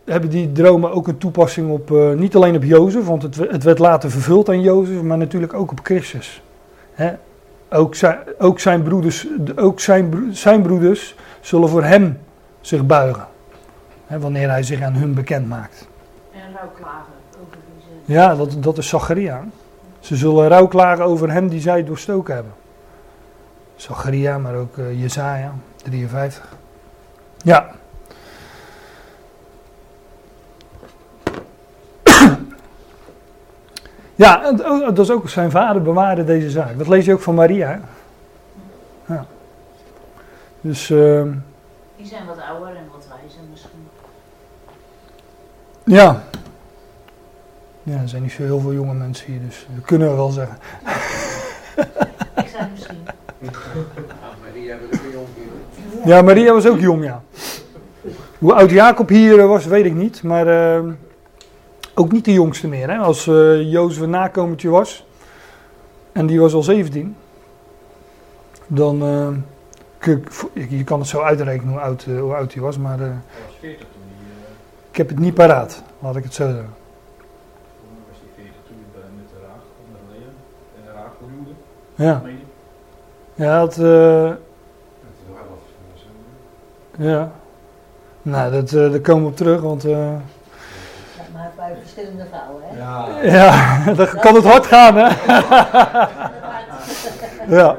hebben 0.05 0.31
die 0.31 0.53
dromen 0.53 0.93
ook 0.93 1.09
een 1.09 1.19
toepassing 1.19 1.71
op, 1.71 1.91
eh, 1.91 2.13
niet 2.13 2.35
alleen 2.35 2.57
op 2.57 2.65
Jozef, 2.65 3.07
want 3.07 3.23
het, 3.23 3.37
het 3.37 3.63
werd 3.63 3.79
later 3.79 4.11
vervuld 4.11 4.49
aan 4.49 4.61
Jozef, 4.61 5.03
maar 5.03 5.19
natuurlijk 5.19 5.55
ook 5.55 5.71
op 5.71 5.81
Christus. 5.83 6.43
Hè? 6.95 7.13
Ook, 7.71 7.95
zijn, 7.95 8.19
ook, 8.39 8.61
zijn 8.61 8.83
broeders, 8.83 9.27
ook 9.57 9.81
zijn, 9.81 10.29
zijn 10.31 10.63
broeders 10.63 11.15
zullen 11.41 11.69
voor 11.69 11.85
hem 11.85 12.19
zich 12.61 12.87
buigen. 12.87 13.27
Hè, 14.07 14.19
wanneer 14.19 14.49
hij 14.49 14.63
zich 14.63 14.83
aan 14.83 14.95
hun 14.95 15.15
bekend 15.15 15.49
maakt. 15.49 15.89
En 16.33 16.41
rouwklagen 16.59 17.13
over 17.43 17.59
wie 17.75 17.83
ze... 18.07 18.13
Ja, 18.13 18.35
dat, 18.35 18.57
dat 18.61 18.79
is 18.79 18.89
Zacharia. 18.89 19.45
Ze 20.01 20.17
zullen 20.17 20.49
rouw 20.49 20.67
klagen 20.67 21.05
over 21.05 21.33
hem 21.33 21.49
die 21.49 21.61
zij 21.61 21.85
doorstoken 21.85 22.35
hebben. 22.35 22.53
Zacharia, 23.77 24.39
maar 24.39 24.55
ook 24.55 24.79
eh 24.79 25.01
Jezaja, 25.01 25.53
53. 25.85 26.49
Ja. 27.43 27.71
Ja, 34.15 34.53
ook- 34.65 34.97
dat 34.97 34.99
is 34.99 35.11
ook 35.11 35.29
zijn 35.29 35.51
vader 35.51 35.83
bewaarde 35.83 36.25
deze 36.25 36.51
zaak. 36.51 36.79
Dat 36.79 36.89
lees 36.89 37.05
je 37.05 37.13
ook 37.13 37.21
van 37.21 37.35
Maria. 37.35 37.69
hè? 37.69 37.79
Ja. 39.15 39.27
Dus, 40.61 40.91
ehm, 40.91 41.33
Die 41.97 42.07
zijn 42.07 42.27
wat 42.27 42.39
ouder 42.51 42.77
en 42.77 42.89
wat 42.93 43.07
wijzer 43.21 43.41
misschien. 43.51 43.89
ja. 45.85 46.23
Ja, 47.83 48.01
er 48.01 48.09
zijn 48.09 48.23
niet 48.23 48.33
zo 48.33 48.43
heel 48.43 48.61
veel 48.61 48.73
jonge 48.73 48.95
mensen 48.95 49.27
hier, 49.27 49.41
dus 49.47 49.67
dat 49.75 49.85
kunnen 49.85 50.09
we 50.11 50.15
wel 50.15 50.31
zeggen. 50.31 50.59
Ik 52.37 52.49
zei 52.49 52.71
misschien. 52.73 53.05
Ja, 56.05 56.23
Maria 56.23 56.53
was 56.53 56.67
ook 56.67 56.79
jong, 56.81 57.05
ja. 57.05 57.23
Hoe 58.39 58.55
oud 58.55 58.71
Jacob 58.71 59.09
hier 59.09 59.39
eh, 59.39 59.47
was, 59.47 59.65
weet 59.67 59.85
ik 59.85 59.95
niet. 59.95 60.23
Maar 60.23 60.47
eh, 60.77 60.83
ook 61.95 62.13
niet 62.13 62.25
de 62.25 62.33
jongste 62.33 62.69
meer. 62.69 62.91
Hè? 62.91 62.97
Als 62.99 63.27
eh 63.27 63.71
Jozef 63.73 64.03
een 64.03 64.11
nakomertje 64.11 64.69
was. 64.69 65.07
En 66.13 66.27
die 66.27 66.41
was 66.41 66.53
al 66.55 66.63
17. 66.63 67.17
Dan, 68.67 69.03
eh, 69.03 69.29
kun 69.99 70.25
je, 70.69 70.85
kan 70.85 70.99
het 70.99 71.09
zo 71.09 71.21
uitrekenen 71.21 71.73
hoe 71.73 71.81
oud, 71.83 72.05
hoe 72.05 72.35
oud 72.35 72.53
hij 72.53 72.63
was, 72.63 72.79
maar 72.79 72.99
Hij 72.99 73.09
was 73.47 73.57
40 73.61 73.79
toen 73.79 74.03
hij, 74.07 74.53
ik 74.91 74.97
heb 74.97 75.09
het 75.09 75.19
niet 75.19 75.35
paraat, 75.35 75.83
laat 75.99 76.17
ik 76.17 76.25
het 76.25 76.35
zo 76.35 76.45
zeggen. 76.47 76.75
toen 77.81 77.89
was 78.09 78.19
hij 78.21 78.45
40 78.45 78.55
toen 78.67 78.77
hij 78.77 79.01
bij- 79.01 79.11
met 79.17 79.29
de 79.29 79.47
Raag 79.47 79.63
naar 79.93 80.01
beneden. 80.09 80.33
En 80.77 80.83
de 80.85 80.93
Raag 80.93 81.13
verhuwde, 81.19 81.51
Ja. 81.95 82.23
Ja, 83.37 83.61
het, 83.63 83.73
eh, 83.79 84.23
Dat 84.23 84.37
van 85.27 85.95
zo. 85.95 87.03
ja. 87.09 87.31
Nou, 88.23 88.53
dat, 88.53 88.73
eh, 88.73 88.91
daar 88.91 89.01
komen 89.01 89.23
we 89.23 89.29
op 89.29 89.37
terug, 89.37 89.61
want 89.61 89.85
eh, 89.85 89.91
Ja, 89.91 90.19
maar 91.33 91.51
bij 91.57 91.77
verschillende 91.83 92.25
vrouwen, 92.31 92.63
hè? 92.65 92.79
Ja. 92.79 93.07
ja, 93.23 93.93
dan 94.05 94.21
kan 94.21 94.35
het 94.35 94.45
hard 94.45 94.67
gaan, 94.67 94.97
hè? 94.97 95.09
Ja. 97.49 97.77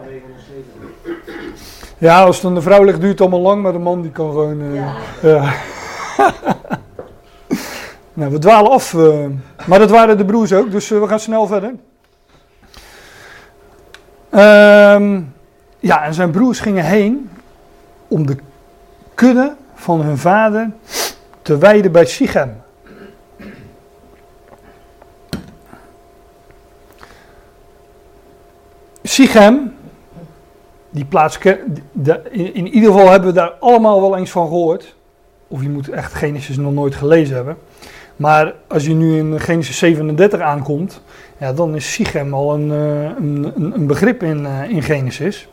ja, 1.97 2.24
als 2.24 2.36
het 2.36 2.45
aan 2.45 2.55
de 2.55 2.62
vrouw 2.62 2.84
ligt 2.84 2.99
duurt 2.99 3.12
het 3.12 3.22
allemaal 3.22 3.39
lang, 3.41 3.62
maar 3.62 3.72
de 3.72 3.78
man 3.78 4.01
die 4.01 4.12
kan 4.12 4.30
gewoon... 4.32 4.62
eh, 4.62 4.76
Ja. 4.76 4.93
ja. 5.22 5.53
nou, 8.14 8.32
we 8.32 8.39
dwalen 8.39 8.72
af, 8.72 8.93
eh, 8.93 9.26
maar 9.66 9.80
dat 9.80 9.89
waren 9.89 10.18
de 10.18 10.26
broers 10.26 10.53
ook, 10.53 10.72
dus 10.72 10.91
eh, 10.91 10.99
we 10.99 11.08
gaan 11.08 11.20
snel 11.20 11.47
verder. 11.47 11.74
Ehm, 14.30 15.22
ja, 15.80 16.04
en 16.04 16.14
zijn 16.14 16.32
broers 16.32 16.60
gingen 16.60 16.86
heen 16.86 17.30
om 18.08 18.26
de 18.26 18.38
kudde 19.16 19.56
van 19.76 20.02
hun 20.02 20.18
vader 20.18 20.70
te 21.42 21.58
weiden 21.58 21.92
bij 21.92 22.06
Sichem. 22.06 22.56
Sichem, 29.04 29.74
die 30.90 31.06
plaats, 31.06 31.38
in, 31.38 32.54
in 32.54 32.68
ieder 32.68 32.92
geval 32.92 33.10
hebben 33.10 33.30
we 33.30 33.36
daar 33.36 33.54
allemaal 33.60 34.02
wel 34.02 34.18
eens 34.18 34.32
van 34.32 34.48
gehoord. 34.48 34.96
Of 35.48 35.62
je 35.62 35.70
moet 35.70 35.90
echt 35.90 36.14
Genesis 36.14 36.58
nog 36.58 36.74
nooit 36.74 36.96
gelezen 36.96 37.36
hebben. 37.36 37.58
Maar 38.16 38.54
als 38.68 38.86
je 38.86 38.94
nu 38.94 39.18
in 39.18 39.40
Genesis 39.40 39.78
37 39.78 40.40
aankomt, 40.40 41.02
ja, 41.38 41.54
dan 41.54 41.76
is 41.76 41.94
Sichem 41.94 42.34
al 42.34 42.54
een, 42.54 42.72
eh, 42.72 43.04
een, 43.04 43.52
een- 43.56 43.74
een 43.76 43.88
begrip 43.88 44.24
in, 44.24 44.46
eh, 44.46 44.70
in 44.70 44.84
Genesis. 44.84 45.48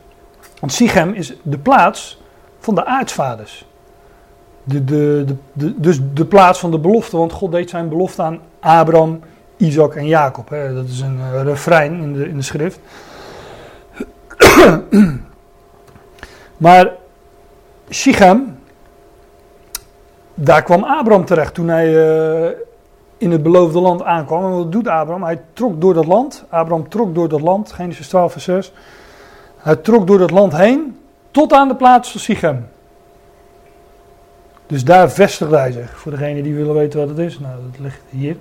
Want 0.64 0.76
Sichem 0.76 1.12
is 1.12 1.34
de 1.42 1.58
plaats 1.58 2.22
van 2.58 2.74
de 2.74 2.84
aartsvaders. 2.84 3.66
De, 4.62 4.84
de, 4.84 5.24
de, 5.52 5.80
dus 5.80 5.98
de 6.14 6.24
plaats 6.24 6.58
van 6.58 6.70
de 6.70 6.78
belofte, 6.78 7.16
want 7.16 7.32
God 7.32 7.52
deed 7.52 7.70
zijn 7.70 7.88
belofte 7.88 8.22
aan 8.22 8.40
Abraham, 8.60 9.20
Isaac 9.56 9.94
en 9.94 10.06
Jacob. 10.06 10.48
Hè. 10.48 10.74
Dat 10.74 10.88
is 10.88 11.00
een 11.00 11.18
eh, 11.20 11.42
refrein 11.42 12.00
in 12.00 12.12
de, 12.12 12.28
in 12.28 12.36
de 12.36 12.42
schrift. 12.42 12.78
maar 16.64 16.92
Sichem, 17.88 18.58
daar 20.34 20.62
kwam 20.62 20.84
Abraham 20.84 21.24
terecht 21.24 21.54
toen 21.54 21.68
hij 21.68 21.86
eh, 21.86 22.56
in 23.18 23.30
het 23.30 23.42
beloofde 23.42 23.80
land 23.80 24.02
aankwam. 24.02 24.44
En 24.44 24.56
wat 24.56 24.72
doet 24.72 24.88
Abraham? 24.88 25.22
Hij 25.22 25.40
trok 25.52 25.80
door 25.80 25.94
dat 25.94 26.06
land. 26.06 26.44
Abraham 26.48 26.88
trok 26.88 27.14
door 27.14 27.28
dat 27.28 27.40
land, 27.40 27.72
Genesis 27.72 28.08
12 28.08 28.32
vers 28.32 28.44
6. 28.44 28.72
Hij 29.64 29.76
trok 29.76 30.06
door 30.06 30.18
dat 30.18 30.30
land 30.30 30.56
heen 30.56 30.98
tot 31.30 31.52
aan 31.52 31.68
de 31.68 31.76
plaats 31.76 32.10
van 32.10 32.20
Sichem. 32.20 32.66
Dus 34.66 34.84
daar 34.84 35.10
vestigde 35.10 35.56
hij 35.56 35.72
zich. 35.72 35.98
Voor 35.98 36.10
degenen 36.10 36.42
die 36.42 36.54
willen 36.54 36.74
weten 36.74 37.00
wat 37.00 37.08
het 37.08 37.18
is, 37.18 37.38
nou 37.38 37.54
dat 37.70 37.80
ligt 37.80 38.00
hier. 38.08 38.36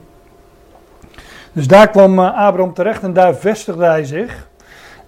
Dus 1.51 1.67
daar 1.67 1.89
kwam 1.89 2.19
eh, 2.19 2.37
Abraham 2.37 2.73
terecht 2.73 3.03
en 3.03 3.13
daar 3.13 3.35
vestigde 3.35 3.85
hij 3.85 4.03
zich. 4.05 4.47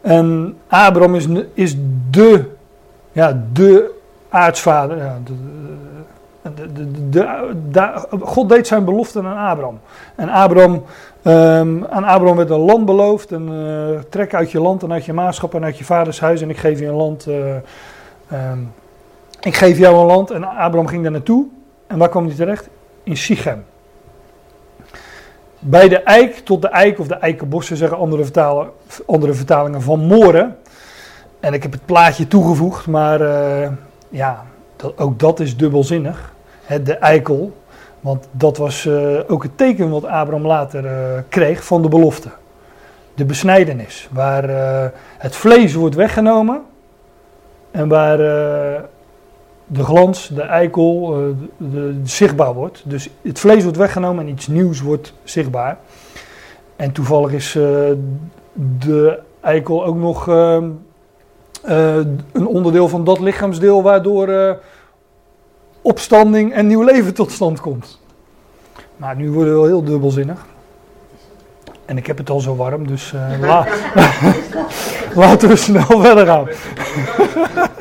En 0.01 0.57
Abraham 0.67 1.15
is, 1.15 1.27
is 1.53 1.75
de, 2.09 2.51
ja, 3.11 3.43
de 3.53 3.91
aartsvader. 4.29 4.97
Ja, 4.97 5.19
de, 5.25 5.33
de, 6.53 7.09
de, 7.09 8.07
God 8.21 8.49
deed 8.49 8.67
zijn 8.67 8.85
belofte 8.85 9.23
aan 9.23 9.49
Abraham. 9.49 9.79
En 10.15 10.29
Abraham, 10.29 10.83
ehm, 11.21 11.85
aan 11.85 12.03
Abraham 12.03 12.35
werd 12.35 12.49
een 12.49 12.59
land 12.59 12.85
beloofd. 12.85 13.31
En 13.31 13.49
eh, 13.49 13.99
trek 14.09 14.33
uit 14.33 14.51
je 14.51 14.59
land 14.59 14.83
en 14.83 14.91
uit 14.91 15.05
je 15.05 15.13
maatschap 15.13 15.55
en 15.55 15.63
uit 15.63 15.77
je 15.77 15.85
vaders 15.85 16.19
huis. 16.19 16.41
En 16.41 16.49
ik 16.49 16.57
geef 16.57 16.79
je 16.79 16.85
een 16.85 16.93
land. 16.93 17.27
eh, 17.27 17.55
ehm, 18.29 18.59
ik 19.41 19.55
geef 19.55 19.77
jou 19.77 19.95
een 19.95 20.05
land. 20.05 20.31
En 20.31 20.43
Abraham 20.43 20.87
ging 20.87 21.03
daar 21.03 21.11
naartoe. 21.11 21.45
En 21.87 21.97
waar 21.97 22.09
kwam 22.09 22.25
hij 22.25 22.35
terecht? 22.35 22.69
In 23.03 23.17
Sichem. 23.17 23.65
Bij 25.59 25.87
de 25.87 25.97
eik 25.99 26.35
tot 26.35 26.61
de 26.61 26.67
eik, 26.67 26.99
of 26.99 27.07
de 27.07 27.15
eikenbossen 27.15 27.77
zeggen 27.77 27.97
andere, 27.97 28.23
vertalen, 28.23 28.69
andere 29.05 29.33
vertalingen 29.33 29.81
van 29.81 29.99
Moren. 29.99 30.57
En 31.39 31.53
ik 31.53 31.63
heb 31.63 31.71
het 31.71 31.85
plaatje 31.85 32.27
toegevoegd, 32.27 32.87
maar 32.87 33.21
eh, 33.21 33.71
ja, 34.09 34.45
dat, 34.75 34.97
ook 34.97 35.19
dat 35.19 35.39
is 35.39 35.57
dubbelzinnig. 35.57 36.33
De 36.83 36.93
eikel, 36.93 37.53
want 37.99 38.27
dat 38.31 38.57
was 38.57 38.85
eh, 38.85 39.19
ook 39.27 39.43
het 39.43 39.57
teken 39.57 39.89
wat 39.89 40.05
Abraham 40.05 40.45
later 40.45 40.85
eh, 40.85 41.21
kreeg 41.29 41.65
van 41.65 41.81
de 41.81 41.87
belofte. 41.87 42.29
De 43.13 43.25
besnijdenis, 43.25 44.09
waar 44.11 44.49
eh, 44.49 44.89
het 45.17 45.35
vlees 45.35 45.73
wordt 45.73 45.95
weggenomen 45.95 46.61
en 47.71 47.87
waar 47.87 48.17
de 49.67 49.83
glans, 49.83 50.27
de 50.27 50.41
eikel, 50.41 51.17
de, 51.57 51.99
zichtbaar 52.03 52.53
wordt. 52.53 52.81
Dus 52.85 53.09
het 53.21 53.39
vlees 53.39 53.63
wordt 53.63 53.77
weggenomen 53.77 54.25
en 54.25 54.31
iets 54.31 54.47
nieuws 54.47 54.81
wordt 54.81 55.13
zichtbaar. 55.23 55.77
En 56.75 56.91
toevallig 56.91 57.31
is 57.31 57.57
de 58.79 59.19
eikel 59.45 59.85
ook 59.85 59.95
nog 59.95 60.27
eh, 60.27 60.57
eh, 61.63 61.97
een 62.31 62.47
onderdeel 62.47 62.87
van 62.87 63.03
dat 63.03 63.19
lichaamsdeel 63.19 63.83
waardoor 63.83 64.57
opstanding 65.85 66.53
en 66.53 66.67
nieuw 66.67 66.81
leven 66.83 67.13
tot 67.13 67.31
stand 67.31 67.59
komt. 67.59 67.99
Maar 68.97 69.15
nu 69.15 69.31
worden 69.31 69.53
we 69.53 69.59
wel 69.59 69.67
heel 69.67 69.83
dubbelzinnig. 69.83 70.45
En 71.85 71.97
ik 71.97 72.07
heb 72.07 72.17
het 72.17 72.29
al 72.29 72.39
zo 72.39 72.55
warm, 72.55 72.87
dus 72.87 73.13
eh, 73.13 73.39
la- 73.47 73.67
laten 75.25 75.49
we 75.49 75.55
snel 75.55 76.01
verder 76.01 76.25
gaan. 76.25 76.47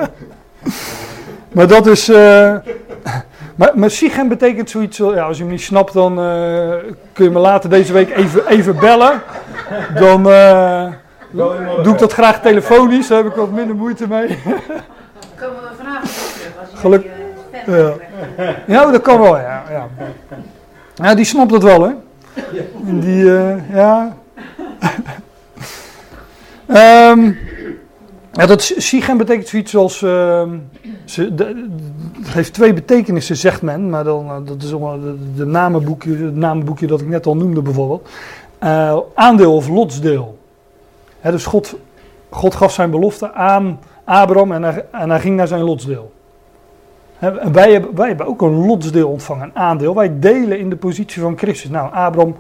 maar 1.55 1.67
dat 1.67 1.87
is. 1.87 2.09
eh, 2.09 2.55
maar, 3.55 3.71
maar 3.75 3.91
Sichem 3.91 4.29
betekent 4.29 4.71
zoiets. 4.71 4.97
Ja, 4.97 5.23
als 5.25 5.37
je 5.37 5.43
hem 5.43 5.53
niet 5.53 5.63
snapt, 5.63 5.93
dan 5.93 6.19
eh, 6.19 6.75
kun 7.13 7.25
je 7.25 7.31
me 7.31 7.39
later 7.39 7.71
deze 7.71 7.93
week 7.93 8.17
even, 8.17 8.47
even 8.47 8.77
bellen. 8.79 9.23
Dan 9.99 10.31
eh, 10.31 10.87
doe 11.83 11.93
ik 11.93 11.99
dat 11.99 12.13
graag 12.13 12.41
telefonisch, 12.41 13.07
daar 13.09 13.19
heb 13.23 13.27
ik 13.27 13.35
wat 13.35 13.51
minder 13.51 13.77
moeite 13.77 14.09
mee. 14.09 14.29
Dan 14.29 14.37
komen 15.41 15.63
we 15.63 15.69
vanavond 15.77 16.35
terug 16.35 16.53
als 16.61 17.24
Ja. 17.67 17.93
Ja, 18.67 18.91
dat 18.91 19.03
kan 19.03 19.21
wel, 19.21 19.37
ja. 19.37 19.63
Ja, 20.95 21.15
die 21.15 21.25
snapt 21.25 21.51
het 21.51 21.63
wel, 21.63 21.83
hè? 21.83 21.93
Die, 22.83 23.37
eh, 23.39 23.71
ja. 23.75 24.17
Ehm, 26.67 27.33
ja, 28.33 28.47
dat 28.47 28.63
Sichem 28.63 29.17
betekent 29.17 29.49
zoiets 29.49 29.77
als. 29.77 30.03
ehm, 30.03 30.57
ze, 31.05 31.33
het 32.21 32.33
heeft 32.33 32.53
twee 32.53 32.73
betekenissen, 32.73 33.37
zegt 33.37 33.63
men, 33.63 33.91
maar 33.91 34.05
dan, 34.05 34.29
eh, 34.29 34.37
dat 34.45 34.63
is 34.63 34.71
allemaal 34.71 35.01
de, 35.01 35.17
de 35.37 35.47
namenboekje, 35.47 36.17
het 36.17 36.37
namenboekje 36.37 36.87
dat 36.87 37.01
ik 37.01 37.09
net 37.09 37.27
al 37.27 37.37
noemde, 37.37 37.63
bijvoorbeeld. 37.63 38.09
Eh, 38.59 38.97
aandeel 39.15 39.55
of 39.55 39.69
lotsdeel. 39.69 40.39
Hè, 41.21 41.31
dus 41.31 41.45
God, 41.47 41.75
God 42.31 42.55
gaf 42.55 42.73
zijn 42.73 42.91
belofte 42.91 43.33
aan 43.33 43.79
Abraham 44.05 44.53
en 44.53 44.63
hij, 44.63 44.85
en 44.91 45.11
hij 45.11 45.21
ging 45.21 45.37
naar 45.37 45.49
zijn 45.49 45.63
lotsdeel. 45.63 46.13
Wij 47.33 47.73
hebben, 47.73 47.95
wij 47.95 48.09
hebben 48.09 48.27
ook 48.27 48.43
een 48.43 48.67
lotsdeel 48.67 49.09
ontvangen, 49.09 49.45
een 49.45 49.57
aandeel. 49.57 49.95
Wij 49.95 50.19
delen 50.19 50.59
in 50.59 50.71
de 50.71 50.77
positie 50.77 51.23
van 51.23 51.39
Christus. 51.39 51.71
Nou, 51.71 51.93
Abraham 51.93 52.37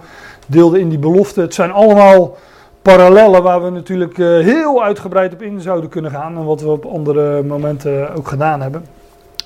deelde 0.46 0.80
in 0.80 0.88
die 0.88 0.98
belofte. 0.98 1.40
Het 1.40 1.54
zijn 1.54 1.70
allemaal 1.70 2.36
parallellen 2.82 3.42
waar 3.42 3.64
we 3.64 3.70
natuurlijk 3.70 4.18
eh, 4.18 4.26
heel 4.26 4.84
uitgebreid 4.84 5.32
op 5.32 5.42
in 5.42 5.60
zouden 5.60 5.90
kunnen 5.90 6.10
gaan. 6.10 6.36
En 6.36 6.44
wat 6.44 6.60
we 6.60 6.68
op 6.68 6.84
andere 6.84 7.42
momenten 7.42 8.14
ook 8.14 8.28
gedaan 8.28 8.60
hebben. 8.60 8.84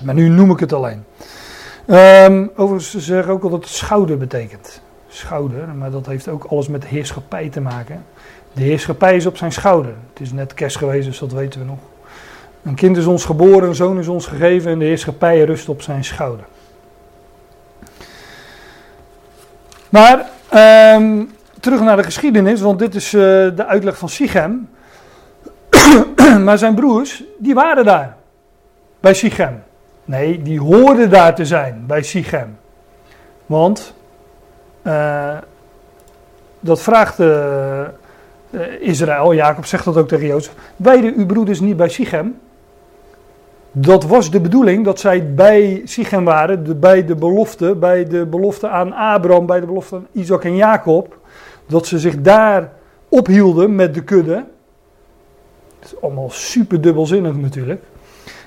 Maar 0.03 0.15
nu 0.15 0.27
noem 0.27 0.51
ik 0.51 0.59
het 0.59 0.73
alleen. 0.73 1.03
Ehm, 1.85 2.47
overigens, 2.55 2.91
ze 2.91 2.99
zeggen 2.99 3.33
ook 3.33 3.43
al 3.43 3.49
dat 3.49 3.63
het 3.63 3.73
schouder 3.73 4.17
betekent. 4.17 4.81
Schouder, 5.07 5.67
maar 5.67 5.91
dat 5.91 6.05
heeft 6.05 6.27
ook 6.27 6.43
alles 6.43 6.67
met 6.67 6.85
heerschappij 6.85 7.49
te 7.49 7.61
maken. 7.61 8.05
De 8.53 8.63
heerschappij 8.63 9.15
is 9.15 9.25
op 9.25 9.37
zijn 9.37 9.51
schouder. 9.51 9.93
Het 10.13 10.21
is 10.21 10.31
net 10.31 10.53
kerst 10.53 10.77
geweest, 10.77 11.07
dus 11.07 11.19
dat 11.19 11.31
weten 11.31 11.59
we 11.59 11.65
nog. 11.65 11.79
Een 12.69 12.75
kind 12.75 12.97
is 12.97 13.05
ons 13.05 13.25
geboren, 13.25 13.67
een 13.67 13.75
zoon 13.75 13.99
is 13.99 14.07
ons 14.07 14.25
gegeven 14.25 14.71
en 14.71 14.79
de 14.79 14.85
heerschappij 14.85 15.43
rust 15.43 15.69
op 15.69 15.81
zijn 15.81 16.03
schouder. 16.03 16.45
Maar 19.89 20.29
ehm, 20.49 21.23
terug 21.59 21.81
naar 21.81 21.97
de 21.97 22.03
geschiedenis, 22.03 22.61
want 22.61 22.79
dit 22.79 22.95
is 22.95 23.13
eh, 23.13 23.21
de 23.55 23.65
uitleg 23.65 23.97
van 23.97 24.09
Sichem. 24.09 24.69
maar 26.45 26.57
zijn 26.57 26.75
broers, 26.75 27.23
die 27.37 27.53
waren 27.53 27.85
daar, 27.85 28.15
bij 28.99 29.13
Sichem. 29.13 29.63
Nee, 30.05 30.41
die 30.41 30.59
hoorden 30.59 31.09
daar 31.09 31.35
te 31.35 31.45
zijn, 31.45 31.83
bij 31.87 32.03
Sichem. 32.03 32.57
Want 33.45 33.93
eh, 34.81 35.37
dat 36.59 36.81
vraagt, 36.81 37.19
eh, 37.19 37.81
Israël, 38.79 39.33
Jacob 39.33 39.65
zegt 39.65 39.85
dat 39.85 39.97
ook 39.97 40.07
tegen 40.07 40.27
Jozef, 40.27 40.53
weiden 40.75 41.13
uw 41.15 41.25
broeders 41.25 41.59
niet 41.59 41.77
bij 41.77 41.89
Sichem? 41.89 42.39
Dat 43.71 44.03
was 44.03 44.31
de 44.31 44.41
bedoeling 44.41 44.85
dat 44.85 44.99
zij 44.99 45.33
bij 45.33 45.81
Sichem 45.85 46.23
waren, 46.23 46.79
bij 46.79 47.05
de 47.05 47.15
belofte, 47.15 47.75
bij 47.75 48.05
de 48.05 48.25
belofte 48.25 48.67
aan 48.67 48.93
Abraham, 48.93 49.45
bij 49.45 49.59
de 49.59 49.65
belofte 49.65 49.95
aan 49.95 50.07
Isaac 50.11 50.43
en 50.43 50.55
Jacob. 50.55 51.17
Dat 51.67 51.87
ze 51.87 51.99
zich 51.99 52.21
daar 52.21 52.71
ophielden 53.09 53.75
met 53.75 53.93
de 53.93 54.03
kudde. 54.03 54.45
Dat 55.79 55.91
is 55.91 56.01
allemaal 56.01 56.29
super 56.29 56.81
dubbelzinnig 56.81 57.35
natuurlijk. 57.35 57.83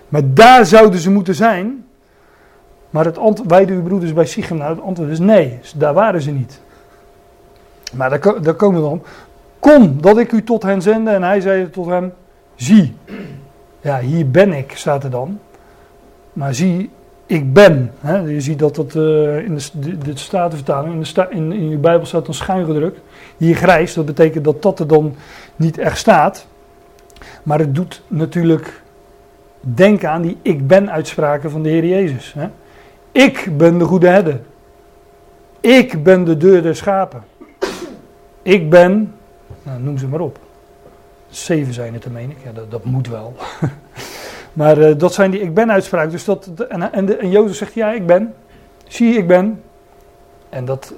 Maar 0.09 0.35
daar 0.35 0.67
zouden 0.67 1.01
ze 1.01 1.11
moeten 1.11 1.35
zijn. 1.35 1.87
Maar 2.91 3.05
het 3.05 3.19
wijden 3.47 3.77
uw 3.77 3.83
broeders 3.83 4.13
bij 4.13 4.27
Sichem? 4.27 4.57
Nou, 4.57 4.75
het 4.75 4.83
antwoord 4.83 5.11
is 5.11 5.19
nee, 5.19 5.59
daar 5.77 5.95
waren 5.95 6.23
ze 6.23 6.31
niet. 6.31 6.61
Maar 7.93 8.11
daar, 8.11 8.43
daar 8.43 8.55
komen 8.55 8.83
we 8.83 8.89
dan. 8.89 9.03
Kom, 9.59 10.01
dat 10.01 10.19
ik 10.19 10.33
u 10.33 10.43
tot 10.43 10.63
hen 10.63 10.83
zende. 10.83 11.11
En 11.11 11.23
hij 11.23 11.41
zei 11.41 11.71
tot 11.71 11.87
hem, 11.87 12.13
zie. 12.55 12.97
Ja, 13.83 14.01
hier 14.01 14.31
ben 14.31 14.53
ik, 14.53 14.73
staat 14.77 15.05
er 15.05 15.11
dan. 15.11 15.39
Maar 16.33 16.55
zie, 16.55 16.91
ik 17.27 17.53
ben. 17.53 17.93
Hè? 18.01 18.19
Je 18.19 18.41
ziet 18.41 18.59
dat 18.59 18.75
dat 18.75 18.95
eh, 18.95 19.45
in 19.45 19.55
de, 19.55 19.69
de, 19.73 19.99
de 19.99 20.17
Statenvertaling, 20.17 20.95
in, 20.95 21.01
de 21.01 21.07
sta, 21.07 21.29
in, 21.31 21.53
in 21.53 21.69
je 21.69 21.77
Bijbel 21.77 22.07
staat 22.07 22.25
dan 22.25 22.35
schuin 22.35 22.67
gedrukt. 22.67 23.01
Hier 23.37 23.55
grijs, 23.55 23.95
dat 23.95 24.07
betekent 24.07 24.45
dat 24.45 24.63
dat 24.63 24.79
er 24.79 24.87
dan 24.87 25.15
niet 25.57 25.79
echt 25.79 25.99
staat. 25.99 26.47
Maar 27.43 27.59
het 27.59 27.75
doet 27.75 28.03
natuurlijk 28.09 28.83
denken 29.61 30.11
aan 30.11 30.23
die 30.23 30.37
ik 30.43 30.67
ben 30.67 30.91
uitspraken 30.91 31.51
van 31.51 31.63
de 31.63 31.69
Heer 31.69 31.85
Jezus. 31.85 32.35
Hè? 32.39 32.49
Ik 33.13 33.49
ben 33.57 33.79
de 33.79 33.85
goede 33.85 34.09
herder. 34.09 34.41
Ik 35.61 36.03
ben 36.03 36.25
de 36.25 36.37
deur 36.37 36.63
der 36.63 36.77
schapen. 36.77 37.25
Ik 38.43 38.71
ben, 38.71 39.15
nou, 39.63 39.81
noem 39.81 39.99
ze 39.99 40.07
maar 40.07 40.21
op. 40.21 40.39
Zeven 41.33 41.75
zijn 41.75 41.95
het, 41.95 42.13
meen 42.13 42.31
ik. 42.31 42.37
Ja, 42.45 42.53
dat, 42.53 42.71
dat 42.71 42.85
moet 42.85 43.09
wel. 43.09 43.37
maar 44.53 44.79
eh, 44.79 44.99
dat 44.99 45.15
zijn 45.15 45.31
die 45.31 45.41
ik 45.41 45.55
ben 45.55 45.73
uitspraken. 45.73 46.11
Dus 46.11 46.25
dat, 46.25 46.51
en, 46.69 46.93
en, 46.93 47.31
Jozef 47.31 47.57
zegt, 47.57 47.75
ja, 47.75 47.93
ik 47.93 48.07
ben. 48.07 48.35
Zie, 48.89 49.17
ik 49.17 49.27
ben. 49.27 49.63
En 50.49 50.65
dat, 50.65 50.95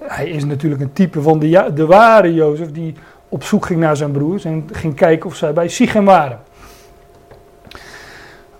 hij 0.00 0.28
is 0.28 0.44
natuurlijk 0.44 0.82
een 0.82 0.92
type 0.92 1.22
van 1.22 1.38
de, 1.38 1.70
de 1.74 1.86
ware 1.86 2.34
Jozef, 2.34 2.70
die 2.70 2.94
op 3.28 3.44
zoek 3.44 3.66
ging 3.66 3.80
naar 3.80 3.96
zijn 3.96 4.10
broers 4.10 4.44
en 4.44 4.68
ging 4.72 4.94
kijken 4.94 5.26
of 5.26 5.36
zij 5.36 5.52
bij 5.52 5.68
Sichem 5.68 6.04
waren. 6.04 6.40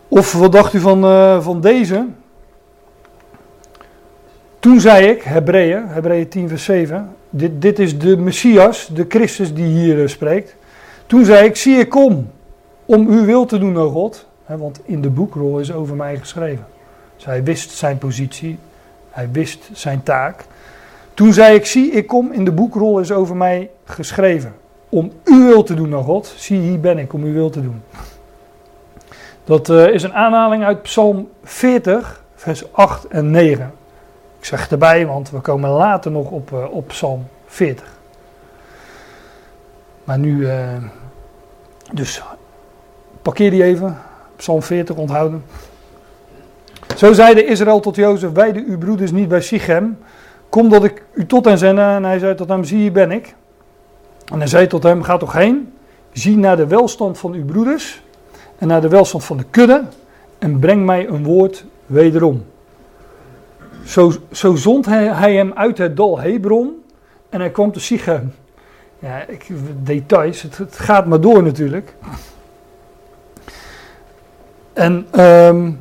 Of 0.08 0.32
wat 0.32 0.52
dacht 0.52 0.72
u 0.72 0.80
van, 0.80 1.04
eh, 1.04 1.40
van 1.40 1.60
deze? 1.60 2.06
Toen 4.58 4.80
zei 4.80 5.06
ik, 5.06 5.22
Hebreeën, 5.22 5.88
Hebreeën 5.88 6.28
10 6.28 6.48
vers 6.48 6.64
7, 6.64 7.14
dit, 7.30 7.62
dit 7.62 7.78
is 7.78 7.98
de 7.98 8.16
Messias, 8.16 8.90
de 8.92 9.04
Christus 9.08 9.54
die 9.54 9.66
hier 9.66 10.02
eh, 10.02 10.08
spreekt. 10.08 10.56
Toen 11.10 11.24
zei 11.24 11.44
ik, 11.44 11.56
zie 11.56 11.78
ik 11.78 11.88
kom 11.88 12.30
om 12.84 13.08
uw 13.08 13.24
wil 13.24 13.46
te 13.46 13.58
doen, 13.58 13.76
o 13.76 13.90
God. 13.90 14.26
Want 14.46 14.80
in 14.84 15.00
de 15.00 15.10
boekrol 15.10 15.58
is 15.58 15.72
over 15.72 15.96
mij 15.96 16.18
geschreven. 16.18 16.66
Dus 17.16 17.24
hij 17.24 17.42
wist 17.44 17.70
zijn 17.70 17.98
positie, 17.98 18.58
hij 19.10 19.30
wist 19.32 19.70
zijn 19.72 20.02
taak. 20.02 20.44
Toen 21.14 21.32
zei 21.32 21.54
ik, 21.54 21.66
zie 21.66 21.90
ik 21.90 22.06
kom, 22.06 22.32
in 22.32 22.44
de 22.44 22.52
boekrol 22.52 22.98
is 22.98 23.12
over 23.12 23.36
mij 23.36 23.70
geschreven. 23.84 24.54
Om 24.88 25.12
uw 25.24 25.46
wil 25.46 25.62
te 25.62 25.74
doen, 25.74 25.94
o 25.94 26.02
God. 26.02 26.34
Zie, 26.36 26.60
hier 26.60 26.80
ben 26.80 26.98
ik 26.98 27.12
om 27.12 27.22
uw 27.22 27.32
wil 27.32 27.50
te 27.50 27.62
doen. 27.62 27.82
Dat 29.44 29.68
eh, 29.68 29.86
is 29.86 30.02
een 30.02 30.14
aanhaling 30.14 30.64
uit 30.64 30.82
Psalm 30.82 31.28
40, 31.42 32.24
vers 32.34 32.72
8 32.72 33.06
en 33.06 33.30
9. 33.30 33.72
Ik 34.38 34.44
zeg 34.44 34.70
erbij, 34.70 35.06
want 35.06 35.30
we 35.30 35.40
komen 35.40 35.70
later 35.70 36.10
nog 36.10 36.30
op, 36.30 36.52
eh, 36.52 36.72
op 36.72 36.88
Psalm 36.88 37.26
40. 37.46 37.98
Maar 40.04 40.18
nu, 40.18 40.48
eh, 40.48 40.76
dus 41.92 42.22
parkeer 43.22 43.50
die 43.50 43.62
even. 43.62 43.98
Psalm 44.36 44.62
40 44.62 44.96
onthouden. 44.96 45.44
Zo 46.96 47.12
zeide 47.12 47.44
Israël 47.44 47.80
tot 47.80 47.96
Jozef, 47.96 48.32
wijde 48.32 48.64
uw 48.66 48.78
broeders 48.78 49.10
niet 49.10 49.28
bij 49.28 49.40
Sichem. 49.40 49.98
Kom 50.48 50.68
dat 50.68 50.84
ik 50.84 51.02
u 51.14 51.26
tot 51.26 51.44
hen 51.44 51.58
zende. 51.58 51.80
En 51.80 52.04
hij 52.04 52.18
zei 52.18 52.34
tot 52.34 52.48
hem, 52.48 52.64
zie 52.64 52.78
hier 52.78 52.92
ben 52.92 53.10
ik. 53.10 53.34
En 54.32 54.38
hij 54.38 54.46
zei 54.46 54.66
tot 54.66 54.82
hem, 54.82 55.02
ga 55.02 55.16
toch 55.16 55.32
heen. 55.32 55.72
Zie 56.12 56.36
naar 56.36 56.56
de 56.56 56.66
welstand 56.66 57.18
van 57.18 57.32
uw 57.32 57.44
broeders. 57.44 58.02
En 58.58 58.68
naar 58.68 58.80
de 58.80 58.88
welstand 58.88 59.24
van 59.24 59.36
de 59.36 59.44
kudde. 59.50 59.82
En 60.38 60.58
breng 60.58 60.84
mij 60.84 61.08
een 61.08 61.24
woord 61.24 61.64
wederom. 61.86 62.44
Zo, 63.84 64.12
zo 64.32 64.54
zond 64.54 64.86
hij, 64.86 65.04
hij 65.04 65.34
hem 65.34 65.52
uit 65.54 65.78
het 65.78 65.96
dal 65.96 66.20
Hebron. 66.20 66.82
En 67.28 67.40
hij 67.40 67.50
kwam 67.50 67.72
te 67.72 67.80
Sichem. 67.80 68.32
Ja, 69.00 69.24
ik, 69.26 69.46
details, 69.82 70.42
het, 70.42 70.58
gaat 70.70 71.06
maar 71.06 71.20
door 71.20 71.42
natuurlijk. 71.42 71.94
En, 74.72 75.06
ehm, 75.10 75.72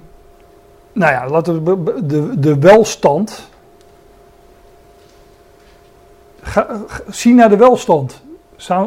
nou 0.94 1.14
ja, 1.14 1.30
laten 1.30 1.64
we 1.64 2.06
de, 2.06 2.40
de 2.40 2.60
welstand. 2.60 3.50
Zie 7.10 7.34
naar 7.34 7.50
de 7.50 7.58
welstand. 7.58 8.22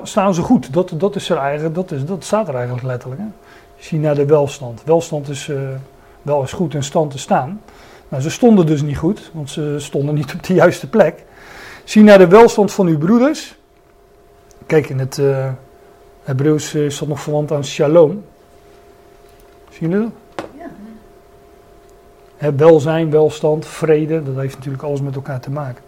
Staan, 0.02 0.34
ze 0.34 0.42
goed? 0.42 0.72
Dat, 0.72 0.92
dat, 0.94 1.16
is 1.16 1.28
er 1.28 1.36
eigenlijk, 1.36 1.74
dat, 1.74 1.90
is, 1.90 2.04
dat 2.04 2.24
staat 2.24 2.48
er 2.48 2.54
eigenlijk 2.54 2.86
letterlijk. 2.86 3.20
Hè? 3.20 3.28
Zie 3.76 3.98
naar 3.98 4.14
de 4.14 4.26
welstand. 4.26 4.82
Welstand 4.84 5.28
is 5.28 5.48
eh, 5.48 5.56
wel 6.22 6.40
eens 6.40 6.52
goed 6.52 6.74
in 6.74 6.82
stand 6.82 7.10
te 7.10 7.18
staan. 7.18 7.60
Nou, 8.08 8.22
ze 8.22 8.30
stonden 8.30 8.66
dus 8.66 8.82
niet 8.82 8.96
goed, 8.96 9.30
want 9.32 9.50
ze 9.50 9.74
stonden 9.78 10.14
niet 10.14 10.34
op 10.34 10.42
de 10.42 10.54
juiste 10.54 10.88
plek. 10.88 11.24
Zie 11.84 12.02
naar 12.02 12.18
de 12.18 12.26
welstand 12.26 12.72
van 12.72 12.86
uw 12.86 12.98
broeders. 12.98 13.56
Kijk, 14.72 14.88
in 14.88 14.98
het 14.98 15.18
eh 15.18 15.48
Hebreeuws 16.22 16.74
eh, 16.74 16.84
is 16.84 16.98
dat 16.98 17.08
nog 17.08 17.20
verwant 17.20 17.52
aan 17.52 17.64
shalom. 17.64 18.24
Zien 19.70 19.90
jullie 19.90 20.10
dat? 20.34 20.44
Ja. 20.58 20.70
Hè, 22.36 22.54
welzijn, 22.54 23.10
welstand, 23.10 23.66
vrede, 23.66 24.22
dat 24.22 24.36
heeft 24.36 24.56
natuurlijk 24.56 24.82
alles 24.82 25.00
met 25.00 25.14
elkaar 25.14 25.40
te 25.40 25.50
maken. 25.50 25.82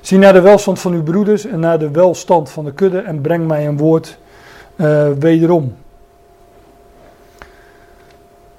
Zie 0.00 0.18
naar 0.18 0.32
de 0.32 0.40
welstand 0.40 0.80
van 0.80 0.92
uw 0.92 1.02
broeders 1.02 1.44
en 1.44 1.60
naar 1.60 1.78
de 1.78 1.90
welstand 1.90 2.50
van 2.50 2.64
de 2.64 2.72
kudde 2.72 2.98
en 2.98 3.20
breng 3.20 3.46
mij 3.46 3.66
een 3.66 3.76
woord 3.76 4.18
eh, 4.76 5.08
wederom. 5.18 5.74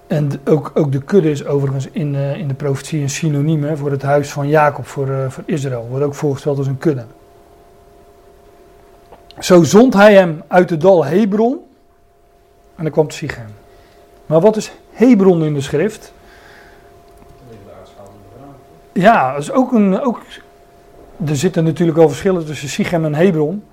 En 0.08 0.32
ook, 0.46 0.72
ook 0.74 0.92
de 0.92 1.02
kudde 1.02 1.30
is 1.30 1.46
overigens 1.46 1.88
in, 1.92 2.16
in 2.16 2.48
de 2.48 2.54
profetie 2.54 3.02
een 3.02 3.10
synoniem 3.10 3.64
hè, 3.64 3.78
voor 3.78 3.92
het 3.92 4.02
huis 4.02 4.32
van 4.32 4.48
Jacob, 4.48 4.86
voor, 4.86 5.32
voor 5.32 5.44
Israël. 5.46 5.88
Wordt 5.90 6.06
ook 6.06 6.16
voorgesteld 6.16 6.58
als 6.58 6.68
een 6.68 6.78
kudde. 6.78 7.06
Zo 9.40 9.64
zond 9.64 9.94
hij 9.94 10.14
hem 10.14 10.44
uit 10.48 10.70
het 10.70 10.82
dal 10.82 11.06
Hebron 11.06 11.60
en 12.76 12.84
dan 12.84 12.92
kwam 12.92 13.10
Sichem. 13.10 13.48
Maar 14.26 14.40
wat 14.40 14.56
is 14.56 14.72
Hebron 14.92 15.44
in 15.44 15.54
de 15.54 15.62
schrift? 15.62 16.14
Ja, 18.94 19.34
dat 19.34 19.42
is 19.42 19.52
ook 19.52 19.72
een. 19.72 20.02
Ook, 20.02 20.22
er 21.26 21.36
zitten 21.36 21.64
natuurlijk 21.64 21.98
wel 21.98 22.08
verschillen 22.08 22.46
tussen 22.46 22.70
Sichem 22.70 23.06
en 23.06 23.16
Hebron. 23.16 23.64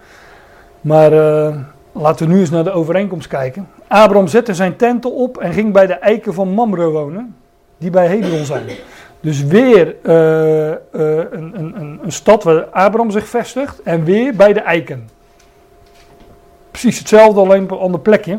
Maar 0.81 1.13
eh, 1.13 1.57
laten 1.93 2.27
we 2.27 2.33
nu 2.33 2.41
eens 2.41 2.51
naar 2.51 2.65
de 2.65 2.71
overeenkomst 2.71 3.29
kijken. 3.29 3.69
Abraham 3.89 4.27
zette 4.27 4.55
zijn 4.55 4.77
tenten 4.77 5.13
op 5.13 5.39
en 5.39 5.53
ging 5.53 5.73
bij 5.73 5.87
de 5.87 5.93
eiken 5.93 6.35
van 6.35 6.49
Mamre 6.49 6.89
wonen, 6.89 7.37
die 7.79 7.91
bij 7.91 8.07
Hebron 8.07 8.45
zijn. 8.45 8.67
Dus 9.21 9.45
weer 9.45 9.97
eh, 10.03 10.71
eh, 10.73 10.79
een, 10.93 11.53
een, 11.59 11.81
een, 11.81 12.01
een 12.03 12.13
stad 12.13 12.43
waar 12.43 12.65
Abraham 12.65 13.11
zich 13.11 13.27
vestigt 13.27 13.83
en 13.83 14.05
weer 14.05 14.37
bij 14.37 14.53
de 14.53 14.61
eiken. 14.61 15.09
Precies 16.75 16.99
hetzelfde, 16.99 17.41
alleen 17.41 17.63
op 17.63 17.71
een 17.71 17.79
ander 17.79 18.01
plekje. 18.01 18.39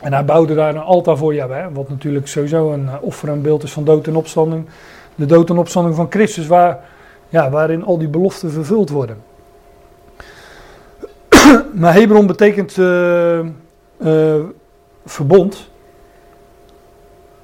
En 0.00 0.12
hij 0.12 0.24
bouwde 0.24 0.54
daar 0.54 0.74
een 0.74 0.82
altaar 0.82 1.16
voor 1.16 1.34
Jahweh, 1.34 1.66
wat 1.72 1.88
natuurlijk 1.88 2.28
sowieso 2.28 2.72
een 2.72 2.88
eh, 2.88 2.94
offer 3.00 3.28
en 3.28 3.42
beeld 3.42 3.62
is 3.62 3.72
van 3.72 3.84
dood 3.84 4.06
en 4.06 4.16
opstanding 4.16 4.66
de 5.14 5.26
dood 5.26 5.50
en 5.50 5.58
opstanding 5.58 5.94
van 5.94 6.06
Christus, 6.10 6.46
waar, 6.46 6.84
ja, 7.28 7.50
waarin 7.50 7.84
al 7.84 7.98
die 7.98 8.08
beloften 8.08 8.50
vervuld 8.50 8.90
worden. 8.90 9.16
maar 11.80 11.94
Hebron 11.94 12.26
betekent 12.26 12.78
eh, 12.78 13.38
eh, 13.38 13.46
verbond. 15.04 15.70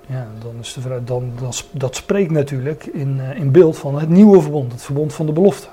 Ja, 0.06 0.26
dan 0.42 0.54
is 0.60 0.72
de 0.72 1.04
dan, 1.04 1.32
dan, 1.40 1.52
dat 1.70 1.96
spreekt 1.96 2.30
natuurlijk 2.30 2.86
in, 2.86 3.20
in 3.34 3.50
beeld 3.50 3.78
van 3.78 3.98
het 3.98 4.08
nieuwe 4.08 4.40
verbond, 4.40 4.72
het 4.72 4.82
verbond 4.82 5.12
van 5.14 5.26
de 5.26 5.32
belofte. 5.32 5.68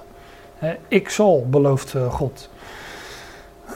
Ik 0.87 1.09
zal, 1.09 1.45
belooft 1.49 1.95
God. 2.09 2.49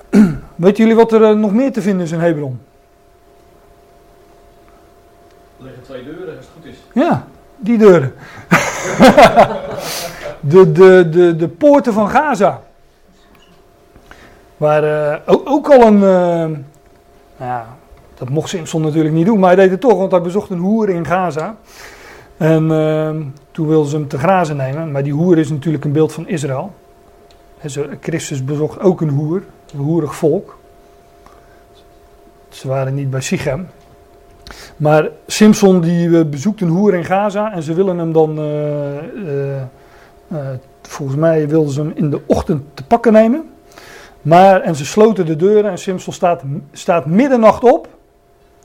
Weten 0.56 0.78
jullie 0.78 0.96
wat 0.96 1.12
er 1.12 1.24
eh, 1.24 1.36
nog 1.36 1.54
meer 1.54 1.72
te 1.72 1.82
vinden 1.82 2.06
is 2.06 2.12
in 2.12 2.20
Hebron? 2.20 2.60
Er 5.58 5.64
liggen 5.64 5.84
twee 5.84 6.04
deuren 6.04 6.38
als 6.38 6.46
het 6.46 6.54
goed 6.56 6.66
is. 6.66 6.78
Ja, 6.94 7.28
die 7.58 7.78
deuren. 7.78 8.14
de, 10.52 10.72
de, 10.72 11.10
de, 11.12 11.36
de 11.36 11.48
poorten 11.48 11.94
van 11.94 12.10
Gaza. 12.10 12.62
Waar 14.58 14.84
eh, 14.84 15.20
ook, 15.26 15.50
ook 15.50 15.70
al 15.70 15.82
een. 15.82 16.00
nou 16.00 16.64
ja, 17.38 17.78
dat 18.22 18.30
mocht 18.30 18.50
Simpson 18.50 18.82
natuurlijk 18.82 19.14
niet 19.14 19.26
doen, 19.26 19.40
maar 19.40 19.56
hij 19.56 19.62
deed 19.62 19.72
het 19.72 19.82
toch, 19.82 19.98
want 19.98 20.12
hij 20.12 20.22
bezocht 20.22 20.50
een 20.50 20.60
hoer 20.60 20.90
in 20.90 21.06
Gaza. 21.06 21.56
En 22.38 22.72
eh, 22.72 23.16
toen 23.52 23.68
wilden 23.68 23.90
ze 23.90 23.96
hem 23.96 24.08
te 24.08 24.18
grazen 24.18 24.58
nemen, 24.58 24.92
maar 24.92 25.04
die 25.04 25.14
hoer 25.14 25.38
is 25.38 25.50
natuurlijk 25.50 25.86
een 25.86 25.92
beeld 25.92 26.14
van 26.14 26.28
Israël. 26.28 26.74
Christus 28.00 28.44
bezocht 28.44 28.80
ook 28.80 29.02
een 29.02 29.10
hoer, 29.10 29.44
hoerig 29.78 30.16
volk. 30.16 30.58
Ze 32.50 32.68
waren 32.68 32.94
niet 32.94 33.10
bij 33.10 33.22
Sichem. 33.22 33.68
Maar 34.78 35.10
Simpson 35.28 35.82
die 35.82 36.18
eh, 36.18 36.26
bezoekt 36.26 36.62
een 36.62 36.68
hoer 36.68 36.94
in 36.94 37.06
Gaza 37.06 37.54
en 37.54 37.64
ze 37.64 37.74
willen 37.74 37.98
hem 37.98 38.14
dan, 38.14 38.38
eh, 38.38 39.58
eh, 39.58 39.68
volgens 40.82 41.18
mij 41.18 41.48
wilden 41.48 41.74
ze 41.74 41.82
hem 41.82 41.92
in 41.96 42.10
de 42.10 42.22
ochtend 42.26 42.64
te 42.74 42.84
pakken 42.84 43.14
nemen. 43.14 43.50
Maar, 44.22 44.62
en 44.62 44.76
ze 44.76 44.86
sloten 44.86 45.26
de 45.26 45.36
deuren 45.36 45.72
en 45.72 45.78
Simpson 45.78 46.14
staat, 46.14 46.42
staat 46.72 47.06
middernacht 47.06 47.64
op. 47.64 47.88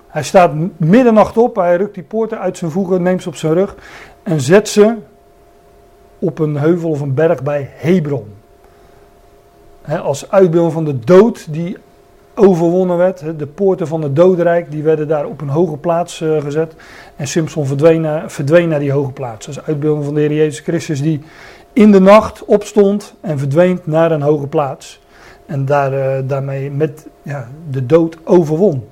Hij 0.07 0.23
staat 0.23 0.53
middernacht 0.77 1.37
op, 1.37 1.57
hij 1.57 1.77
rukt 1.77 1.95
die 1.95 2.03
poorten 2.03 2.41
uit 2.41 2.59
zijn 2.59 2.71
voegen, 2.71 3.03
neemt 3.03 3.23
ze 3.23 3.29
op 3.29 3.37
zijn 3.37 3.55
rug 3.55 3.75
en 4.23 4.41
zet 4.41 4.69
ze 4.69 4.95
op 6.19 6.39
een 6.39 6.57
heuvel 6.57 6.91
of 6.91 7.01
een 7.01 7.15
berg 7.15 7.43
bij 7.43 7.71
Hebron. 7.75 8.36
Als 9.89 10.31
uitbeelding 10.31 10.73
van 10.73 10.85
de 10.85 10.99
dood 10.99 11.47
die 11.53 11.77
overwonnen 12.37 12.97
werd. 12.97 13.23
De 13.39 13.47
poorten 13.47 13.87
van 13.87 14.03
het 14.03 14.17
dodenrijk 14.17 14.71
die 14.71 14.83
werden 14.83 15.09
daar 15.09 15.27
op 15.27 15.41
een 15.41 15.49
hoge 15.49 15.77
plaats 15.77 16.21
eh, 16.21 16.43
gezet. 16.43 16.75
En 17.17 17.29
Simpson 17.29 17.67
verdween 17.67 18.01
naar, 18.01 18.31
verdween 18.31 18.69
naar 18.69 18.79
die 18.79 18.93
hoge 18.93 19.13
plaats. 19.13 19.47
Dat 19.47 19.57
is 19.57 19.63
uitbeelding 19.63 20.05
van 20.05 20.15
de 20.15 20.21
Heer 20.21 20.33
Jezus 20.33 20.61
Christus 20.61 21.03
die 21.03 21.23
in 21.73 21.93
de 21.93 22.01
nacht 22.01 22.45
opstond 22.45 23.15
en 23.21 23.39
verdween 23.39 23.81
naar 23.85 24.13
een 24.13 24.23
hoge 24.23 24.47
plaats. 24.47 25.01
En 25.47 25.65
daar, 25.65 25.93
eh, 25.93 26.23
daarmee 26.27 26.71
met 26.71 27.07
ja, 27.23 27.49
de 27.71 27.87
dood 27.87 28.19
overwon. 28.25 28.85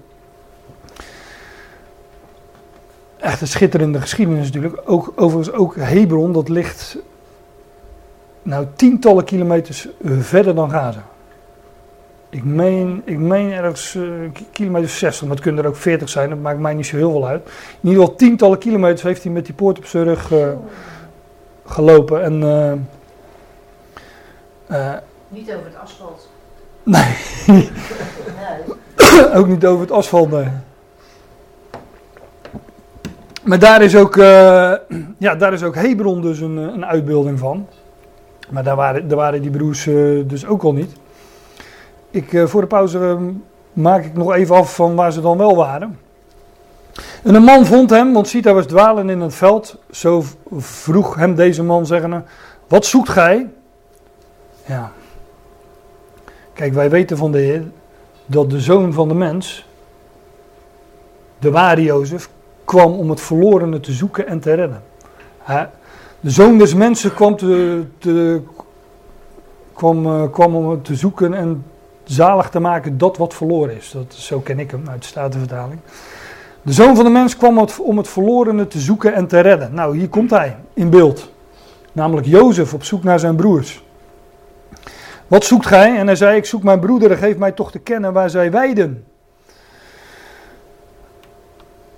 Echt 3.17 3.41
een 3.41 3.47
schitterende 3.47 4.01
geschiedenis 4.01 4.45
natuurlijk. 4.45 4.83
Ook, 4.85 5.13
overigens 5.17 5.57
ook 5.57 5.77
Hebron, 5.77 6.33
dat 6.33 6.49
ligt 6.49 6.99
nou 8.45 8.67
tientallen 8.77 9.25
kilometers 9.25 9.89
eh, 10.05 10.11
verder 10.21 10.55
dan 10.55 10.71
Gaza. 10.71 11.03
Ik 12.31 12.45
meen, 12.45 13.03
ik 13.05 13.19
meen 13.19 13.53
ergens 13.53 13.99
ki- 14.33 14.47
kilometer 14.53 14.89
60, 14.89 15.23
maar 15.23 15.31
het 15.37 15.41
kunnen 15.45 15.63
er 15.65 15.71
ook 15.71 15.77
40 15.77 16.09
zijn, 16.09 16.29
dat 16.29 16.39
maakt 16.39 16.59
mij 16.59 16.75
niet 16.75 16.87
zo 16.87 16.97
heel 16.97 17.11
veel 17.11 17.27
uit. 17.27 17.43
In 17.81 17.89
ieder 17.89 18.01
geval 18.03 18.17
tientallen 18.17 18.59
kilometers 18.59 19.03
heeft 19.03 19.23
hij 19.23 19.33
met 19.33 19.45
die 19.47 19.55
poort 19.55 19.79
op 19.79 19.85
zijn 19.87 20.05
rug 20.05 20.33
eh, 20.33 20.49
gelopen. 21.67 22.23
En, 22.23 22.39
Niet 25.29 25.53
over 25.53 25.65
het 25.67 25.77
asfalt. 25.83 26.29
nee, 26.83 27.17
Nee. 27.47 27.71
ook 29.35 29.47
niet 29.47 29.67
over 29.67 29.81
het 29.81 29.91
asfalt, 29.91 30.31
nee. 30.31 30.49
Maar 33.43 33.59
daar 33.59 33.83
is 33.83 33.97
ook, 33.97 34.15
ja, 35.19 35.35
daar 35.39 35.53
is 35.53 35.63
ook 35.63 35.75
Hebron 35.75 36.21
dus 36.23 36.41
een, 36.41 36.57
een 36.57 36.87
uitbeelding 36.87 37.39
van. 37.39 37.69
Maar 38.51 38.65
daar 38.65 38.77
waren, 38.77 39.09
daar 39.09 39.17
waren 39.17 39.43
die 39.43 39.51
broers 39.51 39.87
eh, 39.87 39.95
dus 40.27 40.47
ook 40.47 40.63
al 40.63 40.73
niet. 40.73 40.93
Ik, 42.11 42.33
eh, 42.33 42.47
voor 42.47 42.61
de 42.61 42.67
pauze 42.67 42.99
eh, 42.99 43.19
maak 43.73 44.05
ik 44.05 44.15
nog 44.15 44.33
even 44.33 44.57
af 44.57 44.75
van 44.75 44.95
waar 44.95 45.13
ze 45.13 45.21
dan 45.21 45.39
wel 45.39 45.57
waren. 45.57 45.99
En 47.23 47.35
een 47.35 47.43
man 47.43 47.67
vond 47.67 47.91
hem, 47.91 48.13
want 48.13 48.33
hij 48.33 48.55
was 48.55 48.67
dwalen 48.67 49.11
in 49.11 49.21
het 49.21 49.35
veld. 49.35 49.79
Zo 49.91 50.25
vroeg 50.57 51.15
hem 51.15 51.35
deze 51.35 51.63
man 51.63 51.87
zeggende, 51.87 52.23
wat 52.69 52.87
zoekt 52.87 53.09
gij? 53.09 53.51
Ja. 54.67 54.93
Kijk, 56.53 56.73
wij 56.73 56.91
weten 56.91 57.17
van 57.17 57.33
de 57.33 57.39
Heer 57.39 57.63
dat 58.27 58.51
de 58.51 58.61
zoon 58.61 58.93
van 58.93 59.09
de 59.09 59.15
mens, 59.15 59.67
de 61.39 61.51
ware 61.51 61.83
Jozef, 61.83 62.29
kwam 62.65 62.93
om 62.93 63.11
het 63.11 63.21
verlorene 63.21 63.81
te 63.81 63.93
zoeken 63.93 64.27
en 64.27 64.41
te 64.41 64.55
redden. 64.55 64.83
Hij- 65.39 65.71
de 66.25 66.31
zoon 66.31 66.59
des 66.59 66.75
mensen 66.75 67.15
kwam, 67.15 67.37
te, 67.37 68.41
kwam, 69.73 70.07
eh, 70.07 70.23
kwam 70.31 70.55
om 70.55 70.83
te 70.83 70.95
zoeken 70.95 71.35
en 71.35 71.65
zalig 72.05 72.49
te 72.49 72.61
maken 72.61 72.99
dat 72.99 73.17
wat 73.17 73.35
verloren 73.35 73.77
is. 73.77 73.91
Dat, 73.91 74.15
zo 74.15 74.41
ken 74.41 74.59
ik 74.59 74.71
hem 74.71 74.89
uit 74.89 75.03
de 75.03 75.07
Statenvertaling. 75.07 75.81
De 76.63 76.73
zoon 76.73 76.97
van 76.97 77.05
de 77.05 77.11
mens 77.11 77.37
kwam 77.37 77.67
om 77.81 77.97
het 77.97 78.09
verlorene 78.09 78.67
te 78.67 78.79
zoeken 78.79 79.15
en 79.15 79.27
te 79.27 79.41
redden. 79.41 79.75
Nou, 79.75 79.99
hier 79.99 80.09
komt 80.09 80.31
hij 80.31 80.57
in 80.75 80.91
beeld. 80.91 81.31
Namelijk 81.93 82.27
Jozef 82.27 82.75
op 82.75 82.85
zoek 82.85 83.03
naar 83.03 83.19
zijn 83.19 83.37
broers. 83.37 83.85
Wat 85.27 85.45
zoekt 85.45 85.67
gij? 85.67 85.97
En 85.97 86.07
hij 86.07 86.17
zei, 86.17 86.37
ik 86.37 86.45
zoek 86.45 86.63
mijn 86.63 86.81
broederen, 86.81 87.17
geef 87.17 87.37
mij 87.37 87.53
toch 87.53 87.71
te 87.71 87.79
kennen 87.79 88.13
waar 88.13 88.31
zij 88.31 88.51
weiden. 88.51 89.05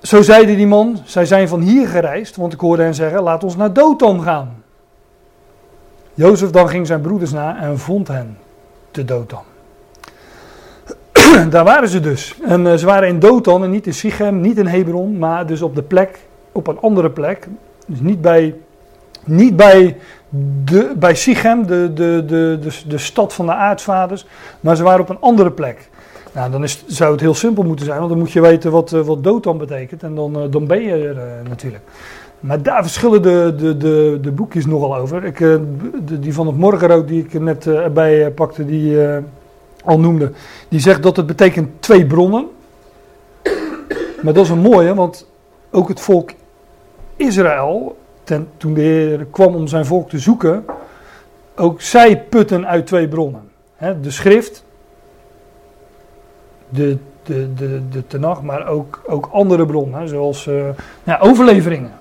Zo 0.07 0.23
zeide 0.23 0.57
die 0.57 0.67
man, 0.67 0.99
zij 1.05 1.25
zijn 1.25 1.49
van 1.49 1.61
hier 1.61 1.89
gereisd, 1.89 2.37
want 2.37 2.53
ik 2.53 2.61
hoorde 2.61 2.83
hen 2.83 2.95
zeggen, 2.95 3.23
laat 3.23 3.45
ons 3.45 3.57
naar 3.57 3.73
Dothan 3.73 4.23
gaan. 4.23 4.63
Jozef 6.15 6.51
dan 6.51 6.69
ging 6.69 6.87
zijn 6.87 7.01
broeders 7.01 7.33
na 7.33 7.59
en 7.61 7.79
vond 7.79 8.09
hen 8.09 8.39
te 8.91 9.05
Dothan. 9.05 9.43
Daar 11.51 11.65
waren 11.65 11.89
ze 11.89 12.01
dus. 12.01 12.35
En 12.45 12.67
eh, 12.67 12.75
ze 12.75 12.87
waren 12.87 13.09
in 13.09 13.19
Dothan 13.19 13.65
en 13.65 13.71
niet 13.71 13.87
in 13.87 13.95
Sichem, 13.95 14.41
niet 14.41 14.59
in 14.59 14.67
Hebron, 14.67 15.19
maar 15.19 15.47
dus 15.47 15.63
op 15.63 15.75
de 15.75 15.83
plek, 15.83 16.19
op 16.53 16.67
een 16.67 16.81
andere 16.81 17.11
plek. 17.11 17.49
Dus 17.87 18.01
niet 18.01 18.21
bij, 18.21 18.55
niet 19.25 19.57
bij, 19.57 19.97
de, 20.65 20.93
bij 20.97 21.15
Sichem, 21.15 21.67
de, 21.67 21.93
de, 21.95 22.25
de, 22.27 22.59
de, 22.61 22.89
de 22.89 22.99
stad 22.99 23.35
van 23.35 23.47
de 23.47 23.55
aartsvaders, 23.55 24.27
maar 24.61 24.77
ze 24.77 24.83
waren 24.83 25.01
op 25.01 25.09
een 25.09 25.21
andere 25.21 25.51
plek. 25.51 25.89
Nou, 26.37 26.51
dan 26.51 26.63
is, 26.63 26.85
zou 26.87 27.13
het 27.13 27.21
heel 27.21 27.35
simpel 27.35 27.63
moeten 27.63 27.87
zijn, 27.87 27.99
want 27.99 28.11
dan 28.11 28.19
moet 28.19 28.33
je 28.33 28.41
weten 28.41 28.71
wat, 28.71 28.93
eh, 28.93 29.01
wat 29.01 29.25
Dothan 29.25 29.59
betekent 29.59 30.03
en 30.03 30.15
dan, 30.15 30.37
eh, 30.37 30.43
dan 30.51 30.67
ben 30.67 30.83
je 30.83 30.93
er 30.93 31.19
eh, 31.19 31.49
natuurlijk. 31.49 31.83
Maar 32.41 32.63
daar 32.63 32.83
verschillen 32.83 33.23
de, 33.23 33.55
de, 33.57 33.77
de, 33.77 34.19
de 34.23 34.31
boekjes 34.31 34.67
nogal 34.67 34.97
over. 34.97 35.25
Ik, 35.25 35.59
die 36.21 36.35
van 36.35 36.47
het 36.47 36.57
morgenrood 36.57 37.09
die 37.09 37.25
ik 37.25 37.41
net 37.41 37.67
eh, 37.67 37.75
erbij 37.75 38.31
pakte, 38.31 38.65
die 38.65 38.99
al 39.85 40.01
noemde, 40.01 40.33
die 40.69 40.81
zegt 40.81 41.03
dat 41.03 41.17
het 41.17 41.27
betekent 41.27 41.83
twee 41.83 42.07
bronnen. 42.07 42.47
Maar 44.23 44.33
dat 44.33 44.45
is 44.45 44.51
een 44.51 44.59
mooie, 44.59 44.95
want 44.95 45.29
ook 45.71 45.89
het 45.89 46.01
volk 46.01 46.31
Israël, 47.17 47.97
ten, 48.25 48.49
toen 48.57 48.75
de 48.75 48.81
Heer 48.81 49.27
kwam 49.31 49.55
om 49.55 49.67
zijn 49.67 49.87
volk 49.87 50.09
te 50.09 50.19
zoeken, 50.19 50.65
ook 51.55 51.81
zij 51.81 52.23
putten 52.29 52.67
uit 52.67 52.87
twee 52.87 53.09
bronnen. 53.09 53.43
De 54.03 54.11
schrift, 54.11 54.65
de, 56.69 56.99
de, 57.23 57.55
de, 57.55 57.89
de 57.91 58.07
Tenach, 58.07 58.43
maar 58.43 58.67
ook, 58.69 59.03
ook 59.07 59.29
andere 59.33 59.67
bronnen, 59.67 60.09
zoals 60.09 60.47
eh, 60.47 60.69
ja, 61.05 61.19
overleveringen. 61.19 61.93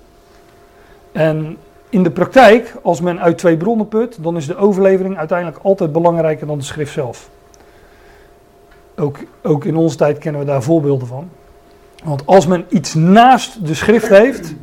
En 1.12 1.58
in 1.90 2.04
de 2.04 2.12
praktijk, 2.12 2.76
als 2.82 3.02
men 3.02 3.22
uit 3.22 3.38
twee 3.38 3.58
bronnen 3.58 3.88
put, 3.88 4.24
dan 4.24 4.38
is 4.38 4.46
de 4.46 4.56
overlevering 4.56 5.18
uiteindelijk 5.18 5.60
altijd 5.64 5.92
belangrijker 5.92 6.48
dan 6.48 6.58
de 6.58 6.64
schrift 6.64 6.94
zelf. 6.94 7.30
Ook, 8.96 9.18
ook 9.44 9.66
in 9.66 9.76
onze 9.76 9.98
tijd 9.98 10.18
kennen 10.18 10.42
we 10.42 10.48
daar 10.48 10.64
voorbeelden 10.64 11.08
van. 11.08 11.30
Want 12.04 12.26
als 12.26 12.48
men 12.48 12.66
iets 12.70 12.94
naast 12.94 13.68
de 13.68 13.74
schrift 13.74 14.08
heeft, 14.08 14.54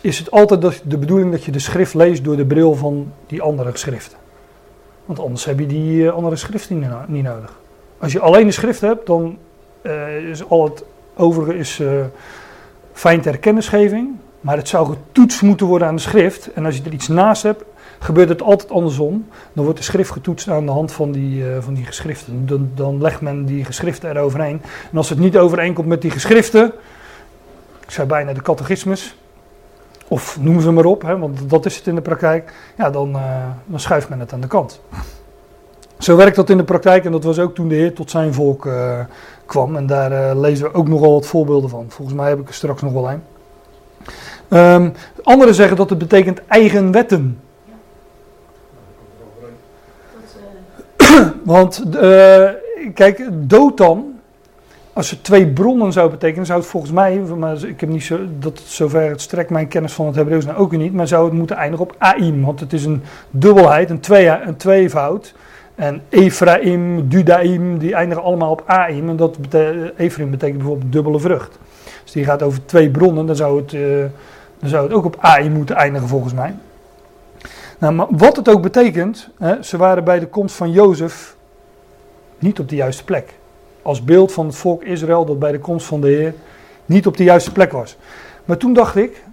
is 0.00 0.18
het 0.18 0.30
altijd 0.30 0.82
de 0.84 0.98
bedoeling 0.98 1.30
dat 1.30 1.44
je 1.44 1.52
de 1.52 1.58
schrift 1.58 1.94
leest 1.94 2.24
door 2.24 2.36
de 2.36 2.46
bril 2.46 2.74
van 2.74 3.12
die 3.26 3.42
andere 3.42 3.70
geschriften. 3.70 4.18
Want 5.04 5.20
anders 5.20 5.44
heb 5.44 5.58
je 5.58 5.66
die 5.66 6.06
eh, 6.06 6.14
andere 6.14 6.36
schriften 6.36 7.04
niet 7.06 7.22
nodig. 7.22 7.62
Als 8.04 8.12
je 8.12 8.20
alleen 8.20 8.46
de 8.46 8.52
schrift 8.52 8.80
hebt, 8.80 9.06
dan 9.06 9.38
eh, 9.82 10.16
is 10.16 10.48
al 10.48 10.64
het 10.64 10.84
overige 11.16 11.58
is, 11.58 11.80
eh, 11.80 11.88
fijn 12.92 13.20
ter 13.20 13.38
kennisgeving. 13.38 14.10
Maar 14.40 14.56
het 14.56 14.68
zou 14.68 14.88
getoetst 14.88 15.42
moeten 15.42 15.66
worden 15.66 15.88
aan 15.88 15.96
de 15.96 16.00
schrift. 16.00 16.52
En 16.52 16.64
als 16.64 16.76
je 16.76 16.82
er 16.82 16.92
iets 16.92 17.08
naast 17.08 17.42
hebt, 17.42 17.64
gebeurt 17.98 18.28
het 18.28 18.42
altijd 18.42 18.70
andersom. 18.70 19.28
Dan 19.52 19.64
wordt 19.64 19.78
de 19.78 19.84
schrift 19.84 20.10
getoetst 20.10 20.48
aan 20.48 20.66
de 20.66 20.72
hand 20.72 20.92
van 20.92 21.12
die, 21.12 21.50
eh, 21.50 21.62
van 21.62 21.74
die 21.74 21.84
geschriften. 21.84 22.46
Dan, 22.46 22.70
dan 22.74 23.00
legt 23.00 23.20
men 23.20 23.44
die 23.44 23.64
geschriften 23.64 24.10
eroverheen. 24.10 24.62
En 24.90 24.96
als 24.96 25.08
het 25.08 25.18
niet 25.18 25.36
overeenkomt 25.36 25.88
met 25.88 26.02
die 26.02 26.10
geschriften, 26.10 26.72
ik 27.84 27.90
zei 27.90 28.06
bijna 28.06 28.32
de 28.32 28.42
catechismus, 28.42 29.16
of 30.08 30.40
noem 30.40 30.60
ze 30.60 30.70
maar 30.70 30.84
op, 30.84 31.02
hè, 31.02 31.18
want 31.18 31.50
dat 31.50 31.66
is 31.66 31.76
het 31.76 31.86
in 31.86 31.94
de 31.94 32.00
praktijk, 32.00 32.52
ja, 32.76 32.90
dan, 32.90 33.16
dan 33.66 33.80
schuift 33.80 34.08
men 34.08 34.20
het 34.20 34.32
aan 34.32 34.40
de 34.40 34.46
kant. 34.46 34.80
Zo 35.98 36.16
werkt 36.16 36.36
dat 36.36 36.50
in 36.50 36.56
de 36.56 36.64
praktijk 36.64 37.04
en 37.04 37.12
dat 37.12 37.24
was 37.24 37.38
ook 37.38 37.54
toen 37.54 37.68
de 37.68 37.74
Heer 37.74 37.92
tot 37.92 38.10
zijn 38.10 38.34
volk 38.34 38.66
eh, 38.66 39.00
kwam. 39.46 39.76
En 39.76 39.86
daar 39.86 40.12
eh, 40.12 40.40
lezen 40.40 40.66
we 40.66 40.74
ook 40.74 40.88
nogal 40.88 41.12
wat 41.12 41.26
voorbeelden 41.26 41.70
van. 41.70 41.86
Volgens 41.88 42.16
mij 42.16 42.28
heb 42.28 42.40
ik 42.40 42.48
er 42.48 42.54
straks 42.54 42.82
nog 42.82 42.92
wel 42.92 43.10
een. 43.10 43.22
Ehm, 44.48 44.90
anderen 45.22 45.54
zeggen 45.54 45.76
dat 45.76 45.90
het 45.90 45.98
betekent 45.98 46.46
eigen 46.46 46.92
wetten. 46.92 47.40
Eh, 50.96 51.26
Want 51.42 51.84
kijk, 52.94 53.28
Dotan, 53.32 54.14
als 54.92 55.10
het 55.10 55.24
twee 55.24 55.46
bronnen 55.46 55.92
zou 55.92 56.10
betekenen, 56.10 56.46
zou 56.46 56.60
het 56.60 56.68
volgens 56.68 56.92
mij, 56.92 57.18
maar 57.18 57.64
ik 57.64 57.80
heb 57.80 57.88
niet 57.88 58.04
zo, 58.04 58.18
dat 58.38 58.60
zover 58.64 59.08
het 59.08 59.20
strekt 59.20 59.50
mijn 59.50 59.68
kennis 59.68 59.92
van 59.92 60.06
het 60.06 60.14
Hebreeuws 60.14 60.44
nou 60.44 60.58
ook 60.58 60.72
niet, 60.72 60.92
maar 60.92 61.08
zou 61.08 61.24
het 61.24 61.34
moeten 61.34 61.56
eindigen 61.56 61.84
op 61.84 61.94
Aim, 61.98 62.44
want 62.44 62.60
het 62.60 62.72
is 62.72 62.84
een 62.84 63.02
dubbelheid, 63.30 63.90
een, 63.90 64.00
twee, 64.00 64.28
een 64.28 64.56
tweevoud. 64.56 65.34
En 65.74 66.02
Ephraim, 66.08 67.08
Dudaim, 67.08 67.78
die 67.78 67.94
eindigen 67.94 68.22
allemaal 68.24 68.50
op 68.50 68.62
Aim. 68.66 69.08
En 69.08 69.16
dat 69.16 69.36
Ephraim 69.96 70.30
betekent 70.30 70.58
bijvoorbeeld 70.58 70.92
dubbele 70.92 71.20
vrucht. 71.20 71.58
Dus 72.02 72.12
die 72.12 72.24
gaat 72.24 72.42
over 72.42 72.66
twee 72.66 72.90
bronnen, 72.90 73.26
dan 73.26 73.36
zou 73.36 73.60
het, 73.60 73.72
eh, 73.72 73.80
dan 74.58 74.68
zou 74.68 74.84
het 74.84 74.92
ook 74.92 75.04
op 75.04 75.16
Aim 75.20 75.52
moeten 75.52 75.76
eindigen 75.76 76.08
volgens 76.08 76.34
mij. 76.34 76.54
Nou, 77.78 78.06
wat 78.10 78.36
het 78.36 78.48
ook 78.48 78.62
betekent, 78.62 79.28
hè, 79.38 79.62
ze 79.62 79.76
waren 79.76 80.04
bij 80.04 80.18
de 80.18 80.26
komst 80.26 80.56
van 80.56 80.70
Jozef 80.70 81.36
niet 82.38 82.58
op 82.58 82.68
de 82.68 82.76
juiste 82.76 83.04
plek. 83.04 83.34
Als 83.82 84.04
beeld 84.04 84.32
van 84.32 84.46
het 84.46 84.56
volk 84.56 84.82
Israël 84.82 85.24
dat 85.24 85.38
bij 85.38 85.52
de 85.52 85.58
komst 85.58 85.86
van 85.86 86.00
de 86.00 86.06
Heer 86.06 86.34
niet 86.86 87.06
op 87.06 87.16
de 87.16 87.24
juiste 87.24 87.52
plek 87.52 87.72
was. 87.72 87.96
Maar 88.44 88.56
toen 88.56 88.72
dacht 88.72 88.96
ik, 88.96 89.24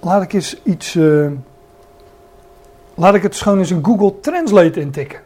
laat 0.00 0.22
ik 0.22 0.32
eens 0.32 0.60
iets, 0.62 0.94
eh, 0.94 1.26
laat 2.94 3.14
ik 3.14 3.22
het 3.22 3.36
gewoon 3.36 3.58
eens 3.58 3.70
in 3.70 3.84
Google 3.84 4.20
Translate 4.20 4.80
intikken. 4.80 5.20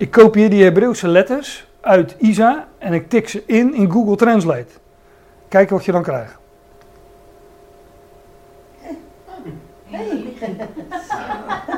Ik 0.00 0.10
kopieer 0.10 0.50
die 0.50 0.62
Hebreeuwse 0.64 1.08
letters 1.08 1.66
uit 1.80 2.14
Isa 2.18 2.66
en 2.78 2.92
ik 2.92 3.08
tik 3.08 3.28
ze 3.28 3.42
in 3.46 3.74
in 3.74 3.90
Google 3.90 4.16
Translate. 4.16 4.72
Kijken 5.48 5.76
wat 5.76 5.84
je 5.84 5.92
dan 5.92 6.02
krijgt. 6.02 6.38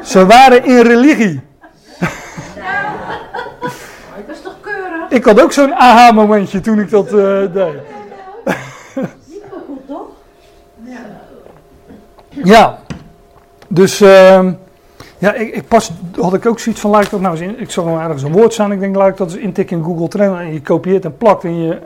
Ze 0.02 0.26
waren 0.26 0.64
in 0.64 0.80
religie. 0.80 1.40
Dat 4.26 4.36
is 4.36 4.42
toch 4.42 4.60
keurig? 4.60 5.08
Ik 5.08 5.24
had 5.24 5.40
ook 5.40 5.52
zo'n 5.52 5.74
aha-momentje 5.74 6.60
toen 6.60 6.78
ik 6.78 6.90
dat 6.90 7.06
eh, 7.06 7.52
deed. 7.52 7.74
Niet 9.24 9.42
zo 9.50 9.56
goed, 9.66 9.86
toch? 9.86 10.08
Ja, 12.28 12.78
dus 13.68 14.00
ehm, 14.00 14.52
ja, 15.22 15.34
ik, 15.34 15.54
ik 15.54 15.68
pas 15.68 15.92
had 16.20 16.34
ik 16.34 16.46
ook 16.46 16.58
zoiets 16.58 16.80
van, 16.80 17.00
ik 17.00 17.10
dat 17.10 17.20
nou 17.20 17.40
eens 17.40 17.56
ik 17.56 17.70
zag 17.70 17.84
nog 17.84 18.00
ergens 18.00 18.22
een 18.22 18.32
woord 18.32 18.52
staan, 18.52 18.72
ik 18.72 18.80
denk 18.80 18.96
laat 18.96 19.08
ik 19.08 19.16
dat 19.16 19.32
eens 19.32 19.42
intikken 19.42 19.76
in 19.76 19.84
Google 19.84 20.08
Translate 20.08 20.44
en 20.44 20.52
je 20.52 20.60
kopieert 20.62 21.04
en 21.04 21.16
plakt 21.16 21.44
en 21.44 21.62
je, 21.62 21.78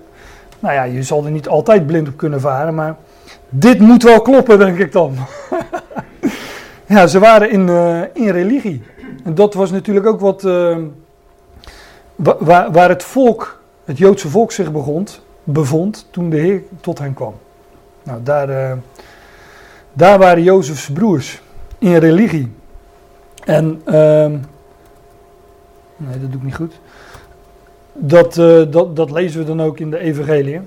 nou 0.58 0.74
ja, 0.74 0.82
je 0.82 1.02
zal 1.02 1.24
er 1.24 1.30
niet 1.30 1.48
altijd 1.48 1.86
blind 1.86 2.08
op 2.08 2.16
kunnen 2.16 2.40
varen, 2.40 2.74
maar 2.74 2.96
dit 3.48 3.78
moet 3.78 4.02
wel 4.02 4.22
kloppen, 4.22 4.58
denk 4.58 4.78
ik 4.78 4.92
dan. 4.92 5.14
ja, 6.86 7.06
ze 7.06 7.18
waren 7.18 7.50
in, 7.50 7.68
eh, 7.68 8.00
in 8.12 8.28
religie. 8.28 8.82
En 9.24 9.34
dat 9.34 9.54
was 9.54 9.70
natuurlijk 9.70 10.06
ook 10.06 10.20
wat, 10.20 10.44
ehm, 10.44 10.82
wa- 12.14 12.36
waar, 12.40 12.72
waar 12.72 12.88
het 12.88 13.02
volk, 13.02 13.60
het 13.84 13.98
Joodse 13.98 14.28
volk 14.28 14.52
zich 14.52 14.72
begon, 14.72 15.06
bevond 15.44 16.06
toen 16.10 16.30
de 16.30 16.36
Heer 16.36 16.62
tot 16.80 16.98
hen 16.98 17.14
kwam. 17.14 17.34
Nou, 18.02 18.22
daar, 18.22 18.48
eh, 18.48 18.72
daar 19.92 20.18
waren 20.18 20.42
Jozefs 20.42 20.90
broers 20.90 21.42
in 21.78 21.96
religie. 21.96 22.52
En, 23.46 23.80
ehm, 23.84 24.30
nee, 25.96 26.20
dat 26.20 26.30
doe 26.30 26.40
ik 26.40 26.42
niet 26.42 26.54
goed. 26.54 26.80
Dat, 27.92 28.38
eh, 28.38 28.62
dat, 28.70 28.96
dat 28.96 29.10
lezen 29.10 29.40
we 29.40 29.46
dan 29.46 29.62
ook 29.62 29.78
in 29.78 29.90
de 29.90 29.98
Evangelie. 29.98 30.60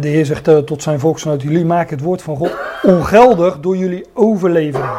De 0.00 0.08
Heer 0.08 0.26
zegt 0.26 0.48
eh, 0.48 0.58
tot 0.58 0.82
zijn 0.82 1.00
volksgenoten: 1.00 1.48
Jullie 1.48 1.64
maken 1.64 1.96
het 1.96 2.04
woord 2.04 2.22
van 2.22 2.36
God 2.36 2.56
ongeldig 2.82 3.60
door 3.60 3.76
jullie 3.76 4.06
overlevering. 4.14 4.90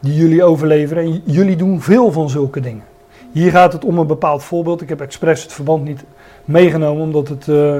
Die 0.00 0.14
jullie 0.14 0.44
overleveren. 0.44 1.04
En 1.04 1.22
jullie 1.24 1.56
doen 1.56 1.80
veel 1.80 2.12
van 2.12 2.30
zulke 2.30 2.60
dingen. 2.60 2.84
Hier 3.32 3.50
gaat 3.50 3.72
het 3.72 3.84
om 3.84 3.98
een 3.98 4.06
bepaald 4.06 4.42
voorbeeld. 4.42 4.82
Ik 4.82 4.88
heb 4.88 5.00
expres 5.00 5.42
het 5.42 5.52
verband 5.52 5.84
niet 5.84 6.04
meegenomen, 6.44 7.02
omdat 7.02 7.28
het. 7.28 7.48
eh, 7.48 7.76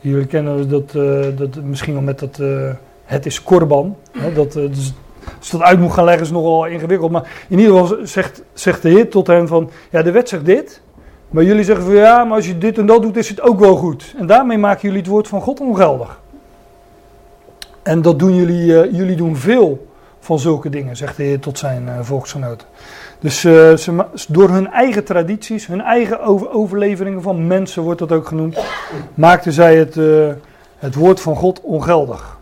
jullie 0.00 0.26
kennen 0.26 0.68
dat, 0.68 0.92
dat 1.38 1.62
misschien 1.64 1.92
wel 1.92 2.02
met 2.02 2.18
dat. 2.18 2.38
het 3.04 3.26
is 3.26 3.42
korban. 3.42 3.96
Hè, 4.18 4.32
dat, 4.32 4.52
dus 4.52 4.92
als 5.38 5.50
dat 5.50 5.60
uit 5.60 5.80
moet 5.80 5.92
gaan 5.92 6.04
leggen 6.04 6.22
is 6.24 6.30
nogal 6.30 6.66
ingewikkeld. 6.66 7.10
Maar 7.10 7.44
in 7.48 7.58
ieder 7.58 7.76
geval 7.78 8.06
zegt, 8.06 8.42
zegt 8.52 8.82
de 8.82 8.88
Heer 8.88 9.10
tot 9.10 9.26
hen 9.26 9.48
van. 9.48 9.70
Ja, 9.90 10.02
de 10.02 10.10
wet 10.10 10.28
zegt 10.28 10.44
dit. 10.44 10.80
Maar 11.30 11.44
jullie 11.44 11.64
zeggen 11.64 11.84
van 11.84 11.94
ja, 11.94 12.24
maar 12.24 12.36
als 12.36 12.46
je 12.46 12.58
dit 12.58 12.78
en 12.78 12.86
dat 12.86 13.02
doet, 13.02 13.16
is 13.16 13.28
het 13.28 13.40
ook 13.40 13.60
wel 13.60 13.76
goed. 13.76 14.14
En 14.18 14.26
daarmee 14.26 14.58
maken 14.58 14.80
jullie 14.82 14.98
het 14.98 15.06
woord 15.06 15.28
van 15.28 15.40
God 15.40 15.60
ongeldig. 15.60 16.20
En 17.82 18.02
dat 18.02 18.18
doen 18.18 18.34
jullie, 18.34 18.80
eh, 18.80 18.92
jullie 18.96 19.16
doen 19.16 19.36
veel 19.36 19.86
van 20.20 20.38
zulke 20.38 20.70
dingen, 20.70 20.96
zegt 20.96 21.16
de 21.16 21.22
Heer 21.22 21.40
tot 21.40 21.58
zijn 21.58 21.88
eh, 21.88 21.94
volksgenoten. 22.00 22.66
Dus 23.20 23.44
eh, 23.44 23.74
ze, 23.76 24.04
door 24.28 24.48
hun 24.50 24.70
eigen 24.70 25.04
tradities, 25.04 25.66
hun 25.66 25.80
eigen 25.80 26.20
over- 26.20 26.50
overleveringen 26.50 27.22
van 27.22 27.46
mensen 27.46 27.82
wordt 27.82 27.98
dat 27.98 28.12
ook 28.12 28.26
genoemd, 28.26 28.58
maakten 29.14 29.52
zij 29.52 29.76
het, 29.76 29.94
het 30.78 30.94
woord 30.94 31.20
van 31.20 31.36
God 31.36 31.60
ongeldig. 31.60 32.40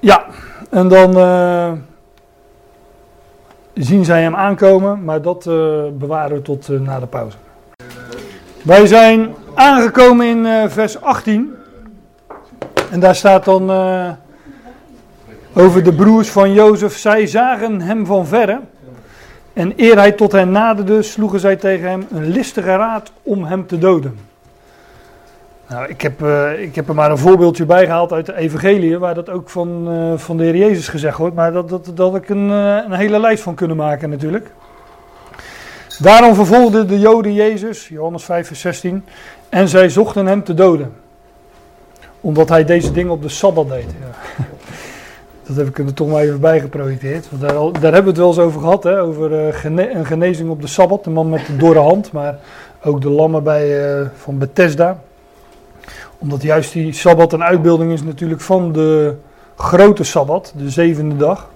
Ja, 0.00 0.24
en 0.70 0.88
dan 0.88 1.16
eh, 1.16 1.72
zien 3.74 4.04
zij 4.04 4.22
hem 4.22 4.34
aankomen, 4.34 5.04
maar 5.04 5.22
dat 5.22 5.46
eh, 5.46 5.54
bewaren 5.92 6.36
we 6.36 6.42
tot 6.42 6.68
eh, 6.68 6.80
na 6.80 7.00
de 7.00 7.06
pauze. 7.06 7.36
Wij 8.62 8.86
zijn 8.86 9.34
aangekomen 9.54 10.26
in 10.26 10.70
vers 10.70 11.00
18. 11.00 11.54
En 12.90 13.00
daar 13.00 13.14
staat 13.14 13.44
dan 13.44 13.70
over 15.54 15.84
de 15.84 15.92
broers 15.92 16.28
van 16.30 16.52
Jozef. 16.52 16.96
Zij 16.96 17.26
zagen 17.26 17.80
hem 17.80 18.06
van 18.06 18.26
verre. 18.26 18.60
En 19.52 19.72
eer 19.76 19.96
hij 19.96 20.12
tot 20.12 20.32
hen 20.32 20.50
naderde, 20.50 21.02
sloegen 21.02 21.40
zij 21.40 21.56
tegen 21.56 21.88
hem 21.88 22.06
een 22.10 22.28
listige 22.28 22.76
raad 22.76 23.12
om 23.22 23.44
hem 23.44 23.66
te 23.66 23.78
doden. 23.78 24.27
Nou, 25.68 25.88
ik 25.88 26.00
heb, 26.00 26.22
eh, 26.22 26.62
ik 26.62 26.74
heb 26.74 26.88
er 26.88 26.94
maar 26.94 27.10
een 27.10 27.18
voorbeeldje 27.18 27.66
bij 27.66 27.84
gehaald 27.84 28.12
uit 28.12 28.26
de 28.26 28.36
Evangelie, 28.36 28.98
waar 28.98 29.14
dat 29.14 29.30
ook 29.30 29.50
van, 29.50 29.88
eh, 29.88 30.18
van 30.18 30.36
de 30.36 30.42
Heer 30.44 30.56
Jezus 30.56 30.88
gezegd 30.88 31.18
wordt. 31.18 31.34
Maar 31.34 31.52
dat, 31.52 31.68
dat, 31.68 31.90
dat 31.94 32.14
ik 32.14 32.28
een, 32.28 32.50
eh, 32.50 32.76
een 32.86 32.92
hele 32.92 33.20
lijst 33.20 33.42
van 33.42 33.54
kunnen 33.54 33.76
maken 33.76 34.10
natuurlijk. 34.10 34.50
Daarom 35.98 36.34
vervolgden 36.34 36.88
de 36.88 36.98
Joden 36.98 37.32
Jezus, 37.32 37.88
Johannes 37.88 38.24
5 38.24 38.46
vers 38.46 38.60
16, 38.60 39.04
en 39.48 39.68
zij 39.68 39.88
zochten 39.88 40.26
hem 40.26 40.44
te 40.44 40.54
doden. 40.54 40.92
Omdat 42.20 42.48
hij 42.48 42.64
deze 42.64 42.92
dingen 42.92 43.12
op 43.12 43.22
de 43.22 43.28
Sabbat 43.28 43.68
deed. 43.68 43.86
Dat 45.46 45.56
heb 45.56 45.68
ik 45.68 45.78
er 45.78 45.94
toch 45.94 46.08
maar 46.08 46.22
even 46.22 46.40
bij 46.40 46.60
geprojecteerd. 46.60 47.30
Want 47.30 47.42
daar, 47.42 47.52
daar 47.52 47.92
hebben 47.92 48.02
we 48.02 48.08
het 48.08 48.16
wel 48.18 48.28
eens 48.28 48.38
over 48.38 48.60
gehad, 48.60 48.82
hè? 48.82 49.02
over 49.02 49.32
een 49.32 50.06
genezing 50.06 50.50
op 50.50 50.60
de 50.60 50.66
Sabbat. 50.66 51.04
De 51.04 51.10
man 51.10 51.28
met 51.28 51.46
de 51.46 51.56
dorre 51.56 51.78
hand, 51.78 52.12
maar 52.12 52.38
ook 52.84 53.00
de 53.00 53.10
lammen 53.10 53.42
bij, 53.42 54.10
van 54.16 54.38
Bethesda. 54.38 54.98
Omdat 56.18 56.42
juist 56.42 56.72
die 56.72 56.92
Sabbat 56.92 57.32
een 57.32 57.42
uitbeelding 57.42 57.92
is 57.92 58.02
natuurlijk 58.02 58.40
van 58.40 58.72
de 58.72 59.16
grote 59.56 60.04
Sabbat, 60.04 60.52
de 60.56 60.70
zevende 60.70 61.16
dag. 61.16 61.48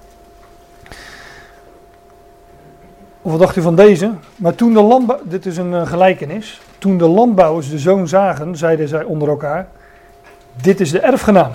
Of 3.22 3.30
wat 3.30 3.40
dacht 3.40 3.56
u 3.56 3.62
van 3.62 3.76
deze? 3.76 4.10
Maar 4.36 4.54
toen 4.54 4.74
de 4.74 4.82
landbouw, 4.82 5.20
dit 5.24 5.46
is 5.46 5.56
een 5.56 5.74
eh, 5.74 5.86
gelijkenis. 5.86 6.60
Toen 6.78 6.98
de 6.98 7.08
landbouwers 7.08 7.70
de 7.70 7.78
zoon 7.78 8.08
zagen, 8.08 8.56
zeiden 8.56 8.88
zij 8.88 9.04
onder 9.04 9.28
elkaar: 9.28 9.68
Dit 10.54 10.80
is 10.80 10.90
de 10.90 11.00
erfgenaam. 11.00 11.52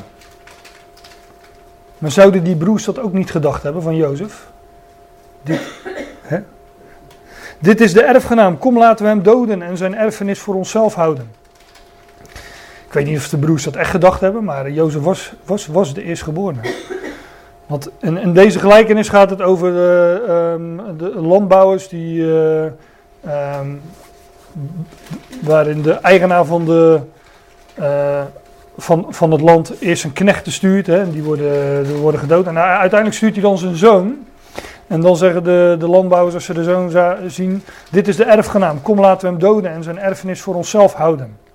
Maar 1.97 2.11
zouden 2.11 2.43
die 2.43 2.55
broers 2.55 2.85
dat 2.85 2.99
ook 2.99 3.13
niet 3.13 3.31
gedacht 3.31 3.63
hebben 3.63 3.81
van 3.81 3.95
Jozef? 3.95 4.47
Dit, 5.43 5.61
hè? 6.21 6.39
Dit 7.59 7.81
is 7.81 7.93
de 7.93 8.03
erfgenaam, 8.03 8.57
kom 8.57 8.77
laten 8.77 9.05
we 9.05 9.11
hem 9.11 9.23
doden 9.23 9.61
en 9.61 9.77
zijn 9.77 9.95
erfenis 9.95 10.39
voor 10.39 10.55
onszelf 10.55 10.93
houden. 10.93 11.31
Weet 12.97 13.05
niet 13.05 13.17
of 13.17 13.29
de 13.29 13.37
broers 13.37 13.63
dat 13.63 13.75
echt 13.75 13.89
gedacht 13.89 14.21
hebben, 14.21 14.43
maar 14.43 14.71
Jozef 14.71 15.01
was, 15.01 15.33
was, 15.45 15.67
was 15.67 15.93
de 15.93 16.03
eerstgeborene. 16.03 16.59
Want 17.65 17.89
in, 17.99 18.17
in 18.17 18.33
deze 18.33 18.59
gelijkenis 18.59 19.09
gaat 19.09 19.29
het 19.29 19.41
over 19.41 19.71
de, 19.71 20.23
ehm, 20.27 20.97
de 20.97 21.21
landbouwers 21.21 21.87
die, 21.87 22.23
eh, 22.23 22.65
ehm, 23.25 23.67
waarin 25.41 25.81
de 25.81 25.91
eigenaar 25.91 26.45
van, 26.45 26.65
de, 26.65 26.99
eh, 27.73 28.21
van, 28.77 29.05
van 29.09 29.31
het 29.31 29.41
land 29.41 29.73
eerst 29.79 30.03
een 30.03 30.13
knechten 30.13 30.51
stuurt. 30.51 30.87
Hè, 30.87 31.01
en 31.01 31.11
die 31.11 31.23
worden, 31.23 31.95
worden 31.95 32.19
gedood. 32.19 32.47
En 32.47 32.57
uiteindelijk 32.57 33.13
stuurt 33.13 33.33
hij 33.33 33.43
dan 33.43 33.57
zijn 33.57 33.75
zoon. 33.75 34.15
En 34.87 35.01
dan 35.01 35.17
zeggen 35.17 35.43
de, 35.43 35.75
de 35.79 35.87
landbouwers 35.87 36.35
als 36.35 36.45
ze 36.45 36.53
de 36.53 36.63
zoon 36.63 36.91
zien, 37.27 37.63
dit 37.91 38.07
is 38.07 38.15
de 38.15 38.25
erfgenaam, 38.25 38.81
kom 38.81 38.99
laten 38.99 39.21
we 39.21 39.27
hem 39.27 39.39
doden 39.39 39.71
en 39.71 39.83
zijn 39.83 39.99
erfenis 39.99 40.41
voor 40.41 40.55
onszelf 40.55 40.93
houden. 40.93 41.45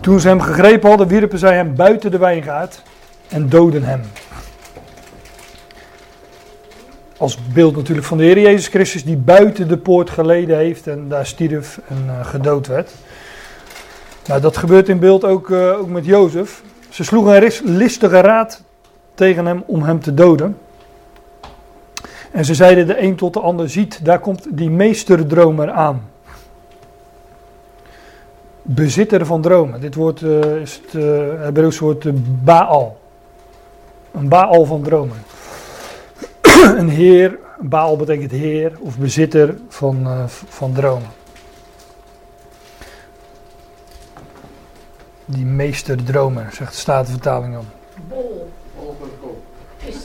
Toen 0.00 0.20
ze 0.20 0.28
hem 0.28 0.40
gegrepen 0.40 0.88
hadden, 0.88 1.06
wierpen 1.06 1.38
zij 1.38 1.54
hem 1.54 1.74
buiten 1.74 2.10
de 2.10 2.18
wijngaard 2.18 2.82
en 3.28 3.48
doden 3.48 3.82
hem. 3.82 4.00
Als 7.16 7.38
beeld 7.52 7.76
natuurlijk 7.76 8.06
van 8.06 8.18
de 8.18 8.24
Heer 8.24 8.40
Jezus 8.40 8.68
Christus 8.68 9.04
die 9.04 9.16
buiten 9.16 9.68
de 9.68 9.76
poort 9.76 10.10
geleden 10.10 10.56
heeft 10.56 10.86
en 10.86 11.08
daar 11.08 11.26
stierf 11.26 11.80
en 11.88 12.04
eh, 12.08 12.26
gedood 12.26 12.66
werd. 12.66 12.90
Nou, 14.26 14.40
dat 14.40 14.56
gebeurt 14.56 14.88
in 14.88 14.98
beeld 14.98 15.24
ook, 15.24 15.50
eh, 15.50 15.78
ook 15.78 15.88
met 15.88 16.04
Jozef. 16.04 16.62
Ze 16.88 17.04
sloegen 17.04 17.42
een 17.42 17.76
listige 17.76 18.20
raad 18.20 18.62
tegen 19.14 19.46
hem 19.46 19.62
om 19.66 19.82
hem 19.82 20.00
te 20.00 20.14
doden. 20.14 20.56
En 22.32 22.44
ze 22.44 22.54
zeiden 22.54 22.86
de 22.86 23.02
een 23.02 23.16
tot 23.16 23.32
de 23.32 23.40
ander, 23.40 23.70
ziet, 23.70 24.04
daar 24.04 24.18
komt 24.18 24.46
die 24.50 24.70
meesterdromer 24.70 25.70
aan. 25.70 26.09
Bezitter 28.62 29.26
van 29.26 29.42
dromen. 29.42 29.80
Dit 29.80 29.94
woord 29.94 30.22
eh, 30.22 30.56
is 30.56 30.80
het 30.82 30.94
uh, 30.94 31.78
woord 31.78 32.06
eh, 32.06 32.12
Baal. 32.44 32.98
Een 34.12 34.28
Baal 34.28 34.64
van 34.64 34.82
dromen. 34.82 35.16
een 36.80 36.88
heer, 36.88 37.38
Baal 37.58 37.96
betekent 37.96 38.30
heer 38.30 38.72
of 38.78 38.98
bezitter 38.98 39.54
van, 39.68 40.08
van 40.48 40.72
dromen. 40.72 41.08
Die 45.24 45.44
meesterdromer, 45.44 46.46
zegt 46.52 46.72
de 46.72 46.78
Statenvertaling 46.78 47.54
dan. 47.54 47.64
Bol. 48.08 48.50
Is 49.84 50.04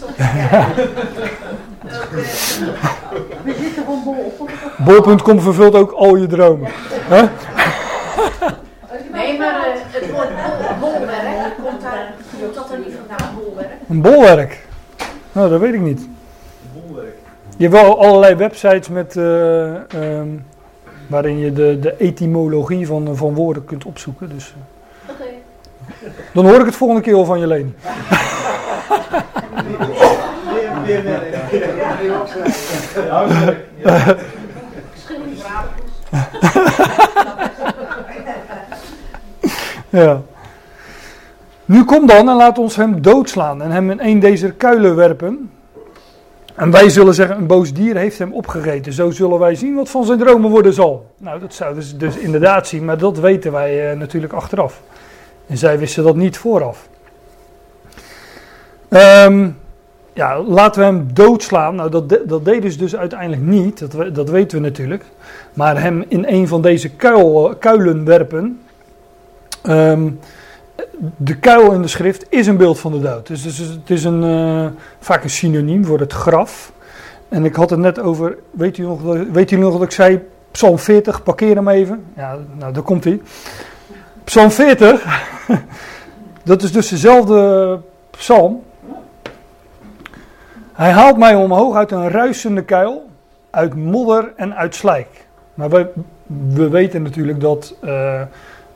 We 3.43 3.55
zitten 3.59 3.85
van 3.85 4.01
bol. 4.03 4.33
Bol.com 4.77 5.39
vervult 5.39 5.75
ook 5.75 5.91
al 5.91 6.15
je 6.15 6.27
dromen. 6.27 6.69
Hè? 6.91 7.25
Nee, 9.11 9.37
maar 9.37 9.65
eh, 9.65 9.71
het 9.87 10.11
woord 10.11 10.29
bol, 10.79 10.91
bolwerk, 10.91 11.53
komt, 11.63 11.81
daar, 11.81 12.13
komt 12.39 12.55
dat 12.55 12.71
er 12.71 12.77
niet 12.77 12.93
vandaan, 13.07 13.35
bolwerk? 13.35 13.69
Een 13.89 14.01
bolwerk. 14.01 14.67
Nou, 15.31 15.49
dat 15.49 15.59
weet 15.59 15.73
ik 15.73 15.81
niet. 15.81 16.07
Bolwerk. 16.73 17.15
Je 17.57 17.67
hebt 17.67 17.81
wel 17.81 17.99
allerlei 18.05 18.35
websites 18.35 18.89
met, 18.89 19.17
eh, 19.17 19.75
ehm, 19.75 20.27
waarin 21.07 21.39
je 21.39 21.53
de, 21.53 21.79
de 21.79 21.95
etymologie 21.97 22.87
van, 22.87 23.15
van 23.15 23.33
woorden 23.33 23.65
kunt 23.65 23.85
opzoeken. 23.85 24.29
Dus, 24.29 24.53
eh, 25.07 25.11
Oké. 25.11 25.23
dan 26.33 26.45
hoor 26.45 26.59
ik 26.59 26.65
het 26.65 26.75
volgende 26.75 27.01
keer 27.01 27.13
wel 27.13 27.25
van 27.25 27.39
je. 27.39 27.47
Weer, 27.47 27.65
weer, 30.85 31.03
weer. 31.03 31.21
Huiswerk. 33.09 33.65
Ja. 39.95 40.21
Nu 41.65 41.83
kom 41.83 42.07
dan 42.07 42.29
en 42.29 42.35
laat 42.35 42.57
ons 42.57 42.75
hem 42.75 43.01
doodslaan 43.01 43.61
en 43.61 43.71
hem 43.71 43.91
in 43.91 43.99
een 44.01 44.19
deze 44.19 44.51
kuilen 44.51 44.95
werpen. 44.95 45.49
En 46.55 46.71
wij 46.71 46.89
zullen 46.89 47.13
zeggen, 47.13 47.37
een 47.37 47.47
boos 47.47 47.73
dier 47.73 47.95
heeft 47.97 48.17
hem 48.19 48.33
opgegeten. 48.33 48.93
Zo 48.93 49.11
zullen 49.11 49.39
wij 49.39 49.55
zien 49.55 49.75
wat 49.75 49.89
van 49.89 50.05
zijn 50.05 50.19
dromen 50.19 50.49
worden 50.49 50.73
zal. 50.73 51.05
Nou, 51.17 51.39
dat 51.39 51.53
zouden 51.53 51.83
ze 51.83 51.97
dus 51.97 52.17
inderdaad 52.17 52.67
zien, 52.67 52.85
maar 52.85 52.97
dat 52.97 53.19
weten 53.19 53.51
wij 53.51 53.91
eh, 53.91 53.97
natuurlijk 53.97 54.33
achteraf. 54.33 54.81
En 55.47 55.57
zij 55.57 55.79
wisten 55.79 56.03
dat 56.03 56.15
niet 56.15 56.37
vooraf. 56.37 56.87
Ehm, 58.89 59.49
ja, 60.13 60.41
laten 60.41 60.79
we 60.81 60.87
hem 60.87 61.07
doodslaan. 61.13 61.75
Nou, 61.75 61.89
dat, 61.89 62.19
dat 62.25 62.45
deden 62.45 62.71
ze 62.71 62.77
dus 62.77 62.95
uiteindelijk 62.95 63.41
niet, 63.41 63.79
dat, 63.79 63.93
we- 63.93 64.11
dat 64.11 64.29
weten 64.29 64.57
we 64.57 64.63
natuurlijk. 64.63 65.03
Maar 65.53 65.81
hem 65.81 66.05
in 66.07 66.25
een 66.27 66.47
van 66.47 66.61
deze 66.61 66.89
kuil, 66.89 67.55
kuilen 67.59 68.05
werpen. 68.05 68.59
Ehm, 69.65 70.09
de 71.17 71.37
kuil 71.37 71.71
in 71.71 71.81
de 71.81 71.87
schrift 71.87 72.25
is 72.29 72.47
een 72.47 72.57
beeld 72.57 72.79
van 72.79 72.91
de 72.91 72.99
dood. 72.99 73.27
Dus, 73.27 73.43
het 73.57 73.89
is 73.89 74.03
een, 74.03 74.23
eh, 74.23 74.65
vaak 74.99 75.23
een 75.23 75.29
synoniem 75.29 75.85
voor 75.85 75.99
het 75.99 76.13
graf. 76.13 76.71
En 77.29 77.45
ik 77.45 77.55
had 77.55 77.69
het 77.69 77.79
net 77.79 77.99
over, 77.99 78.37
weet 78.51 78.77
u 78.77 78.83
nog, 78.83 79.01
weet 79.31 79.51
u 79.51 79.57
nog 79.57 79.73
dat 79.73 79.81
ik 79.81 79.91
zei, 79.91 80.21
Psalm 80.51 80.79
40, 80.79 81.23
parkeer 81.23 81.55
hem 81.55 81.67
even. 81.67 82.03
Ja, 82.15 82.37
nou 82.57 82.73
daar 82.73 82.83
komt 82.83 83.03
hij. 83.03 83.21
Psalm 84.23 84.51
40, 84.51 85.05
dat 86.43 86.63
is 86.63 86.71
dus 86.71 86.87
dezelfde 86.87 87.79
psalm. 88.09 88.63
Hij 90.73 90.91
haalt 90.91 91.17
mij 91.17 91.35
omhoog 91.35 91.75
uit 91.75 91.91
een 91.91 92.09
ruisende 92.09 92.63
kuil, 92.63 93.09
uit 93.49 93.75
modder 93.75 94.33
en 94.35 94.55
uit 94.55 94.75
slijk. 94.75 95.27
Maar 95.53 95.69
wij, 95.69 95.87
we 96.47 96.69
weten 96.69 97.01
natuurlijk 97.01 97.39
dat, 97.39 97.75
eh, 97.81 98.21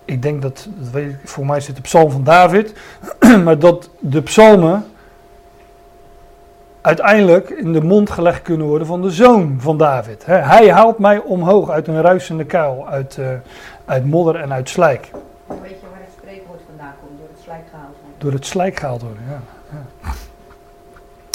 ik 0.09 0.21
denk 0.21 0.41
dat, 0.41 0.67
dat 0.77 0.89
weet 0.91 1.09
ik, 1.09 1.17
voor 1.23 1.45
mij 1.45 1.59
zit 1.59 1.75
de 1.75 1.81
psalm 1.81 2.11
van 2.11 2.23
David, 2.23 2.73
maar 3.45 3.59
dat 3.59 3.89
de 3.99 4.21
psalmen 4.21 4.85
uiteindelijk 6.81 7.49
in 7.49 7.73
de 7.73 7.81
mond 7.81 8.09
gelegd 8.09 8.41
kunnen 8.41 8.67
worden 8.67 8.87
van 8.87 9.01
de 9.01 9.11
zoon 9.11 9.57
van 9.59 9.77
David. 9.77 10.25
Hij 10.25 10.71
haalt 10.71 10.99
mij 10.99 11.17
omhoog 11.17 11.69
uit 11.69 11.87
een 11.87 12.01
ruisende 12.01 12.45
kuil, 12.45 12.87
uit, 12.87 13.17
eh, 13.17 13.27
uit 13.85 14.05
modder 14.05 14.35
en 14.35 14.53
uit 14.53 14.69
slijk. 14.69 15.09
Weet 15.11 15.69
je 15.69 15.75
waar 15.91 15.99
het 15.99 16.13
spreekwoord 16.17 16.59
vandaan 16.67 16.93
komt? 17.01 17.19
Door 17.19 17.27
het 17.31 17.43
slijk 17.43 17.63
gehaald 17.71 17.95
worden. 18.01 18.19
Door 18.19 18.31
het 18.31 18.45
slijk 18.45 18.79
gehaald 18.79 19.01
worden, 19.01 19.23
ja. 19.29 19.41
ja. 19.71 20.11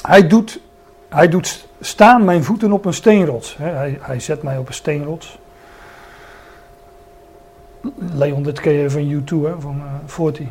Hij, 0.08 0.26
doet, 0.26 0.60
hij 1.08 1.28
doet 1.28 1.68
staan 1.80 2.24
mijn 2.24 2.44
voeten 2.44 2.72
op 2.72 2.84
een 2.84 2.94
steenrots. 2.94 3.56
Hij, 3.56 3.98
hij 4.00 4.20
zet 4.20 4.42
mij 4.42 4.58
op 4.58 4.68
een 4.68 4.74
steenrots. 4.74 5.38
Leon, 8.14 8.43
dit 8.43 8.61
ken 8.61 8.72
je 8.72 8.91
van 8.91 9.22
U2, 9.22 9.49
hè, 9.49 9.61
van 9.61 9.76
eh 9.76 9.93
40. 10.07 10.47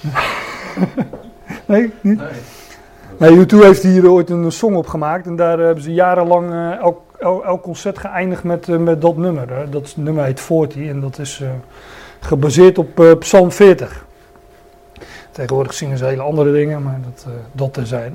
nee, 1.66 1.92
niet? 2.00 2.18
Nee. 2.18 2.28
Nee, 3.18 3.46
U2 3.46 3.58
heeft 3.58 3.82
hier 3.82 4.10
ooit 4.10 4.30
een 4.30 4.52
song 4.52 4.74
op 4.74 4.86
gemaakt 4.86 5.26
en 5.26 5.36
daar 5.36 5.58
hebben 5.58 5.84
ze 5.84 5.92
jarenlang 5.92 6.50
eh, 6.52 6.86
elk, 7.20 7.62
concert 7.62 7.98
geëindigd 7.98 8.44
met, 8.44 8.68
eh, 8.68 8.76
met 8.76 9.00
dat 9.00 9.16
nummer. 9.16 9.50
Hè. 9.50 9.68
Dat 9.68 9.94
nummer 9.96 10.24
heet 10.24 10.40
40 10.40 10.88
en 10.88 11.00
dat 11.00 11.18
is 11.18 11.42
gebaseerd 12.20 12.78
op 12.78 13.16
Psalm 13.18 13.52
40. 13.52 14.04
Tegenwoordig 15.30 15.74
zingen 15.74 15.98
ze 15.98 16.04
hele 16.04 16.22
andere 16.22 16.52
dingen, 16.52 16.82
maar 16.82 17.00
dat, 17.04 17.26
dat 17.52 17.74
terzijde. 17.74 18.14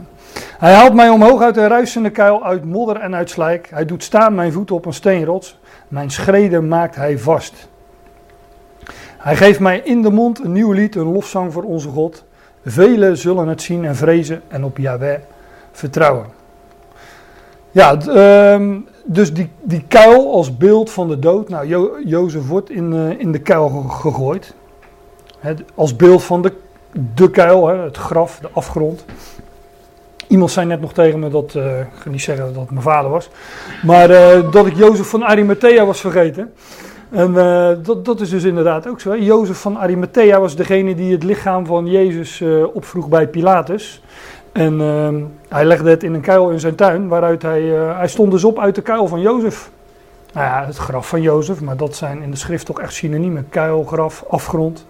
Hij 0.58 0.74
haalt 0.74 0.94
mij 0.94 1.10
omhoog 1.10 1.42
uit 1.42 1.58
een 1.58 1.68
ruisende 1.68 2.10
kuil, 2.10 2.44
uit 2.44 2.66
modder 2.66 2.96
en 2.96 3.16
uit 3.16 3.30
slijk. 3.30 3.70
Hij 3.70 3.86
doet 3.86 4.04
staan 4.04 4.36
mijn 4.36 4.52
voeten 4.52 4.76
op 4.76 4.86
een 4.86 4.94
steenrots. 4.94 5.60
Mijn 5.88 6.12
schreden 6.12 6.68
maakt 6.68 6.96
hij 6.96 7.18
vast. 7.20 7.70
Hij 9.22 9.36
geeft 9.36 9.60
mij 9.60 9.82
in 9.84 10.02
de 10.02 10.10
mond 10.10 10.44
een 10.44 10.52
nieuw 10.52 10.72
lied, 10.72 10.96
een 10.96 11.12
lofzang 11.12 11.54
voor 11.54 11.64
onze 11.64 11.90
God. 11.90 12.24
Velen 12.66 13.18
zullen 13.18 13.48
het 13.48 13.62
zien 13.62 13.86
en 13.86 13.96
vrezen 13.96 14.42
en 14.48 14.64
op 14.64 14.78
Yahweh 14.78 15.20
vertrouwen. 15.72 16.26
Ja, 17.72 17.98
ehm, 17.98 18.76
dus 19.06 19.34
die, 19.34 19.50
die 19.62 19.84
kuil 19.88 20.32
als 20.34 20.58
beeld 20.58 20.92
van 20.92 21.08
de 21.08 21.20
dood. 21.20 21.50
Nou, 21.50 21.68
jo 21.68 21.92
Jozef 22.06 22.48
wordt 22.48 22.70
in, 22.70 22.94
eh, 22.94 23.20
in 23.20 23.32
de 23.32 23.40
kuil 23.40 23.70
ge- 23.70 23.90
gegooid. 23.90 24.54
Als 25.76 25.96
beeld 25.96 26.24
van 26.24 26.42
de, 26.42 26.54
de 27.16 27.30
kuil, 27.30 27.68
het 27.68 27.98
graf, 27.98 28.40
de 28.42 28.50
afgrond. 28.54 29.06
Iemand 30.28 30.52
zei 30.52 30.66
net 30.68 30.82
nog 30.82 30.94
tegen 30.94 31.20
me 31.20 31.30
dat, 31.30 31.56
eh, 31.56 31.80
ik 31.80 31.86
ga 32.00 32.10
niet 32.10 32.22
zeggen 32.22 32.46
dat 32.46 32.62
het 32.62 32.72
mijn 32.72 32.84
vader 32.84 33.12
was, 33.12 33.30
maar 33.84 34.10
eh, 34.10 34.52
dat 34.52 34.66
ik 34.66 34.76
Jozef 34.76 35.10
van 35.10 35.24
Arimathea 35.24 35.86
was 35.86 36.00
vergeten. 36.00 36.54
En 37.12 37.38
eh, 37.38 37.70
dat, 37.84 38.06
dat 38.06 38.22
is 38.22 38.30
dus 38.30 38.44
inderdaad 38.44 38.88
ook 38.88 39.00
zo. 39.00 39.10
Hè. 39.10 39.16
Jozef 39.16 39.58
van 39.58 39.78
Arimathea 39.78 40.40
was 40.40 40.56
degene 40.56 40.96
die 40.96 41.12
het 41.12 41.24
lichaam 41.24 41.66
van 41.66 41.88
Jezus 41.88 42.42
eh, 42.42 42.76
opvroeg 42.76 43.10
bij 43.10 43.28
Pilatus. 43.28 44.02
En 44.52 44.82
ehm, 44.82 45.24
hij 45.50 45.66
legde 45.66 45.90
het 45.90 46.04
in 46.04 46.14
een 46.14 46.22
kuil 46.22 46.50
in 46.50 46.60
zijn 46.60 46.76
tuin, 46.76 47.08
waaruit 47.08 47.42
hij, 47.42 47.76
eh, 47.76 47.98
hij 47.98 48.08
stond 48.08 48.32
dus 48.32 48.44
op 48.44 48.60
uit 48.60 48.76
de 48.76 48.82
kuil 48.82 49.08
van 49.08 49.22
Jozef. 49.22 49.70
Nou 50.34 50.46
ja, 50.46 50.66
het 50.66 50.78
graf 50.78 51.08
van 51.08 51.22
Jozef, 51.22 51.62
maar 51.62 51.78
dat 51.78 51.96
zijn 51.96 52.22
in 52.22 52.32
de 52.32 52.38
schrift 52.38 52.66
toch 52.66 52.80
echt 52.82 52.94
synoniemen. 52.94 53.50
Kuil, 53.50 53.84
graf, 53.84 54.26
afgrond. 54.30 54.86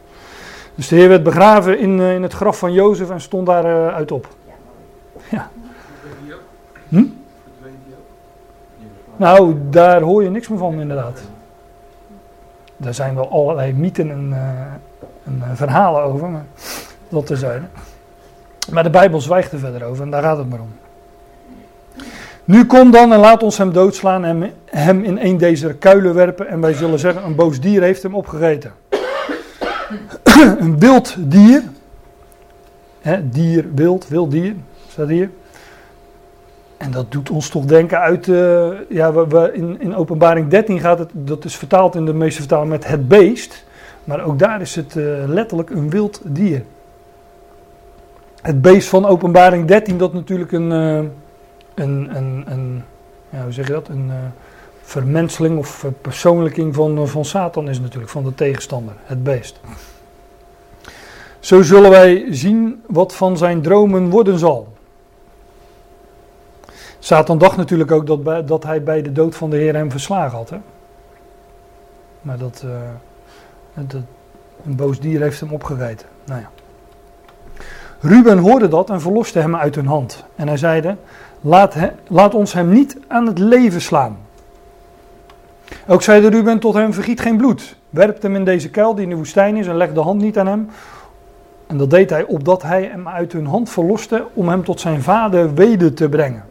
Dus 0.76 0.88
de 0.88 0.96
Heer 0.96 1.08
werd 1.08 1.24
begraven 1.24 1.80
in, 1.80 2.00
in 2.00 2.24
het 2.24 2.34
graf 2.34 2.58
van 2.58 2.74
Jozef 2.74 3.10
en 3.10 3.22
stond 3.22 3.46
daar 3.46 3.66
eh, 3.66 3.96
uit 3.96 4.12
op. 4.12 4.28
Hm? 6.90 7.04
Nou, 9.16 9.56
daar 9.70 10.02
hoor 10.02 10.24
je 10.24 10.30
niks 10.30 10.48
meer 10.48 10.58
van 10.58 10.80
inderdaad. 10.80 11.22
Daar 12.82 12.94
zijn 12.94 13.16
wel 13.16 13.30
allerlei 13.30 13.74
mythen 13.74 14.12
en, 14.12 14.30
eh, 14.32 15.50
eh, 15.50 15.50
verhalen 15.54 16.02
over, 16.04 16.30
maar 16.30 16.46
dat 17.10 17.26
terzijde. 17.26 17.66
Maar 18.72 18.84
de 18.84 18.90
Bijbel 18.90 19.22
zwijgt 19.22 19.52
er 19.52 19.60
verder 19.60 19.84
over 19.84 20.04
en 20.04 20.10
daar 20.10 20.24
gaat 20.24 20.38
het 20.38 20.50
maar 20.50 20.60
om. 20.60 20.74
Nu 22.46 22.66
kom 22.66 22.92
dan 22.92 23.14
en 23.14 23.20
laat 23.20 23.44
ons 23.44 23.58
hem 23.58 23.74
doodslaan 23.74 24.26
en 24.26 24.52
hem 24.66 25.04
in 25.04 25.18
een 25.22 25.38
deze 25.38 25.74
kuilen 25.74 26.14
werpen. 26.14 26.48
En 26.48 26.62
wij 26.62 26.74
zullen 26.74 27.00
zeggen, 27.00 27.24
een 27.24 27.36
boos 27.36 27.60
dier 27.60 27.82
heeft 27.82 28.04
hem 28.04 28.16
opgegeten. 28.16 28.72
een 30.60 30.80
wild 30.80 31.16
dier. 31.18 31.64
Hè, 33.02 33.30
dier, 33.30 33.66
wild, 33.74 34.08
wild 34.08 34.32
dier, 34.32 34.56
staat 34.88 35.08
hier. 35.08 35.30
En 36.82 36.92
dat 36.92 37.12
doet 37.12 37.30
ons 37.30 37.50
toch 37.50 37.66
denken 37.66 38.00
uit, 38.00 38.28
eh, 38.28 38.70
ja, 38.90 39.14
we, 39.14 39.52
in, 39.54 39.82
in 39.82 39.96
openbaring 39.96 40.48
13 40.48 40.80
gaat 40.80 41.00
het, 41.00 41.10
dat 41.14 41.46
is 41.46 41.56
vertaald 41.56 41.96
in 41.96 42.06
de 42.06 42.14
meeste 42.14 42.40
vertalen 42.40 42.68
met 42.68 42.88
het 42.88 43.08
beest. 43.08 43.66
Maar 44.04 44.24
ook 44.24 44.40
daar 44.40 44.62
is 44.62 44.76
het 44.76 44.96
eh, 44.96 45.04
letterlijk 45.26 45.70
een 45.70 45.90
wild 45.90 46.22
dier. 46.24 46.64
Het 48.42 48.62
beest 48.62 48.88
van 48.88 49.06
openbaring 49.06 49.68
13, 49.68 49.98
dat 49.98 50.14
natuurlijk 50.14 50.52
een, 50.52 50.72
eh, 50.72 50.96
een, 51.76 52.16
een, 52.16 52.44
een 52.48 52.84
ja, 53.30 53.44
hoe 53.44 53.52
zeg 53.52 53.68
je 53.68 53.74
dat, 53.74 53.88
een 53.88 54.12
vermenseling 54.82 55.58
of 55.58 55.68
verpersoonlijking 55.68 56.76
van, 56.76 57.08
van 57.08 57.26
Satan 57.26 57.70
is 57.70 57.80
natuurlijk, 57.80 58.12
van 58.12 58.24
de 58.24 58.36
tegenstander, 58.36 58.94
het 59.04 59.24
beest. 59.24 59.60
Zo 61.40 61.62
zullen 61.62 61.90
wij 61.90 62.26
zien 62.30 62.82
wat 62.88 63.16
van 63.16 63.38
zijn 63.38 63.62
dromen 63.62 64.10
worden 64.10 64.40
zal. 64.40 64.71
Satan 67.04 67.38
dacht 67.38 67.58
natuurlijk 67.58 67.92
ook 67.92 68.08
dat, 68.08 68.48
dat 68.48 68.64
hij 68.64 68.84
bij 68.84 69.02
de 69.02 69.12
dood 69.12 69.36
van 69.36 69.50
de 69.50 69.58
Heer 69.58 69.76
hem 69.76 69.92
verslagen 69.92 70.38
had. 70.38 70.50
Hè? 70.50 70.58
Maar 72.22 72.38
dat, 72.38 72.64
eh, 72.66 73.84
dat, 73.86 74.02
een 74.66 74.76
boos 74.76 75.00
dier 75.00 75.22
heeft 75.22 75.40
hem 75.40 75.52
opgegeten. 75.52 76.08
Nou 76.26 76.42
ja. 76.42 76.50
Ruben 78.00 78.38
hoorde 78.38 78.68
dat 78.68 78.90
en 78.90 79.02
verloste 79.02 79.40
hem 79.40 79.56
uit 79.56 79.76
hun 79.76 79.88
hand. 79.88 80.26
En 80.36 80.48
hij 80.48 80.58
zeide, 80.58 80.96
laat, 81.42 81.76
laat 82.08 82.36
ons 82.36 82.54
hem 82.54 82.70
niet 82.70 82.98
aan 83.08 83.28
het 83.28 83.40
leven 83.40 83.82
slaan. 83.82 84.18
Ook 85.88 86.02
zeide 86.02 86.30
Ruben 86.30 86.60
tot 86.60 86.74
hem, 86.74 86.94
vergiet 86.94 87.20
geen 87.20 87.38
bloed. 87.38 87.76
Werp 87.90 88.22
hem 88.22 88.36
in 88.36 88.46
deze 88.46 88.70
kuil 88.70 88.96
die 88.96 89.04
in 89.04 89.10
de 89.10 89.16
woestijn 89.16 89.56
is 89.56 89.68
en 89.68 89.76
leg 89.76 89.94
de 89.94 90.00
hand 90.00 90.22
niet 90.22 90.38
aan 90.38 90.48
hem. 90.48 90.70
En 91.68 91.78
dat 91.78 91.90
deed 91.90 92.10
hij 92.10 92.24
opdat 92.24 92.62
hij 92.62 92.84
hem 92.84 93.08
uit 93.08 93.32
hun 93.32 93.46
hand 93.46 93.70
verloste 93.70 94.26
om 94.34 94.50
hem 94.50 94.64
tot 94.64 94.80
zijn 94.80 95.02
vader 95.02 95.54
weder 95.54 95.94
te 95.94 96.10
brengen. 96.10 96.50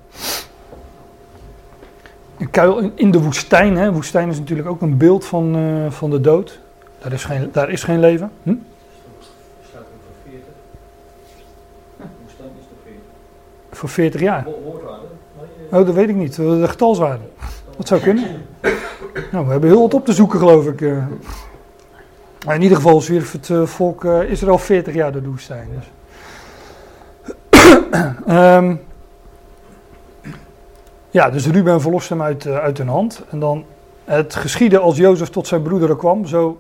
Een 2.38 2.50
kuil 2.50 2.90
in- 2.94 3.10
de 3.10 3.20
woestijn. 3.20 3.76
Hè. 3.76 3.92
Woestijn 3.92 4.28
is 4.28 4.38
natuurlijk 4.38 4.68
ook 4.68 4.80
een 4.80 4.96
beeld 4.96 5.24
van, 5.24 5.54
eh, 5.56 5.90
van 5.90 6.10
de 6.10 6.20
dood. 6.20 6.60
Daar 7.02 7.12
is 7.12 7.24
geen, 7.24 7.48
daar 7.52 7.70
is 7.70 7.82
geen 7.82 8.00
leven. 8.00 8.30
Hm? 8.42 8.54
voor 8.54 8.58
40. 10.24 10.42
Woestijn 12.22 12.48
is 12.58 12.64
toch 12.68 12.78
40? 12.84 13.00
Voor 13.70 13.88
40 13.88 14.20
jaar. 14.20 14.46
Oh, 15.70 15.86
dat 15.86 15.94
weet 15.94 16.08
ik 16.08 16.16
niet. 16.16 16.36
De 16.36 16.68
getalswaarde. 16.68 17.24
Dat 17.76 17.88
zou 17.88 18.00
kunnen. 18.00 18.24
Nou, 19.32 19.44
we 19.46 19.50
hebben 19.50 19.70
heel 19.70 19.80
wat 19.80 19.94
op 19.94 20.04
te 20.04 20.12
zoeken, 20.12 20.38
geloof 20.38 20.66
ik. 20.66 20.80
eh. 20.80 20.96
Maar 22.46 22.54
in 22.54 22.62
ieder 22.62 22.76
geval 22.76 23.00
zwierf 23.00 23.32
het 23.32 23.50
eh, 23.50 23.62
volk 23.66 24.04
Israël 24.04 24.58
40 24.58 24.94
jaar 24.94 25.12
door 25.12 25.22
de 25.22 25.28
woestijn. 25.28 25.68
Dus. 25.78 25.90
Ja, 31.10 31.30
dus 31.30 31.46
Ruben 31.46 31.80
verlost 31.80 32.08
hem 32.08 32.22
uit, 32.22 32.46
eh, 32.46 32.58
uit 32.58 32.78
hun 32.78 32.88
hand. 32.88 33.22
En 33.30 33.38
dan 33.38 33.64
het 34.04 34.34
geschiedde 34.34 34.78
als 34.78 34.96
Jozef 34.96 35.28
tot 35.28 35.46
zijn 35.46 35.62
broederen 35.62 35.96
kwam. 35.96 36.26
Zo 36.26 36.58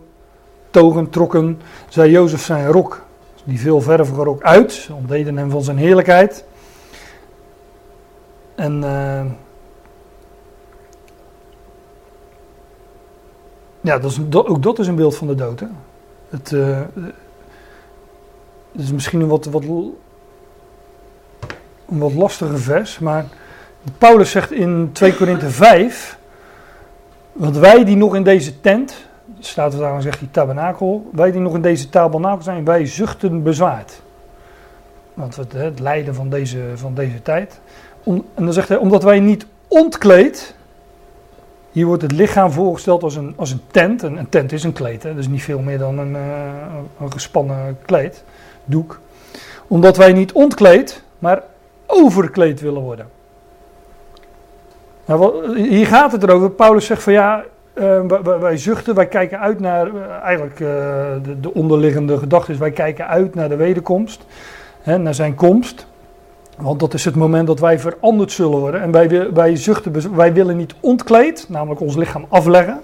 togen, 0.70 1.10
trokken 1.10 1.60
zij 1.88 2.10
Jozef 2.10 2.42
zijn 2.42 2.66
rok, 2.66 3.02
die 3.44 3.60
veel 3.60 3.80
vervige 3.80 4.22
rok, 4.22 4.42
uit. 4.42 4.72
Ze 4.72 4.94
ontdeden 4.94 5.36
hem 5.36 5.50
van 5.50 5.62
zijn 5.62 5.76
heerlijkheid. 5.76 6.44
En 8.54 8.84
eh, 8.84 9.24
ja, 13.80 13.98
dat 13.98 14.10
is, 14.10 14.20
ook 14.32 14.62
dat 14.62 14.78
is 14.78 14.86
een 14.86 14.94
beeld 14.94 15.16
van 15.16 15.26
de 15.26 15.34
dood. 15.34 15.60
Hè? 15.60 15.66
Het, 16.28 16.52
eh, 16.52 16.80
het 18.72 18.82
is 18.82 18.92
misschien 18.92 19.20
een 19.20 19.28
wat, 19.28 19.44
wat, 19.44 19.64
een 21.88 21.98
wat 21.98 22.12
lastiger 22.12 22.60
vers, 22.60 22.98
maar 22.98 23.26
Paulus 23.98 24.30
zegt 24.30 24.52
in 24.52 24.90
2 24.92 25.14
Korinthe 25.14 25.50
5, 25.50 26.18
want 27.32 27.56
wij 27.56 27.84
die 27.84 27.96
nog 27.96 28.14
in 28.14 28.22
deze 28.22 28.60
tent, 28.60 29.06
staat 29.38 29.72
er 29.72 29.78
daar 29.78 30.02
zegt 30.02 30.18
hij 30.18 30.28
tabernakel, 30.30 31.10
wij 31.12 31.30
die 31.30 31.40
nog 31.40 31.54
in 31.54 31.62
deze 31.62 31.88
tabernakel 31.88 32.42
zijn, 32.42 32.64
wij 32.64 32.86
zuchten 32.86 33.42
bezwaard. 33.42 34.02
Want 35.14 35.36
het, 35.36 35.52
het 35.52 35.80
lijden 35.80 36.14
van 36.14 36.28
deze, 36.28 36.58
van 36.74 36.94
deze 36.94 37.22
tijd. 37.22 37.60
Om, 38.02 38.24
en 38.34 38.44
dan 38.44 38.52
zegt 38.52 38.68
hij, 38.68 38.76
omdat 38.76 39.02
wij 39.02 39.20
niet 39.20 39.46
ontkleed. 39.68 40.54
Hier 41.72 41.86
wordt 41.86 42.02
het 42.02 42.12
lichaam 42.12 42.50
voorgesteld 42.50 43.02
als 43.02 43.16
een, 43.16 43.32
als 43.36 43.50
een 43.50 43.62
tent. 43.70 44.02
En 44.02 44.16
een 44.16 44.28
tent 44.28 44.52
is 44.52 44.64
een 44.64 44.72
kleed, 44.72 45.02
hè, 45.02 45.14
dus 45.14 45.28
niet 45.28 45.42
veel 45.42 45.58
meer 45.58 45.78
dan 45.78 45.98
een, 45.98 46.16
eh, 46.16 46.22
een 47.00 47.12
gespannen 47.12 47.78
kleed, 47.84 48.24
doek. 48.64 49.00
Omdat 49.66 49.96
wij 49.96 50.12
niet 50.12 50.32
ontkleed, 50.32 51.02
maar 51.18 51.42
overkleed 51.86 52.60
willen 52.60 52.82
worden. 52.82 53.06
Nou, 55.10 55.58
hier 55.60 55.86
gaat 55.86 56.12
het 56.12 56.22
erover. 56.22 56.50
Paulus 56.50 56.86
zegt 56.86 57.02
van 57.02 57.12
ja, 57.12 57.44
eh, 57.72 58.00
wij, 58.40 58.56
zuchten, 58.56 58.94
wij 58.94 59.06
kijken 59.06 59.40
uit 59.40 59.60
naar, 59.60 59.86
eh, 59.86 59.92
eigenlijk 60.22 60.60
eh, 60.60 60.66
de, 61.22 61.40
de 61.40 61.54
onderliggende 61.54 62.18
gedachte 62.18 62.52
is, 62.52 62.58
wij 62.58 62.70
kijken 62.70 63.06
uit 63.06 63.34
naar 63.34 63.48
de 63.48 63.56
wederkomst, 63.56 64.24
naar 64.84 65.14
zijn 65.14 65.34
komst. 65.34 65.86
Want 66.56 66.80
dat 66.80 66.94
is 66.94 67.04
het 67.04 67.14
moment 67.14 67.46
dat 67.46 67.60
wij 67.60 67.78
veranderd 67.78 68.32
zullen 68.32 68.58
worden. 68.58 68.82
En 68.82 68.90
wij, 68.90 69.08
wi- 69.08 69.30
wij 69.34 69.56
zuchten, 69.56 70.16
wij 70.16 70.32
willen 70.32 70.56
niet 70.56 70.74
ontkleed, 70.80 71.46
namelijk 71.48 71.80
ons 71.80 71.96
lichaam 71.96 72.26
afleggen. 72.28 72.80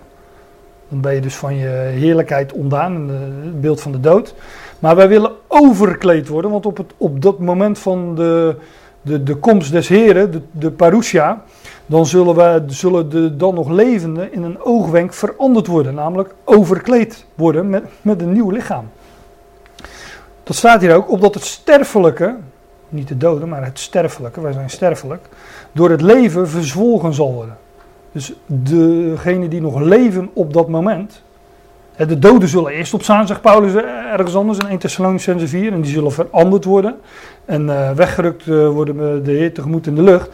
Dan 0.89 1.01
ben 1.01 1.15
je 1.15 1.21
dus 1.21 1.37
van 1.37 1.57
je 1.57 1.69
heerlijkheid 1.69 2.53
ontdaan, 2.53 3.09
het 3.43 3.61
beeld 3.61 3.81
van 3.81 3.93
de 3.93 4.01
dood. 4.01 4.35
Maar 4.79 4.97
wij 4.97 5.09
willen 5.09 5.33
overkleed 5.47 6.29
worden, 6.29 6.51
want 6.51 6.67
op, 6.67 6.77
het, 6.77 6.93
op 6.97 7.23
dat 7.23 7.39
moment 7.39 7.79
van 7.79 8.15
de, 8.15 8.57
de, 9.03 9.23
de 9.23 9.35
komst 9.35 9.73
des 9.73 9.89
Heren, 9.89 10.31
de, 10.31 10.41
de 10.51 10.71
parousia, 10.71 11.43
dan 11.87 12.07
zullen, 12.07 12.35
wij, 12.35 12.63
zullen 12.67 13.09
de 13.09 13.37
dan 13.37 13.55
nog 13.55 13.69
levenden 13.69 14.33
in 14.33 14.43
een 14.43 14.63
oogwenk 14.63 15.13
veranderd 15.13 15.67
worden. 15.67 15.95
Namelijk 15.95 16.35
overkleed 16.45 17.27
worden 17.35 17.71
met, 17.71 17.85
met 18.03 18.21
een 18.21 18.33
nieuw 18.33 18.51
lichaam. 18.51 18.89
Dat 20.43 20.57
staat 20.57 20.81
hier 20.81 20.95
ook, 20.95 21.11
opdat 21.11 21.35
het 21.35 21.45
sterfelijke, 21.45 22.37
niet 22.89 23.09
de 23.09 23.17
doden, 23.17 23.49
maar 23.49 23.65
het 23.65 23.79
sterfelijke, 23.79 24.41
wij 24.41 24.53
zijn 24.53 24.71
sterfelijk, 24.71 25.29
door 25.73 25.91
het 25.91 26.01
leven 26.01 26.49
verzwolgen 26.49 27.15
zal 27.15 27.33
worden. 27.33 27.57
Dus 28.13 28.33
degenen 28.47 29.51
die 29.51 29.61
nog 29.61 29.81
leven 29.81 30.31
op 30.33 30.53
dat 30.53 30.69
moment, 30.69 31.23
de 31.97 32.19
doden 32.19 32.49
zullen 32.49 32.73
eerst 32.73 32.95
opstaan, 32.95 33.27
zegt 33.27 33.41
Paulus 33.41 33.75
eh, 33.75 34.13
ergens 34.13 34.37
anders 34.37 34.59
in 34.59 34.67
1 34.67 34.79
Thessalonicense 34.79 35.49
4, 35.49 35.73
en 35.73 35.81
die 35.81 35.93
zullen 35.93 36.13
veranderd 36.13 36.65
worden 36.65 36.97
en 37.45 37.71
eh, 37.71 37.91
weggerukt 37.91 38.47
eh, 38.49 38.69
worden 38.69 38.97
met 38.97 39.25
de 39.25 39.33
Heer 39.33 39.53
tegemoet 39.55 39.87
in 39.87 39.95
de 39.95 40.03
lucht. 40.03 40.29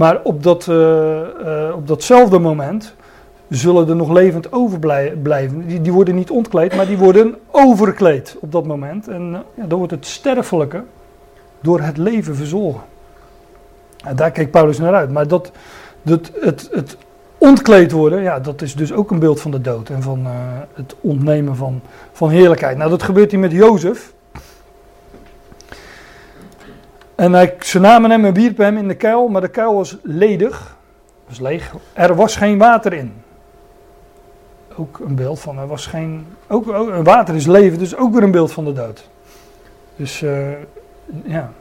Maar 0.00 0.20
op, 0.22 0.42
dat, 0.42 0.68
eh, 0.68 1.20
eh, 1.20 1.74
op 1.74 1.86
datzelfde 1.86 2.38
moment 2.38 2.94
zullen 3.48 3.88
er 3.88 3.96
nog 3.96 4.12
levend 4.12 4.52
overblijven. 4.52 5.66
Die, 5.66 5.80
die 5.80 5.92
worden 5.92 6.14
niet 6.14 6.30
ontkleed, 6.30 6.76
maar 6.76 6.86
die 6.86 6.98
worden 6.98 7.34
overkleed 7.50 8.36
op 8.40 8.52
dat 8.52 8.66
moment. 8.66 9.08
En 9.08 9.34
eh, 9.34 9.40
ja, 9.54 9.66
dan 9.66 9.78
wordt 9.78 9.92
het 9.92 10.06
sterfelijke 10.06 10.82
door 11.60 11.80
het 11.80 11.96
leven 11.96 12.36
verzorgen. 12.36 12.82
En 14.04 14.16
daar 14.16 14.30
keek 14.30 14.50
Paulus 14.50 14.78
naar 14.78 14.94
uit. 14.94 15.10
Maar 15.10 15.28
dat, 15.28 15.50
dat, 16.02 16.30
het, 16.40 16.68
het 16.72 16.96
ontkleed 17.38 17.92
worden, 17.92 18.22
ja, 18.22 18.40
dat 18.40 18.62
is 18.62 18.74
dus 18.74 18.92
ook 18.92 19.10
een 19.10 19.18
beeld 19.18 19.40
van 19.40 19.50
de 19.50 19.60
dood 19.60 19.88
en 19.88 20.02
van 20.02 20.26
het 20.74 20.94
ontnemen 21.00 21.56
van, 21.56 21.80
van 22.12 22.30
heerlijkheid. 22.30 22.76
Nou, 22.76 22.90
dat 22.90 23.02
gebeurt 23.02 23.30
hier 23.30 23.40
met 23.40 23.52
Jozef. 23.52 24.12
En 27.20 27.32
hij, 27.32 27.54
ze 27.60 27.80
namen 27.80 28.10
hem 28.10 28.24
en 28.24 28.34
wierpen 28.34 28.64
hem 28.64 28.76
in 28.76 28.88
de 28.88 28.94
kuil, 28.94 29.28
maar 29.28 29.40
de 29.40 29.48
kuil 29.48 29.74
was 29.74 29.96
ledig, 30.02 30.76
was 31.28 31.40
leeg. 31.40 31.74
Er 31.92 32.14
was 32.14 32.36
geen 32.36 32.58
water 32.58 32.92
in. 32.92 33.12
Ook 34.76 34.98
een 34.98 35.14
beeld 35.14 35.40
van, 35.40 35.58
er 35.58 35.66
was 35.66 35.86
geen, 35.86 36.26
ook, 36.48 36.68
ook 36.68 37.04
water 37.04 37.34
is 37.34 37.46
leven, 37.46 37.78
dus 37.78 37.96
ook 37.96 38.12
weer 38.12 38.22
een 38.22 38.30
beeld 38.30 38.52
van 38.52 38.64
de 38.64 38.72
dood. 38.72 39.08
Dus 39.96 40.22
eh, 40.22 40.50
ja, 41.24 41.52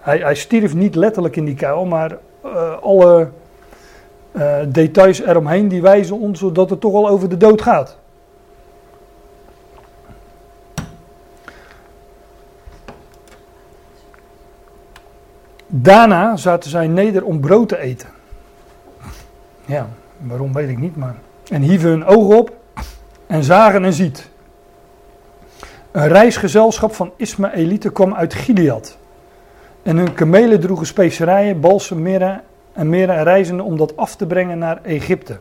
hij, 0.00 0.18
hij 0.18 0.34
stierf 0.34 0.74
niet 0.74 0.94
letterlijk 0.94 1.36
in 1.36 1.44
die 1.44 1.54
kuil, 1.54 1.84
maar 1.84 2.18
eh, 2.42 2.76
alle 2.82 3.28
eh, 4.32 4.56
details 4.68 5.20
eromheen 5.20 5.68
die 5.68 5.82
wijzen 5.82 6.18
ons 6.18 6.44
dat 6.52 6.70
het 6.70 6.80
toch 6.80 6.94
al 6.94 7.08
over 7.08 7.28
de 7.28 7.36
dood 7.36 7.62
gaat. 7.62 7.98
Daarna 15.66 16.36
zaten 16.36 16.70
zij 16.70 16.86
neder 16.86 17.24
om 17.24 17.40
brood 17.40 17.68
te 17.68 17.78
eten. 17.78 18.08
Ja, 19.64 19.88
waarom 20.18 20.52
weet 20.52 20.68
ik 20.68 20.78
niet, 20.78 20.96
maar. 20.96 21.14
En 21.50 21.62
hieven 21.62 21.88
hun 21.88 22.04
ogen 22.04 22.36
op 22.36 22.56
en 23.26 23.42
zagen 23.42 23.84
en 23.84 23.92
ziet. 23.92 24.28
Een 25.90 26.08
reisgezelschap 26.08 26.94
van 26.94 27.12
Ismaëlieten 27.16 27.92
kwam 27.92 28.14
uit 28.14 28.34
Gilead. 28.34 28.98
En 29.82 29.96
hun 29.96 30.14
kamelen 30.14 30.60
droegen 30.60 30.86
specerijen, 30.86 31.60
balsem, 31.60 32.02
mirre 32.02 32.40
en 32.72 32.88
mirre 32.88 33.12
en 33.12 33.24
reizenden 33.24 33.66
om 33.66 33.76
dat 33.76 33.96
af 33.96 34.16
te 34.16 34.26
brengen 34.26 34.58
naar 34.58 34.80
Egypte. 34.82 35.38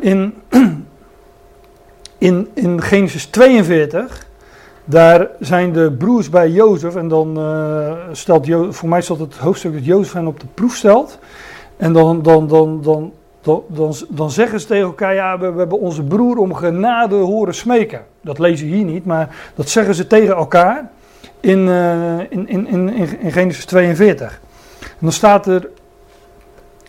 In, 0.00 0.42
in, 2.18 2.50
in 2.54 2.82
Genesis 2.82 3.26
42, 3.26 4.27
daar 4.88 5.28
zijn 5.40 5.72
de 5.72 5.92
broers 5.92 6.30
bij 6.30 6.50
Jozef. 6.50 6.96
En 6.96 7.08
dan 7.08 7.38
eh, 7.38 7.92
stelt 8.12 8.46
Jo, 8.46 8.72
voor 8.72 8.88
mij 8.88 9.00
stelt 9.00 9.18
het 9.18 9.36
hoofdstuk 9.36 9.72
dat 9.72 9.84
Jozef 9.84 10.12
hen 10.12 10.26
op 10.26 10.40
de 10.40 10.46
proef 10.54 10.74
stelt. 10.74 11.18
En 11.76 11.92
dan, 11.92 12.22
dan, 12.22 12.46
dan, 12.46 12.82
dan, 12.82 13.12
dan, 13.42 13.94
dan, 14.08 14.30
zeggen 14.30 14.60
ze 14.60 14.66
tegen 14.66 14.84
elkaar, 14.84 15.14
ja, 15.14 15.38
we, 15.38 15.44
hebben 15.44 15.80
onze 15.80 16.02
broer 16.02 16.38
om 16.38 16.54
genade 16.54 17.14
horen 17.14 17.54
smeken. 17.54 18.04
Dat 18.20 18.38
lezen 18.38 18.66
hier 18.66 18.84
niet, 18.84 19.04
maar 19.04 19.36
dat 19.54 19.68
zeggen 19.68 19.94
ze 19.94 20.06
tegen 20.06 20.34
elkaar 20.34 20.90
in, 21.40 21.68
eh, 21.68 22.18
in, 22.18 22.48
in, 22.48 22.66
in, 22.66 23.18
in 23.20 23.32
Genesis 23.32 23.64
42. 23.64 24.40
En 24.80 24.88
dan 24.98 25.12
staat 25.12 25.46
er, 25.46 25.68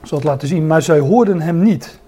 ik 0.01 0.07
zal 0.07 0.17
het 0.17 0.27
laten 0.27 0.47
zien, 0.47 0.67
maar 0.67 0.81
zij 0.81 0.99
hoorden 0.99 1.41
hem 1.41 1.61
niet. 1.61 1.99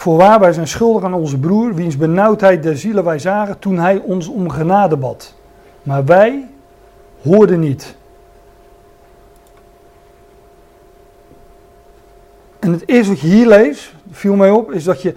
Voorwaar, 0.00 0.40
wij 0.40 0.52
zijn 0.52 0.68
schuldig 0.68 1.02
aan 1.02 1.14
onze 1.14 1.38
broer, 1.38 1.74
wiens 1.74 1.96
benauwdheid 1.96 2.62
der 2.62 2.76
zielen 2.76 3.04
wij 3.04 3.18
zagen 3.18 3.58
toen 3.58 3.78
hij 3.78 3.98
ons 3.98 4.28
om 4.28 4.50
genade 4.50 4.96
bad. 4.96 5.34
Maar 5.82 6.04
wij 6.04 6.48
hoorden 7.22 7.60
niet. 7.60 7.96
En 12.58 12.72
het 12.72 12.88
eerste 12.88 13.12
wat 13.12 13.20
je 13.20 13.26
hier 13.26 13.46
leest, 13.46 13.94
viel 14.10 14.34
mij 14.34 14.50
op, 14.50 14.72
is 14.72 14.84
dat 14.84 15.02
je. 15.02 15.14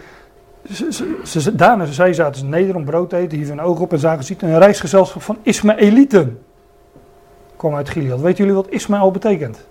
Ze, 0.71 0.93
ze, 1.23 1.41
ze, 1.41 1.55
daarna 1.55 1.85
zij 1.85 2.13
zaten 2.13 2.39
ze 2.39 2.45
neder 2.45 2.75
om 2.75 2.85
brood 2.85 3.09
te 3.09 3.17
eten, 3.17 3.37
hieven 3.37 3.57
hun 3.57 3.65
ogen 3.65 3.83
op 3.83 3.91
en 3.91 3.99
zagen 3.99 4.23
ziet 4.23 4.41
een 4.41 4.59
reisgezelschap 4.59 5.21
van 5.21 5.37
Ismaëlieten. 5.41 6.43
kwam 7.55 7.75
uit 7.75 7.89
Gilead. 7.89 8.21
Weten 8.21 8.37
jullie 8.37 8.61
wat 8.61 8.69
Ismaël 8.69 9.11
betekent? 9.11 9.65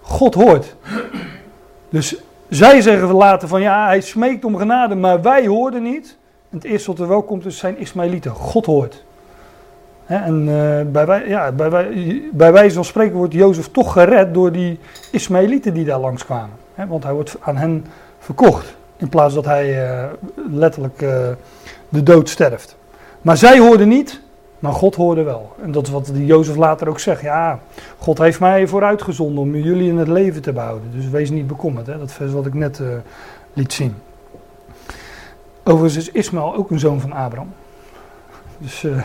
God 0.00 0.34
hoort. 0.34 0.76
Dus 1.88 2.22
Zij 2.52 2.80
zeggen 2.80 3.12
later 3.12 3.48
van 3.48 3.60
ja, 3.60 3.86
hij 3.86 4.00
smeekt 4.00 4.44
om 4.44 4.56
genade, 4.56 4.94
maar 4.94 5.22
wij 5.22 5.46
hoorden 5.46 5.82
niet. 5.82 6.16
En 6.50 6.56
het 6.56 6.64
eerste 6.64 6.90
wat 6.90 7.00
er 7.00 7.08
wel 7.08 7.22
komt, 7.22 7.46
is 7.46 7.58
zijn 7.58 7.78
Ismaëlieten. 7.78 8.30
God 8.30 8.66
hoort. 8.66 9.04
En 10.06 10.40
eh, 10.48 10.92
bij, 10.92 11.06
wij, 11.06 11.28
ja, 11.28 11.52
bij, 11.52 11.70
wij, 11.70 12.22
bij 12.32 12.52
wijze 12.52 12.74
van 12.74 12.84
spreken 12.84 13.16
wordt 13.16 13.32
Jozef 13.32 13.68
toch 13.70 13.92
gered 13.92 14.34
door 14.34 14.52
die 14.52 14.78
Ismaëlieten 15.10 15.74
die 15.74 15.84
daar 15.84 15.98
langskwamen. 15.98 16.56
Hè, 16.74 16.86
want 16.86 17.02
hij 17.02 17.12
wordt 17.12 17.36
aan 17.40 17.56
hen 17.56 17.86
verkocht. 18.18 18.76
In 18.96 19.08
plaats 19.08 19.34
dat 19.34 19.44
hij 19.44 19.88
eh, 19.88 20.04
letterlijk 20.50 21.02
eh, 21.02 21.28
de 21.88 22.02
dood 22.02 22.28
sterft. 22.28 22.76
Maar 23.22 23.36
zij 23.36 23.58
hoorden 23.58 23.88
niet, 23.88 24.20
maar 24.62 24.72
God 24.72 24.94
hoorde 24.94 25.22
wel. 25.22 25.52
En 25.62 25.72
dat 25.72 25.86
is 25.86 25.92
wat 25.92 26.10
Jozef 26.14 26.56
later 26.56 26.88
ook 26.88 26.98
zegt. 26.98 27.22
Ja, 27.22 27.58
God 27.98 28.18
heeft 28.18 28.40
mij 28.40 28.66
vooruitgezonden 28.66 29.42
om 29.42 29.54
jullie 29.54 29.88
in 29.88 29.98
het 29.98 30.08
leven 30.08 30.42
te 30.42 30.52
behouden. 30.52 30.90
Dus 30.94 31.08
wees 31.08 31.30
niet 31.30 31.46
bekommerd. 31.46 31.86
Hè? 31.86 31.98
Dat 31.98 32.12
vers 32.12 32.32
wat 32.32 32.46
ik 32.46 32.54
net 32.54 32.80
eh, 32.80 32.86
liet 33.52 33.72
zien. 33.72 33.94
Overigens 35.64 36.08
is 36.08 36.12
Ismaël 36.12 36.54
ook 36.54 36.70
een 36.70 36.78
zoon 36.78 37.00
van 37.00 37.12
Abraham. 37.12 37.52
Dus 38.58 38.84
eh, 38.84 39.02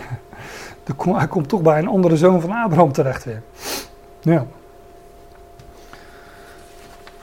de 0.84 0.94
kom- 1.02 1.16
hij 1.16 1.28
komt 1.28 1.50
toch 1.50 1.62
bij 1.62 1.80
een 1.80 1.88
andere 1.88 2.18
zoon 2.18 2.42
van 2.42 2.52
Abraham 2.52 2.92
terecht 2.92 3.24
weer. 3.24 3.42
Ja. 4.22 4.46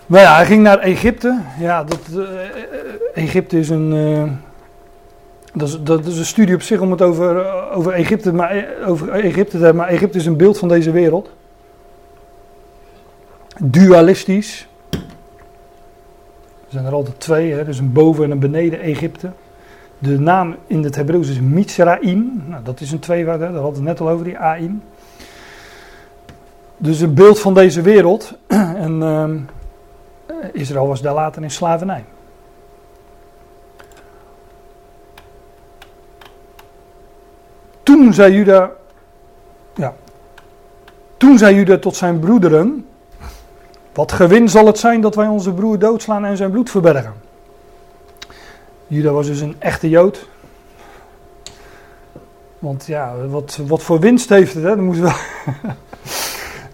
Maar 0.07 0.21
ja, 0.21 0.35
hij 0.35 0.47
ging 0.47 0.63
naar 0.63 0.79
Egypte. 0.79 1.41
Ja, 1.59 1.85
dat, 1.85 2.01
eh, 2.13 2.19
eh, 2.21 2.55
Egypte 3.15 3.59
is 3.59 3.69
een. 3.69 4.43
Dat, 5.55 5.69
is, 5.69 5.83
dat 5.83 6.07
is 6.07 6.19
een 6.19 6.25
studie 6.25 6.55
op 6.55 6.63
zich 6.63 6.81
om 6.81 6.91
het 6.91 7.03
over, 7.03 7.39
eh, 7.39 7.77
over, 7.77 7.93
Egypte, 7.93 8.33
maar, 8.33 8.51
eh, 8.51 8.89
over 8.89 9.09
Egypte 9.09 9.57
te 9.57 9.65
hebben. 9.65 9.77
Maar 9.77 9.89
Egypte 9.89 10.19
is 10.19 10.27
een 10.27 10.37
beeld 10.37 10.59
van 10.59 10.69
deze 10.69 10.91
wereld. 10.91 11.31
Dualistisch. 13.59 14.69
Er 16.65 16.81
zijn 16.81 16.85
er 16.85 16.93
altijd 16.93 17.21
twee, 17.21 17.53
hè? 17.53 17.65
dus 17.65 17.79
een 17.79 17.93
boven 17.93 18.25
en 18.25 18.31
een 18.31 18.39
beneden 18.39 18.81
Egypte. 18.81 19.31
De 19.99 20.19
naam 20.19 20.57
in 20.67 20.85
het 20.85 20.97
Hebreeuws 20.97 21.29
is 21.29 21.41
Mitzraim. 21.41 22.43
Nou, 22.47 22.63
dat 22.65 22.81
is 22.81 22.93
een 22.93 22.99
tweewoord, 22.99 23.41
hè? 23.41 23.53
daar 23.53 23.63
hadden 23.63 23.83
we 23.83 23.89
het 23.89 23.99
net 23.99 24.09
al 24.09 24.15
over, 24.15 24.25
die 24.25 24.39
Aim. 24.39 24.83
Dus 26.77 27.01
een 27.01 27.15
beeld 27.15 27.41
van 27.41 27.55
deze 27.55 27.83
wereld. 27.83 28.39
en 28.87 29.03
ehm, 29.03 29.39
Israël 30.53 30.87
was 30.87 31.03
daar 31.03 31.15
later 31.15 31.43
in 31.43 31.51
slavernij. 31.51 32.05
Toen 37.85 38.15
zei 38.15 38.35
Juda, 38.35 38.71
ja, 39.75 39.95
toen 41.17 41.39
zei 41.39 41.55
Juda 41.55 41.79
tot 41.79 41.97
zijn 41.97 42.19
broederen, 42.19 42.87
wat 43.93 44.13
gewin 44.13 44.49
zal 44.49 44.67
het 44.67 44.79
zijn 44.79 45.01
dat 45.01 45.15
wij 45.15 45.27
onze 45.27 45.53
broer 45.53 45.79
doodslaan 45.79 46.25
en 46.25 46.37
zijn 46.37 46.51
bloed 46.51 46.71
verbergen. 46.71 47.15
Juda 48.87 49.11
was 49.11 49.27
dus 49.27 49.41
een 49.41 49.57
echte 49.59 49.89
Jood. 49.89 50.29
Want 52.59 52.87
ja, 52.87 53.15
wat, 53.27 53.59
wat 53.67 53.83
voor 53.83 54.01
winst 54.01 54.29
heeft 54.29 54.55
het, 54.55 54.65
hè? 54.65 54.71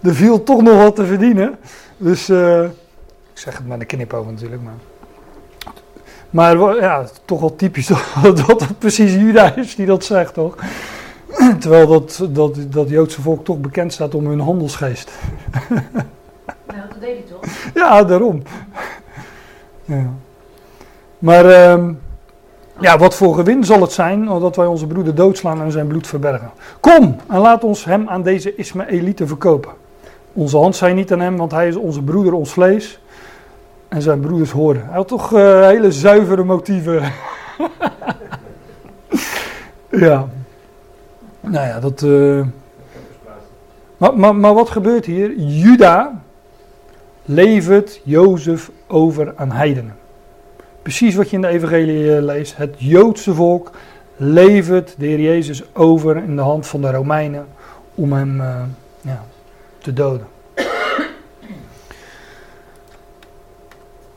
Er, 0.03 0.15
wel 0.15 0.15
viel 0.15 0.43
toch 0.43 0.63
nog 0.63 0.77
wat 0.77 0.97
te 0.97 1.07
verdienen. 1.07 1.59
Dus, 1.97 2.29
eh, 2.29 2.63
ik 2.65 2.71
zeg 3.33 3.57
het 3.57 3.67
met 3.67 3.81
een 3.81 3.87
knipoog 3.87 4.27
natuurlijk, 4.27 4.63
maar... 4.63 4.75
Maar 6.31 6.77
ja, 6.77 7.07
toch 7.25 7.41
wel 7.41 7.57
typisch 7.57 7.87
dat 8.23 8.37
dat 8.37 8.79
precies 8.79 9.13
Juda 9.13 9.57
is 9.57 9.75
die 9.75 9.87
dat 9.87 10.05
zegt, 10.05 10.35
toch? 10.35 10.57
Terwijl 11.61 11.87
dat, 11.87 12.29
dat, 12.31 12.57
dat 12.69 12.89
Joodse 12.89 13.23
volk 13.23 13.45
toch 13.45 13.59
bekend 13.59 13.93
staat 13.93 14.15
om 14.15 14.27
hun 14.27 14.41
handelsgeest. 14.41 15.11
Nou, 16.67 16.89
dat 16.89 17.01
deed 17.01 17.17
hij 17.17 17.25
toch? 17.31 17.41
Ja, 17.83 18.05
daarom. 18.05 18.43
Ja. 19.85 20.07
Maar 21.19 21.45
ehm, 21.45 21.93
ja, 22.81 22.99
wat 22.99 23.15
voor 23.15 23.35
gewin 23.35 23.65
zal 23.65 23.81
het 23.81 23.93
zijn 23.93 24.25
dat 24.25 24.57
wij 24.57 24.67
onze 24.67 24.87
broeder 24.87 25.15
doodslaan 25.15 25.63
en 25.63 25.73
zijn 25.73 25.87
bloed 25.87 26.07
verbergen? 26.07 26.51
Kom 26.81 27.17
en 27.29 27.39
laat 27.39 27.65
ons 27.65 27.85
hem 27.85 28.09
aan 28.09 28.23
deze 28.23 28.55
Ismaëlieten 28.55 29.29
verkopen. 29.29 29.71
Onze 30.33 30.57
hand 30.57 30.77
zijn 30.77 30.97
niet 30.97 31.13
aan 31.13 31.21
hem, 31.21 31.37
want 31.37 31.51
hij 31.51 31.69
is 31.69 31.77
onze 31.77 32.03
broeder, 32.03 32.33
ons 32.33 32.53
vlees. 32.53 33.01
En 33.89 34.03
zijn 34.03 34.21
broeders 34.21 34.51
horen. 34.51 34.85
Hij 34.87 34.97
had 34.97 35.09
toch 35.09 35.33
eh, 35.33 35.67
hele 35.67 35.93
zuivere 35.93 36.45
motieven. 36.45 37.03
ja. 39.91 40.29
Nou 41.51 41.67
ja, 41.67 41.81
dat. 41.81 42.03
eh, 42.03 42.41
Maar, 43.97 44.19
maar, 44.19 44.37
maar 44.37 44.55
wat 44.55 44.71
gebeurt 44.71 45.05
hier? 45.05 45.39
Juda 45.39 46.23
levert 47.25 48.01
Jozef 48.05 48.71
over 48.87 49.33
aan 49.37 49.51
heidenen. 49.51 49.97
Precies 50.83 51.15
wat 51.15 51.31
je 51.31 51.37
in 51.37 51.43
de 51.43 51.49
evangelie 51.49 52.17
eh, 52.17 52.23
leest. 52.23 52.57
Het 52.57 52.75
Joodse 52.79 53.35
volk 53.35 53.71
levert 54.17 54.95
de 54.99 55.07
Heer 55.07 55.21
Jezus 55.21 55.75
over 55.75 56.17
in 56.17 56.37
de 56.37 56.43
hand 56.43 56.67
van 56.67 56.81
de 56.81 56.91
Romeinen 56.91 57.47
om 57.95 58.13
hem 58.13 58.41
eh, 58.41 58.63
ja, 59.01 59.25
te 59.79 59.93
doden. 59.93 60.27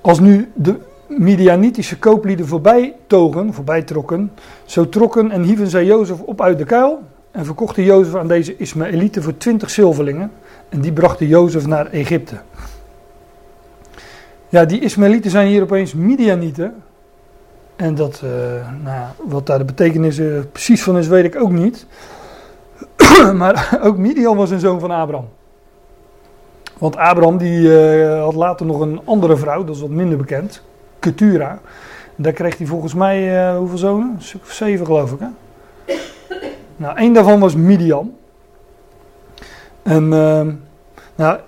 Als 0.02 0.20
nu 0.20 0.52
de 0.54 0.76
Midianitische 1.08 2.00
kooplieden 2.00 2.48
voorbij 2.48 2.96
togen, 3.08 3.54
voorbij 3.54 3.82
trokken, 3.82 4.32
zo 4.66 4.90
trokken 4.90 5.32
en 5.32 5.42
hieven 5.44 5.68
zij 5.68 5.86
Jozef 5.86 6.20
op 6.22 6.42
uit 6.42 6.58
de 6.58 6.66
kuil 6.66 7.02
en 7.34 7.46
verkochten 7.46 7.84
Jozef 7.84 8.16
aan 8.16 8.28
deze 8.28 8.58
Ismaëlieten 8.58 9.24
voor 9.24 9.38
twintig 9.38 9.70
zilverlingen 9.70 10.32
en 10.70 10.82
die 10.82 10.92
brachten 10.92 11.28
Jozef 11.28 11.68
naar 11.68 11.88
Egypte. 11.88 12.36
Ja, 14.50 14.66
die 14.66 14.80
Ismaëlieten 14.80 15.32
zijn 15.32 15.48
hier 15.48 15.62
opeens 15.62 15.94
Midianieten. 15.94 16.74
En 17.76 17.96
dat, 17.96 18.22
eh, 18.24 18.30
nou 18.84 19.08
wat 19.26 19.46
daar 19.46 19.58
de 19.58 19.66
betekenis 19.66 20.18
eh, 20.18 20.28
precies 20.52 20.84
van 20.84 20.98
is, 20.98 21.08
weet 21.08 21.26
ik 21.26 21.42
ook 21.42 21.52
niet. 21.52 21.86
maar 23.42 23.70
ook 23.86 23.98
Midian 23.98 24.38
was 24.38 24.52
een 24.52 24.60
zoon 24.60 24.80
van 24.80 24.92
Abraham. 24.92 25.28
Want 26.78 26.96
Abraham 26.96 27.38
die, 27.38 27.78
eh, 27.78 28.24
had 28.24 28.36
later 28.36 28.66
nog 28.66 28.80
een 28.80 29.02
andere 29.04 29.38
vrouw, 29.38 29.64
dat 29.64 29.76
is 29.76 29.82
wat 29.82 29.90
minder 29.90 30.18
bekend. 30.18 30.62
Ketura. 31.00 31.60
Daar 32.16 32.34
kreeg 32.34 32.58
hij 32.58 32.68
volgens 32.68 32.94
mij 32.94 33.56
hoeveel 33.56 33.78
zonen? 33.78 34.20
Zeven 34.44 34.86
geloof 34.86 35.12
ik 35.12 35.20
hè. 35.20 35.28
Nou, 36.76 36.98
één 36.98 37.14
daarvan 37.14 37.40
was 37.40 37.56
Midian. 37.56 38.16
En 39.84 40.14
ehm, 40.14 40.52
nou, 41.16 41.40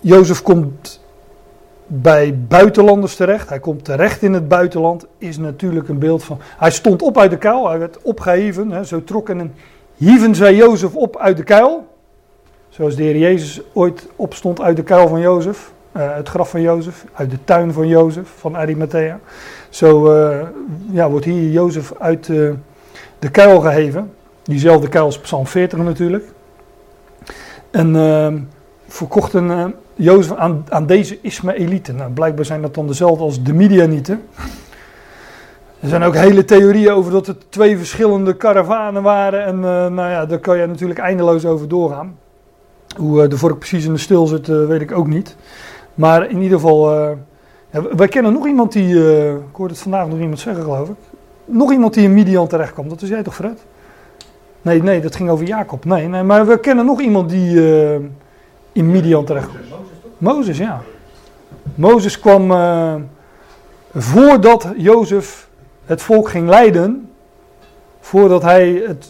Jozef 0.00 0.42
komt 0.42 1.00
bij 1.86 2.38
buitenlanders 2.48 3.16
terecht. 3.16 3.48
Hij 3.48 3.60
komt 3.60 3.84
terecht 3.84 4.22
in 4.22 4.32
het 4.32 4.48
buitenland. 4.48 5.06
Is 5.18 5.38
natuurlijk 5.38 5.88
een 5.88 5.98
beeld 5.98 6.24
van. 6.24 6.38
Hij 6.40 6.70
stond 6.70 7.02
op 7.02 7.18
uit 7.18 7.30
de 7.30 7.38
kuil. 7.38 7.68
Hij 7.68 7.78
werd 7.78 8.02
opgeheven. 8.02 8.70
Hè, 8.70 8.84
zo 8.84 9.04
trokken 9.04 9.40
en 9.40 9.54
hieven 9.94 10.34
zij 10.34 10.54
Jozef 10.54 10.94
op 10.94 11.16
uit 11.16 11.36
de 11.36 11.42
kuil. 11.42 11.86
Zoals 12.68 12.96
de 12.96 13.02
Heer 13.02 13.18
Jezus 13.18 13.60
ooit 13.72 14.08
opstond 14.16 14.60
uit 14.60 14.76
de 14.76 14.82
kuil 14.82 15.08
van 15.08 15.20
Jozef. 15.20 15.72
eh, 15.92 16.14
het 16.14 16.28
graf 16.28 16.50
van 16.50 16.60
Jozef. 16.60 17.04
Uit 17.12 17.30
de 17.30 17.44
tuin 17.44 17.72
van 17.72 17.88
Jozef 17.88 18.28
van 18.36 18.56
Arimathea. 18.56 19.20
Zo 19.68 20.12
eh, 20.12 20.46
ja, 20.90 21.10
wordt 21.10 21.24
hier 21.24 21.50
Jozef 21.50 21.92
uit 21.98 22.28
eh, 22.28 22.50
de 23.18 23.30
kuil 23.30 23.60
geheven. 23.60 24.12
Diezelfde 24.42 24.88
kuil 24.88 25.04
als 25.04 25.20
Psalm 25.20 25.46
40 25.46 25.78
natuurlijk. 25.78 26.24
En 27.70 27.96
ehm, 27.96 28.38
verkochten 28.86 29.50
eh, 29.50 29.64
Jozef 29.94 30.36
aan, 30.36 30.64
aan 30.68 30.86
deze 30.86 31.18
Ismaëlieten. 31.20 31.96
Nou, 31.96 32.10
blijkbaar 32.10 32.44
zijn 32.44 32.62
dat 32.62 32.74
dan 32.74 32.86
dezelfde 32.86 33.24
als 33.24 33.42
de 33.42 33.52
Midianieten. 33.52 34.22
Er 35.82 35.88
zijn 35.88 36.02
ook 36.02 36.14
hele 36.14 36.44
theorieën 36.44 36.92
over 36.92 37.12
dat 37.12 37.26
het 37.26 37.44
twee 37.48 37.76
verschillende 37.76 38.36
karavanen 38.36 39.02
waren. 39.02 39.44
En 39.44 39.54
eh, 39.54 39.86
nou 39.86 40.10
ja, 40.10 40.26
daar 40.26 40.38
kan 40.38 40.58
je 40.58 40.66
natuurlijk 40.66 41.00
eindeloos 41.00 41.44
over 41.44 41.68
doorgaan. 41.68 42.18
Hoe 42.96 43.22
eh, 43.22 43.28
de 43.28 43.38
vork 43.38 43.58
precies 43.58 43.84
in 43.84 43.92
de 43.92 43.98
stil 43.98 44.26
zit, 44.26 44.48
eh, 44.48 44.66
weet 44.66 44.80
ik 44.80 44.92
ook 44.92 45.06
niet. 45.06 45.36
Maar 45.94 46.30
in 46.30 46.40
ieder 46.42 46.58
geval, 46.58 46.90
ja, 47.70 47.82
wij 47.96 48.08
kennen 48.08 48.32
nog 48.32 48.46
iemand 48.46 48.72
die, 48.72 48.94
ik 49.28 49.56
hoorde 49.56 49.72
het 49.72 49.82
vandaag 49.82 50.08
nog 50.08 50.18
iemand 50.18 50.40
zeggen 50.40 50.62
geloof 50.62 50.88
ik. 50.88 50.96
Nog 51.44 51.72
iemand 51.72 51.94
die 51.94 52.04
in 52.04 52.14
Midian 52.14 52.46
terecht 52.46 52.72
kwam. 52.72 52.88
Dat 52.88 53.00
was 53.00 53.08
jij 53.08 53.22
toch 53.22 53.34
Fred? 53.34 53.64
Nee, 54.62 54.82
nee, 54.82 55.00
dat 55.00 55.16
ging 55.16 55.30
over 55.30 55.46
Jacob. 55.46 55.84
Nee, 55.84 56.08
nee 56.08 56.22
maar 56.22 56.46
we 56.46 56.60
kennen 56.60 56.84
nog 56.84 57.00
iemand 57.00 57.30
die 57.30 57.58
eh, 57.58 57.94
in 58.72 58.90
Midian 58.90 59.24
terecht. 59.24 59.48
Mozes, 60.18 60.58
ja. 60.58 60.82
Mozes 61.74 62.20
kwam 62.20 62.50
eh, 62.50 62.94
voordat 63.94 64.68
Jozef 64.76 65.48
het 65.84 66.02
volk 66.02 66.28
ging 66.28 66.48
leiden, 66.48 67.10
voordat 68.00 68.42
hij 68.42 68.82
het 68.86 69.08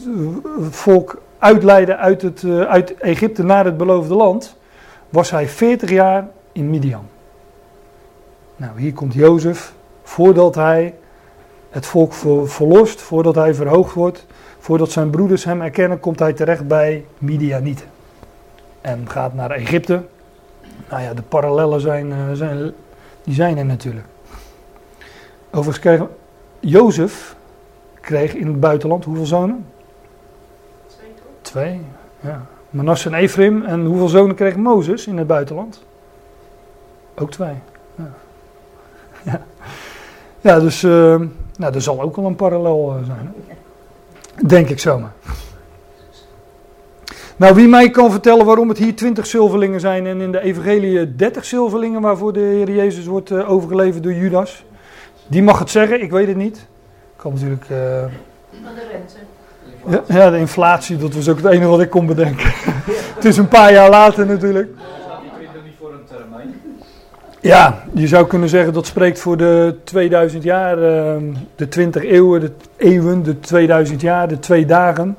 volk 0.71 1.23
uitleidde 1.39 1.97
uit, 1.97 2.23
het, 2.23 2.43
eh, 2.43 2.61
uit 2.61 2.95
Egypte 2.97 3.43
naar 3.43 3.65
het 3.65 3.77
beloofde 3.77 4.15
land, 4.15 4.57
was 5.09 5.31
hij 5.31 5.49
40 5.49 5.91
jaar 5.91 6.29
in 6.53 6.71
Midian. 6.71 7.07
Nou, 8.57 8.81
hier 8.81 8.93
komt 8.93 9.15
Jozef, 9.15 9.73
voordat 10.03 10.55
hij 10.55 10.95
het 11.71 11.87
volk 11.87 12.13
ver- 12.13 12.49
verlost, 12.49 13.01
voordat 13.01 13.35
hij 13.35 13.55
verhoogd 13.55 13.95
wordt, 13.95 14.27
voordat 14.63 14.91
zijn 14.91 15.11
broeders 15.11 15.45
hem 15.45 15.63
erkennen, 15.63 16.01
komt 16.01 16.19
hij 16.19 16.33
terecht 16.33 16.67
bij 16.67 17.05
Midianieten. 17.19 17.87
En 18.81 19.09
gaat 19.09 19.35
naar 19.35 19.51
Egypte. 19.51 20.03
Nou 20.91 21.03
ja, 21.03 21.15
de 21.15 21.23
parallellen 21.23 21.81
zijn, 21.81 22.13
eh, 22.13 22.19
zijn, 22.33 22.73
die 23.25 23.35
zijn 23.35 23.59
er 23.59 23.65
natuurlijk. 23.65 24.07
Overigens 25.51 25.79
kreeg 25.79 26.03
Jozef 26.61 27.37
kreeg 28.01 28.35
in 28.35 28.47
het 28.47 28.61
buitenland 28.61 29.05
hoeveel 29.05 29.27
zonen? 29.27 29.67
Twee? 30.87 31.09
Twee. 31.43 31.81
Ja. 32.21 32.47
Manasse 32.71 33.09
en 33.09 33.15
Ephraim. 33.15 33.65
En 33.65 33.85
hoeveel 33.85 34.09
zonen 34.09 34.37
kreeg 34.37 34.57
Mozes 34.57 35.07
in 35.07 35.19
het 35.19 35.27
buitenland? 35.27 35.85
Ook 37.15 37.31
twee. 37.31 37.55
Ja, 37.95 38.11
ja. 40.41 40.61
dus 40.61 40.83
uh, 40.83 41.21
nou, 41.57 41.75
er 41.75 41.83
zal 41.83 42.01
ook 42.01 42.17
wel 42.17 42.25
een 42.25 42.37
parallel 42.37 42.97
uh, 42.99 43.07
zijn. 43.07 43.35
Denk 44.41 44.69
ik 44.69 44.79
zomaar. 44.79 45.13
Nou, 47.37 47.55
wie 47.55 47.69
mij 47.69 47.91
kan 47.91 48.11
vertellen 48.11 48.47
waarom 48.47 48.69
het 48.69 48.79
hier 48.79 48.95
20 48.95 49.27
zilverlingen 49.27 49.81
zijn 49.81 50.07
en 50.07 50.21
in 50.21 50.33
de 50.33 50.41
evangelie 50.41 51.17
30 51.17 51.45
zilverlingen 51.45 52.01
waarvoor 52.01 52.33
de 52.33 52.41
Heer 52.41 52.71
Jezus 52.71 53.07
wordt 53.07 53.31
uh, 53.31 53.51
overgeleverd 53.51 54.03
door 54.03 54.13
Judas, 54.13 54.65
die 55.27 55.43
mag 55.43 55.59
het 55.59 55.71
zeggen, 55.71 56.03
ik 56.03 56.11
weet 56.11 56.27
het 56.27 56.37
niet. 56.37 56.67
Kan 57.17 57.33
natuurlijk. 57.33 57.63
Uh, 57.63 57.69
de 57.69 58.09
rente. 58.91 59.15
Ja, 59.87 60.19
ja, 60.19 60.31
de 60.31 60.39
inflatie, 60.39 60.97
dat 60.97 61.15
was 61.15 61.29
ook 61.29 61.37
het 61.37 61.47
enige 61.47 61.69
wat 61.69 61.81
ik 61.81 61.91
kon 61.91 62.07
bedenken. 62.07 62.53
het 63.17 63.25
is 63.25 63.37
een 63.37 63.49
paar 63.49 63.73
jaar 63.73 63.91
later 63.91 64.27
natuurlijk. 64.27 64.69
Staat 65.05 65.21
die 65.21 65.31
20 65.31 65.65
niet 65.65 65.75
voor 65.81 65.93
een 65.93 66.05
termijn? 66.05 66.61
Ja, 67.43 67.83
je 67.93 68.07
zou 68.07 68.27
kunnen 68.27 68.49
zeggen 68.49 68.73
dat 68.73 68.87
spreekt 68.87 69.19
voor 69.19 69.37
de 69.37 69.77
2000 69.85 70.43
jaar, 70.43 70.79
uh, 70.79 71.35
de 71.57 71.69
20 71.69 72.05
eeuwen, 72.05 72.41
de 72.41 72.53
eeuwen, 72.77 73.23
de 73.23 73.41
2000 73.41 74.01
jaar, 74.01 74.29
de 74.29 74.39
twee 74.39 74.67
dagen. 74.67 75.17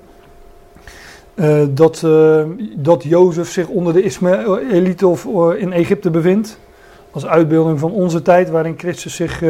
Uh, 1.36 1.64
dat, 1.70 2.02
uh, 2.06 2.44
dat 2.76 3.04
Jozef 3.04 3.52
zich 3.52 3.68
onder 3.68 3.94
de 3.94 4.04
Ismaëlieten 4.04 5.08
of 5.08 5.26
uh, 5.26 5.62
in 5.62 5.72
Egypte 5.74 6.10
bevindt. 6.10 6.60
Als 7.12 7.26
uitbeelding 7.26 7.80
van 7.80 7.92
onze 7.92 8.22
tijd, 8.22 8.50
waarin 8.50 8.78
Christus 8.78 9.16
zich 9.16 9.44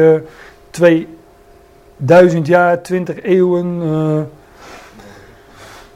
2000 0.70 2.46
jaar, 2.46 2.82
20 2.82 3.22
eeuwen 3.22 4.28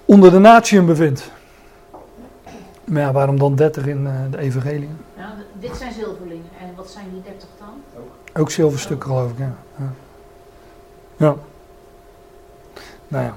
onder 0.05 0.31
de 0.31 0.39
natieën 0.39 0.87
bevindt. 0.87 1.31
Maar 2.85 3.03
ja, 3.03 3.13
waarom 3.13 3.39
dan 3.39 3.55
30 3.55 3.87
in 3.87 4.09
de 4.31 4.39
evangelie? 4.39 4.89
Nou, 5.17 5.31
dit 5.61 5.77
zijn 5.77 5.93
zilverlingen. 5.93 6.58
Wat 6.89 6.97
zijn 6.97 7.13
die 7.13 7.23
30 7.23 7.49
dan? 7.59 7.69
Ook, 7.99 8.41
Ook 8.41 8.51
zilverstukken, 8.51 9.09
geloof 9.09 9.31
ik, 9.31 9.39
ja. 9.39 9.53
ja. 9.79 9.93
Ja. 11.17 11.35
Nou 13.09 13.25
ja. 13.25 13.35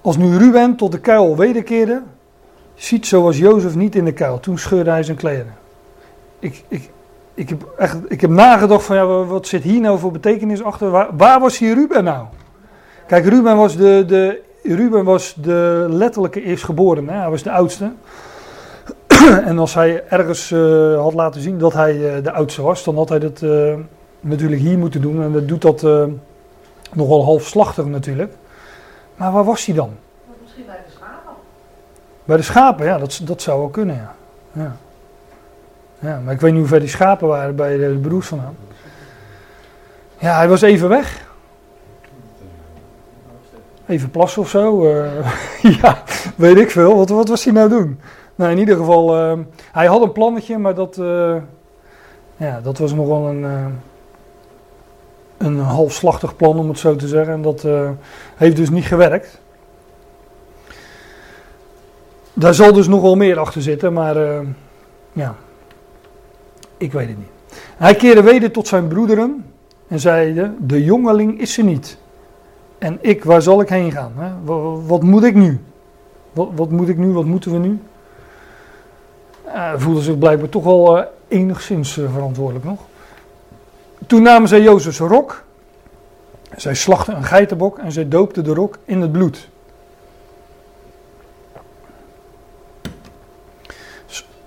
Als 0.00 0.16
nu 0.16 0.36
Ruben 0.36 0.76
tot 0.76 0.92
de 0.92 1.00
kuil 1.00 1.36
wederkeerde, 1.36 2.02
ziet 2.74 3.06
zoals 3.06 3.38
Jozef 3.38 3.74
niet 3.74 3.94
in 3.94 4.04
de 4.04 4.12
kuil. 4.12 4.40
Toen 4.40 4.58
scheurde 4.58 4.90
hij 4.90 5.02
zijn 5.02 5.16
kleren. 5.16 5.54
Ik, 6.38 6.64
ik, 6.68 6.90
ik, 7.34 7.48
heb, 7.48 7.74
echt, 7.78 7.96
ik 8.08 8.20
heb 8.20 8.30
nagedacht 8.30 8.84
van, 8.84 8.96
ja, 8.96 9.06
wat 9.06 9.46
zit 9.46 9.62
hier 9.62 9.80
nou 9.80 9.98
voor 9.98 10.12
betekenis 10.12 10.62
achter? 10.62 10.90
Waar, 10.90 11.16
waar 11.16 11.40
was 11.40 11.58
hier 11.58 11.74
Ruben 11.74 12.04
nou? 12.04 12.26
Kijk, 13.06 13.24
Ruben 13.26 13.56
was 13.56 13.76
de, 13.76 14.04
de, 14.06 14.42
Ruben 14.62 15.04
was 15.04 15.34
de 15.34 15.86
letterlijke 15.90 16.42
eerstgeborene. 16.42 17.12
Hij 17.12 17.30
was 17.30 17.42
de 17.42 17.50
oudste. 17.50 17.92
en 19.50 19.58
als 19.58 19.74
hij 19.74 20.04
ergens 20.08 20.50
uh, 20.50 21.00
had 21.00 21.14
laten 21.14 21.40
zien 21.40 21.58
dat 21.58 21.72
hij 21.72 21.96
uh, 21.96 22.24
de 22.24 22.32
oudste 22.32 22.62
was, 22.62 22.84
dan 22.84 22.96
had 22.96 23.08
hij 23.08 23.18
dat 23.18 23.40
uh, 23.40 23.74
natuurlijk 24.20 24.60
hier 24.60 24.78
moeten 24.78 25.00
doen. 25.00 25.22
En 25.22 25.32
dat 25.32 25.48
doet 25.48 25.62
dat 25.62 25.86
nogal 26.92 27.24
halfslachtig 27.24 27.84
natuurlijk. 27.84 28.32
Maar 29.16 29.32
waar 29.32 29.44
was 29.44 29.66
hij 29.66 29.74
dan? 29.74 29.90
Misschien 30.42 30.64
bij 30.66 30.80
de 30.86 30.92
schapen. 30.96 31.32
Bij 32.24 32.36
de 32.36 32.42
schapen, 32.42 32.86
ja, 32.86 32.98
dat, 32.98 33.20
dat 33.22 33.42
zou 33.42 33.58
wel 33.58 33.68
kunnen, 33.68 33.94
ja. 33.94 34.14
ja. 34.52 34.76
Ja, 35.98 36.20
maar 36.24 36.34
ik 36.34 36.40
weet 36.40 36.50
niet 36.50 36.60
hoe 36.60 36.68
ver 36.68 36.80
die 36.80 36.88
schapen 36.88 37.28
waren 37.28 37.56
bij 37.56 37.76
de, 37.76 37.92
de 37.92 37.98
broers 37.98 38.26
van 38.26 38.40
hem. 38.40 38.56
Ja, 40.18 40.36
hij 40.36 40.48
was 40.48 40.62
even 40.62 40.88
weg. 40.88 41.22
Even 43.86 44.10
plassen 44.10 44.42
of 44.42 44.48
zo. 44.48 44.88
Ja, 45.80 46.02
weet 46.36 46.56
ik 46.56 46.70
veel. 46.70 46.96
Wat, 46.96 47.08
wat 47.08 47.28
was 47.28 47.44
hij 47.44 47.52
nou 47.52 47.68
doen? 47.68 48.00
Nou, 48.34 48.50
in 48.50 48.58
ieder 48.58 48.76
geval, 48.76 49.16
uh, 49.16 49.38
hij 49.72 49.86
had 49.86 50.02
een 50.02 50.12
plannetje, 50.12 50.58
maar 50.58 50.74
dat, 50.74 50.96
uh, 50.96 51.36
ja, 52.36 52.60
dat 52.60 52.78
was 52.78 52.92
nog 52.92 53.06
wel 53.06 53.28
een, 53.28 53.72
een 55.36 55.58
halfslachtig 55.58 56.36
plan, 56.36 56.58
om 56.58 56.68
het 56.68 56.78
zo 56.78 56.96
te 56.96 57.08
zeggen. 57.08 57.34
En 57.34 57.42
dat 57.42 57.66
heeft 58.36 58.56
dus 58.56 58.70
niet 58.70 58.84
gewerkt. 58.84 59.40
Daar 62.32 62.54
zal 62.54 62.72
dus 62.72 62.88
nog 62.88 63.02
wel 63.02 63.16
meer 63.16 63.38
achter 63.38 63.62
zitten, 63.62 63.92
maar 63.92 64.16
ja, 65.12 65.34
ik 66.76 66.92
weet 66.92 67.08
het 67.08 67.18
niet. 67.18 67.58
Hij 67.76 67.94
keerde 67.94 68.22
weder 68.22 68.50
tot 68.50 68.68
zijn 68.68 68.88
broederen 68.88 69.44
en 69.88 70.00
zeide, 70.00 70.52
de 70.58 70.84
jongeling 70.84 71.40
is 71.40 71.58
er 71.58 71.64
niet. 71.64 71.98
En 72.78 72.98
ik, 73.00 73.24
waar 73.24 73.42
zal 73.42 73.60
ik 73.60 73.68
heen 73.68 73.92
gaan? 73.92 74.12
Hè? 74.16 74.30
Wat, 74.44 74.80
wat, 74.86 75.02
moet 75.02 75.24
ik 75.24 75.34
nu? 75.34 75.60
Wat, 76.32 76.48
wat, 76.54 76.70
moet 76.70 76.88
ik 76.88 76.96
nu? 76.96 77.12
Wat 77.12 77.24
moeten 77.24 77.52
we 77.52 77.58
nu? 77.58 77.78
Uh, 79.54 79.72
voelde 79.76 80.00
zich 80.00 80.18
blijkbaar 80.18 80.48
toch 80.48 80.64
wel 80.64 80.98
uh, 80.98 81.04
enigszins 81.28 81.96
uh, 81.96 82.12
verantwoordelijk 82.12 82.64
nog. 82.64 82.80
Toen 84.06 84.22
namen 84.22 84.48
zij 84.48 84.62
Jozefs 84.62 84.98
rok. 84.98 85.42
Zij 86.56 86.74
slachten 86.74 87.16
een 87.16 87.24
geitenbok 87.24 87.78
en 87.78 87.92
zij 87.92 88.08
doopten 88.08 88.44
de 88.44 88.54
rok 88.54 88.78
in 88.84 89.00
het 89.00 89.12
bloed. 89.12 89.48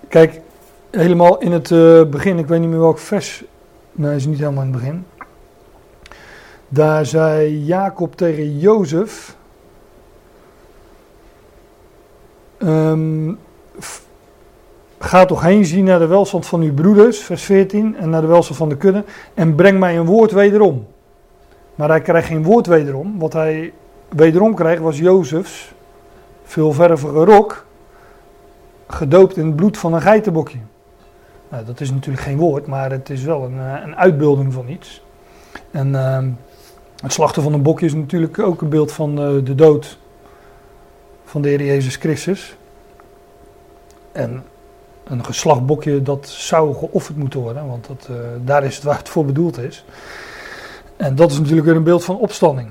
Kijk, 0.07 0.41
helemaal 0.89 1.37
in 1.37 1.51
het 1.51 1.69
begin, 2.09 2.37
ik 2.37 2.47
weet 2.47 2.59
niet 2.59 2.69
meer 2.69 2.79
welk 2.79 2.99
vers. 2.99 3.43
Nee, 3.91 4.15
is 4.15 4.25
niet 4.25 4.39
helemaal 4.39 4.63
in 4.63 4.71
het 4.71 4.81
begin. 4.81 5.05
Daar 6.67 7.05
zei 7.05 7.63
Jacob 7.63 8.15
tegen 8.15 8.59
Jozef. 8.59 9.35
Um, 12.57 13.39
ga 14.99 15.25
toch 15.25 15.41
heen, 15.41 15.65
zie 15.65 15.83
naar 15.83 15.99
de 15.99 16.07
welstand 16.07 16.45
van 16.45 16.61
uw 16.61 16.73
broeders, 16.73 17.19
vers 17.19 17.43
14, 17.43 17.95
en 17.97 18.09
naar 18.09 18.21
de 18.21 18.27
welstand 18.27 18.57
van 18.57 18.69
de 18.69 18.77
kudde, 18.77 19.03
en 19.33 19.55
breng 19.55 19.79
mij 19.79 19.97
een 19.97 20.05
woord 20.05 20.31
wederom. 20.31 20.87
Maar 21.75 21.89
hij 21.89 22.01
krijgt 22.01 22.27
geen 22.27 22.43
woord 22.43 22.67
wederom. 22.67 23.19
Wat 23.19 23.33
hij 23.33 23.73
wederom 24.09 24.55
kreeg 24.55 24.79
was 24.79 24.97
Jozefs 24.97 25.75
veelvervige 26.43 27.23
rok, 27.23 27.65
gedoopt 28.87 29.37
in 29.37 29.45
het 29.45 29.55
bloed 29.55 29.77
van 29.77 29.93
een 29.93 30.01
geitenbokje. 30.01 30.57
Nou, 31.49 31.65
dat 31.65 31.79
is 31.79 31.91
natuurlijk 31.91 32.23
geen 32.23 32.37
woord, 32.37 32.67
maar 32.67 32.91
het 32.91 33.09
is 33.09 33.23
wel 33.23 33.43
een, 33.43 33.57
een 33.57 33.95
uitbeelding 33.95 34.53
van 34.53 34.67
iets. 34.67 35.03
En 35.71 35.87
uh, 35.87 36.19
het 37.01 37.13
slachten 37.13 37.43
van 37.43 37.53
een 37.53 37.61
bokje 37.61 37.85
is 37.85 37.93
natuurlijk 37.93 38.39
ook 38.39 38.61
een 38.61 38.69
beeld 38.69 38.91
van 38.91 39.09
uh, 39.11 39.45
de 39.45 39.55
dood 39.55 39.97
van 41.25 41.41
de 41.41 41.49
Heer 41.49 41.63
Jezus 41.63 41.95
Christus. 41.95 42.57
En 44.11 44.43
een 45.09 45.25
geslacht 45.25 45.65
bokje 45.65 46.01
dat 46.01 46.27
zou 46.27 46.75
geofferd 46.75 47.17
moeten 47.17 47.39
worden, 47.39 47.67
want 47.67 47.87
dat, 47.87 48.07
uh, 48.11 48.17
daar 48.45 48.63
is 48.63 48.75
het 48.75 48.83
waar 48.83 48.97
het 48.97 49.09
voor 49.09 49.25
bedoeld 49.25 49.57
is. 49.57 49.85
En 50.97 51.15
dat 51.15 51.31
is 51.31 51.39
natuurlijk 51.39 51.67
weer 51.67 51.75
een 51.75 51.83
beeld 51.83 52.03
van 52.03 52.17
opstanding. 52.17 52.69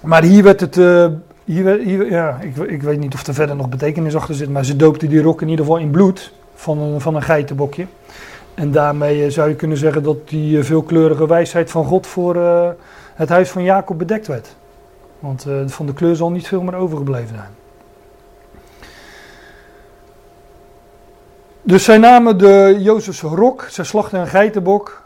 Maar 0.00 0.22
hier 0.22 0.42
werd 0.42 0.60
het, 0.60 0.76
uh, 0.76 1.06
hier, 1.44 1.78
hier, 1.78 2.10
ja, 2.10 2.38
ik, 2.40 2.56
ik, 2.56 2.82
weet 2.82 2.98
niet 2.98 3.14
of 3.14 3.26
er 3.26 3.34
verder 3.34 3.56
nog 3.56 3.68
betekenis 3.68 4.16
achter 4.16 4.34
zit, 4.34 4.48
maar 4.48 4.64
ze 4.64 4.76
doopten 4.76 5.08
die 5.08 5.22
rok 5.22 5.42
in 5.42 5.48
ieder 5.48 5.64
geval 5.64 5.80
in 5.80 5.90
bloed 5.90 6.32
van 6.54 6.78
een, 6.78 7.00
van 7.00 7.14
een 7.14 7.22
geitenbokje. 7.22 7.86
En 8.54 8.70
daarmee 8.70 9.30
zou 9.30 9.48
je 9.48 9.54
kunnen 9.54 9.76
zeggen 9.76 10.02
dat 10.02 10.28
die 10.28 10.62
veelkleurige 10.62 11.26
wijsheid 11.26 11.70
van 11.70 11.84
God 11.84 12.06
voor 12.06 12.36
het 13.14 13.28
huis 13.28 13.50
van 13.50 13.62
Jacob 13.62 13.98
bedekt 13.98 14.26
werd. 14.26 14.56
Want 15.18 15.46
van 15.66 15.86
de 15.86 15.92
kleur 15.92 16.16
zal 16.16 16.30
niet 16.30 16.48
veel 16.48 16.62
meer 16.62 16.74
overgebleven 16.74 17.34
zijn. 17.36 17.63
Dus 21.66 21.84
zij 21.84 21.98
namen 21.98 22.38
de 22.38 22.76
Jozefs 22.78 23.20
rok, 23.20 23.66
zij 23.68 23.84
slachten 23.84 24.20
een 24.20 24.26
geitenbok. 24.26 25.02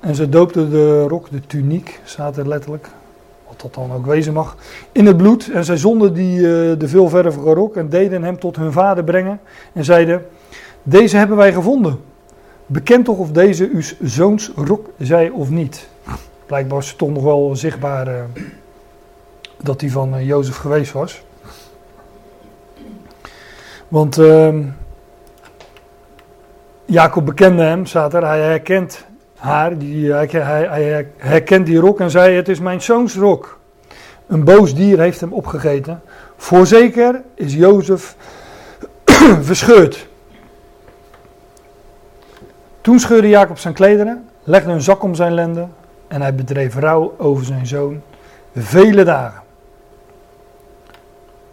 En 0.00 0.14
ze 0.14 0.28
doopten 0.28 0.70
de 0.70 1.02
rok, 1.02 1.30
de 1.30 1.40
tuniek, 1.40 2.00
staat 2.04 2.36
er 2.36 2.48
letterlijk, 2.48 2.88
wat 3.48 3.60
dat 3.60 3.74
dan 3.74 3.92
ook 3.92 4.06
wezen 4.06 4.32
mag, 4.32 4.56
in 4.92 5.06
het 5.06 5.16
bloed. 5.16 5.50
En 5.50 5.64
zij 5.64 5.76
zonden 5.76 6.14
die, 6.14 6.38
uh, 6.38 6.42
de 6.78 6.88
veelvervige 6.88 7.52
rok 7.52 7.76
en 7.76 7.88
deden 7.88 8.22
hem 8.22 8.38
tot 8.38 8.56
hun 8.56 8.72
vader 8.72 9.04
brengen. 9.04 9.40
En 9.72 9.84
zeiden, 9.84 10.26
deze 10.82 11.16
hebben 11.16 11.36
wij 11.36 11.52
gevonden. 11.52 12.00
Bekend 12.66 13.04
toch 13.04 13.18
of 13.18 13.30
deze 13.30 13.68
uw 13.72 13.82
zoons 14.02 14.50
rok 14.56 14.90
zij 14.98 15.28
of 15.28 15.50
niet. 15.50 15.88
Blijkbaar 16.46 16.94
toch 16.96 17.10
nog 17.10 17.22
wel 17.22 17.56
zichtbaar 17.56 18.08
uh, 18.08 18.22
dat 19.62 19.80
die 19.80 19.92
van 19.92 20.14
uh, 20.14 20.26
Jozef 20.26 20.56
geweest 20.56 20.92
was. 20.92 21.22
Want 23.88 24.18
uh, 24.18 24.48
Jacob 26.90 27.24
bekende 27.24 27.62
hem, 27.62 27.86
staat 27.86 28.14
er. 28.14 28.26
Hij 28.26 28.40
herkent 28.40 29.04
haar, 29.36 29.78
die, 29.78 30.12
hij, 30.12 30.26
hij, 30.30 31.08
herkent 31.16 31.66
die 31.66 31.78
rok 31.78 32.00
en 32.00 32.10
zei: 32.10 32.36
Het 32.36 32.48
is 32.48 32.60
mijn 32.60 32.82
zoons 32.82 33.14
rok. 33.14 33.58
Een 34.26 34.44
boos 34.44 34.74
dier 34.74 34.98
heeft 34.98 35.20
hem 35.20 35.32
opgegeten. 35.32 36.02
Voorzeker 36.36 37.22
is 37.34 37.54
Jozef 37.54 38.16
verscheurd. 39.40 40.08
Toen 42.80 42.98
scheurde 42.98 43.28
Jacob 43.28 43.58
zijn 43.58 43.74
klederen, 43.74 44.28
legde 44.42 44.70
een 44.70 44.82
zak 44.82 45.02
om 45.02 45.14
zijn 45.14 45.32
lenden 45.32 45.72
en 46.08 46.20
hij 46.20 46.34
bedreef 46.34 46.74
rouw 46.74 47.14
over 47.18 47.44
zijn 47.44 47.66
zoon 47.66 48.02
vele 48.54 49.04
dagen. 49.04 49.42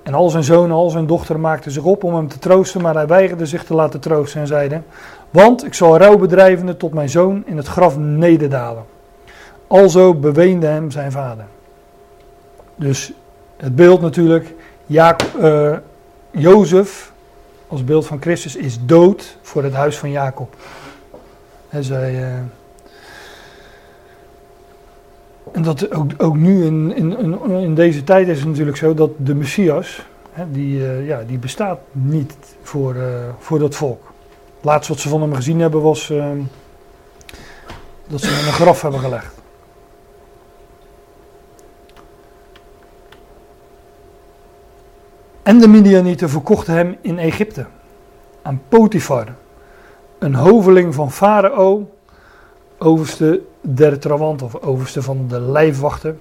En 0.06 0.14
al 0.14 0.30
zijn 0.30 0.44
zoon 0.44 0.65
en 0.65 0.72
al 0.72 0.90
zijn 0.90 1.06
dochter 1.06 1.40
maakten 1.40 1.72
zich 1.72 1.84
op 1.84 2.03
om 2.03 2.15
hem 2.15 2.27
te 2.27 2.40
troosten, 2.40 2.82
maar 2.82 2.94
hij 2.94 3.07
weigerde 3.07 3.45
zich 3.45 3.64
te 3.64 3.73
laten 3.73 3.99
troosten 3.99 4.41
en 4.41 4.48
zeide: 4.48 4.82
Want 5.30 5.65
ik 5.65 5.73
zal 5.73 5.98
rouw 5.98 6.18
bedrijvende 6.18 6.77
tot 6.77 6.94
mijn 6.94 7.10
zoon 7.10 7.44
in 7.45 7.57
het 7.57 7.68
graf 7.68 7.98
nederdalen. 7.98 8.86
Alzo 9.68 10.14
beweende 10.14 10.65
hem 10.65 10.91
zijn 10.91 11.11
vader. 11.11 11.45
Dus 12.76 13.14
het 13.57 13.76
beeld 13.76 14.02
natuurlijk, 14.02 14.53
eh, 14.88 15.73
Jozef 16.32 17.11
als 17.68 17.84
beeld 17.84 18.06
van 18.06 18.22
Christus 18.22 18.56
is 18.56 18.77
dood 18.82 19.38
voor 19.41 19.64
het 19.64 19.73
huis 19.73 19.98
van 19.98 20.11
Jacob. 20.11 20.56
En 21.69 21.84
zij, 21.84 22.34
en 25.56 25.61
dat 25.61 25.91
ook, 25.91 26.11
ook 26.18 26.36
nu 26.36 26.65
in, 26.65 26.95
in, 26.95 27.40
in, 27.49 27.76
deze 27.76 28.03
tijd 28.03 28.27
is 28.27 28.40
het 28.40 28.48
natuurlijk 28.48 28.77
zo 28.77 28.94
dat 28.94 29.11
de 29.18 29.36
Messias, 29.36 30.06
hè, 30.32 30.52
die, 30.52 30.86
eh, 30.86 31.07
ja, 31.07 31.23
die 31.27 31.38
bestaat 31.38 31.80
niet 31.91 32.36
voor, 32.61 32.95
eh, 32.95 33.03
voor 33.40 33.60
dat 33.60 33.76
volk. 33.76 34.14
Het 34.56 34.65
laatste 34.65 34.94
wat 34.94 35.02
ze 35.02 35.10
van 35.10 35.22
hem 35.22 35.34
gezien 35.34 35.60
hebben 35.60 35.82
was 35.82 36.10
eh, 36.10 36.26
dat 38.07 38.22
ze 38.22 38.27
hem 38.27 38.45
een 38.45 38.53
graf 38.53 38.82
hebben 38.82 38.99
gelegd. 38.99 39.36
En 45.44 45.60
de 45.60 45.68
Midianieten 45.68 46.30
verkochten 46.30 46.73
hem 46.73 46.98
in 47.02 47.19
Egypte 47.19 47.65
aan 48.41 48.61
Potifar, 48.69 49.36
een 50.19 50.36
hoveling 50.36 50.95
van 50.95 51.11
Farao, 51.11 51.90
overste 52.77 53.41
der 53.67 53.99
trawant 53.99 54.41
of 54.41 54.61
overste 54.61 55.01
van 55.01 55.25
de 55.27 55.39
lijfwachten. 55.39 56.19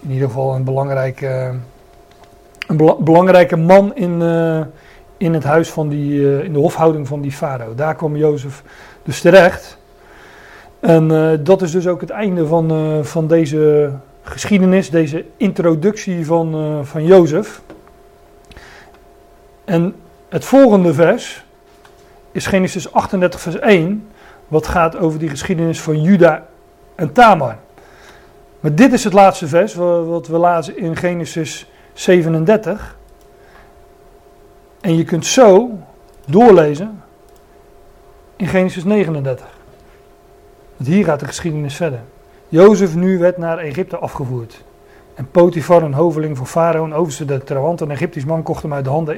In 0.00 0.10
ieder 0.10 0.28
geval 0.28 0.54
een 0.54 0.64
belangrijke, 0.64 1.54
een 2.66 2.76
bela- 2.76 2.96
belangrijke 2.96 3.56
man 3.56 3.94
in, 3.94 4.22
eh, 4.22 4.60
in 5.16 5.34
het 5.34 5.44
huis 5.44 5.70
van 5.70 5.88
die, 5.88 6.36
eh, 6.36 6.44
in 6.44 6.52
de 6.52 6.58
hofhouding 6.58 7.06
van 7.06 7.20
die 7.20 7.32
farao. 7.32 7.74
Daar 7.74 7.94
kwam 7.94 8.16
Jozef 8.16 8.62
dus 9.02 9.20
terecht. 9.20 9.78
En 10.80 11.10
eh, 11.10 11.38
dat 11.40 11.62
is 11.62 11.70
dus 11.70 11.86
ook 11.86 12.00
het 12.00 12.10
einde 12.10 12.46
van, 12.46 13.00
van 13.04 13.26
deze 13.26 13.92
geschiedenis, 14.22 14.90
deze 14.90 15.24
introductie 15.36 16.26
van, 16.26 16.80
van 16.84 17.04
Jozef. 17.04 17.60
En 19.64 19.94
het 20.28 20.44
volgende 20.44 20.94
vers 20.94 21.44
is 22.32 22.46
Genesis 22.46 22.92
38, 22.92 23.40
vers 23.40 23.58
1, 23.58 24.08
wat 24.48 24.66
gaat 24.66 24.96
over 24.96 25.18
die 25.18 25.28
geschiedenis 25.28 25.80
van 25.80 26.02
Juda 26.02 26.46
en 26.96 27.12
Tamar. 27.12 27.56
Maar 28.60 28.74
dit 28.74 28.92
is 28.92 29.04
het 29.04 29.12
laatste 29.12 29.48
vers 29.48 29.74
wa- 29.74 30.02
wat 30.02 30.26
we 30.26 30.36
lazen 30.36 30.78
in 30.78 30.96
Genesis 30.96 31.70
37. 31.92 32.96
En 34.80 34.96
je 34.96 35.04
kunt 35.04 35.26
zo 35.26 35.70
doorlezen 36.26 37.02
in 38.36 38.46
Genesis 38.46 38.84
39. 38.84 39.46
Want 40.76 40.88
hier 40.88 41.04
gaat 41.04 41.20
de 41.20 41.26
geschiedenis 41.26 41.76
verder. 41.76 42.00
Jozef 42.48 42.94
nu 42.94 43.18
werd 43.18 43.38
naar 43.38 43.58
Egypte 43.58 43.96
afgevoerd. 43.96 44.64
En 45.14 45.30
Potifar, 45.30 45.82
een 45.82 45.94
hoveling 45.94 46.36
van 46.36 46.46
Farao, 46.46 46.84
een 46.84 46.94
overste 46.94 47.24
der 47.24 47.44
Trawant, 47.44 47.80
een 47.80 47.90
Egyptisch 47.90 48.24
man, 48.24 48.42
kocht 48.42 48.62
hem 48.62 48.72
uit 48.72 48.84
de 48.84 48.90
handen 48.90 49.16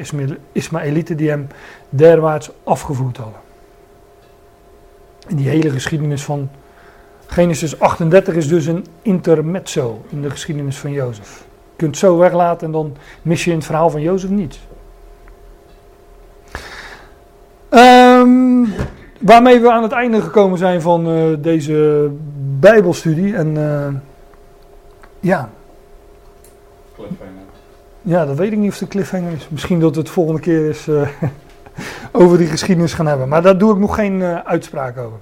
Ismaëlieten 0.53 1.17
die 1.17 1.29
hem 1.29 1.47
derwaarts 1.89 2.51
afgevoerd 2.65 3.17
hadden. 3.17 3.41
En 5.29 5.37
die 5.37 5.49
hele 5.49 5.71
geschiedenis 5.71 6.25
van 6.25 6.51
Genesis 7.31 7.81
38 7.81 8.35
is 8.35 8.49
dus 8.49 8.67
een 8.67 8.87
intermezzo 9.03 10.03
in 10.09 10.23
de 10.23 10.31
geschiedenis 10.31 10.79
van 10.79 10.93
Jozef. 10.93 11.45
Je 11.71 11.77
kunt 11.77 11.91
het 11.91 11.99
zo 11.99 12.17
weglaten 12.17 12.67
en 12.67 12.73
dan 12.73 12.97
mis 13.23 13.45
je 13.45 13.51
in 13.51 13.57
het 13.57 13.67
verhaal 13.67 13.91
van 13.91 14.01
Jozef 14.01 14.31
niets. 14.31 14.61
Ehm, 17.69 18.65
waarmee 19.21 19.61
we 19.61 19.71
aan 19.71 19.83
het 19.83 19.93
einde 19.93 20.23
gekomen 20.23 20.59
zijn 20.59 20.83
van 20.83 21.07
eh, 21.07 21.25
deze 21.39 22.11
Bijbelstudie. 22.59 23.37
En 23.37 23.57
eh, 23.57 23.95
ja, 25.21 25.51
Cliffhanger. 26.95 27.33
ja, 28.03 28.27
dat 28.27 28.37
weet 28.37 28.53
ik 28.53 28.59
niet 28.59 28.69
of 28.69 28.75
het 28.75 28.83
een 28.83 28.89
cliffhanger 28.89 29.33
is. 29.33 29.49
Misschien 29.49 29.81
dat 29.81 29.95
we 29.95 30.01
het 30.01 30.11
volgende 30.11 30.41
keer 30.41 30.67
eens 30.67 30.89
eh, 30.89 31.09
over 32.23 32.39
die 32.39 32.47
geschiedenis 32.47 32.95
gaan 32.95 33.07
hebben. 33.07 33.29
Maar 33.29 33.43
daar 33.43 33.59
doe 33.59 33.73
ik 33.73 33.79
nog 33.79 33.95
geen 33.95 34.23
uitspraak 34.45 34.99
over. 34.99 35.19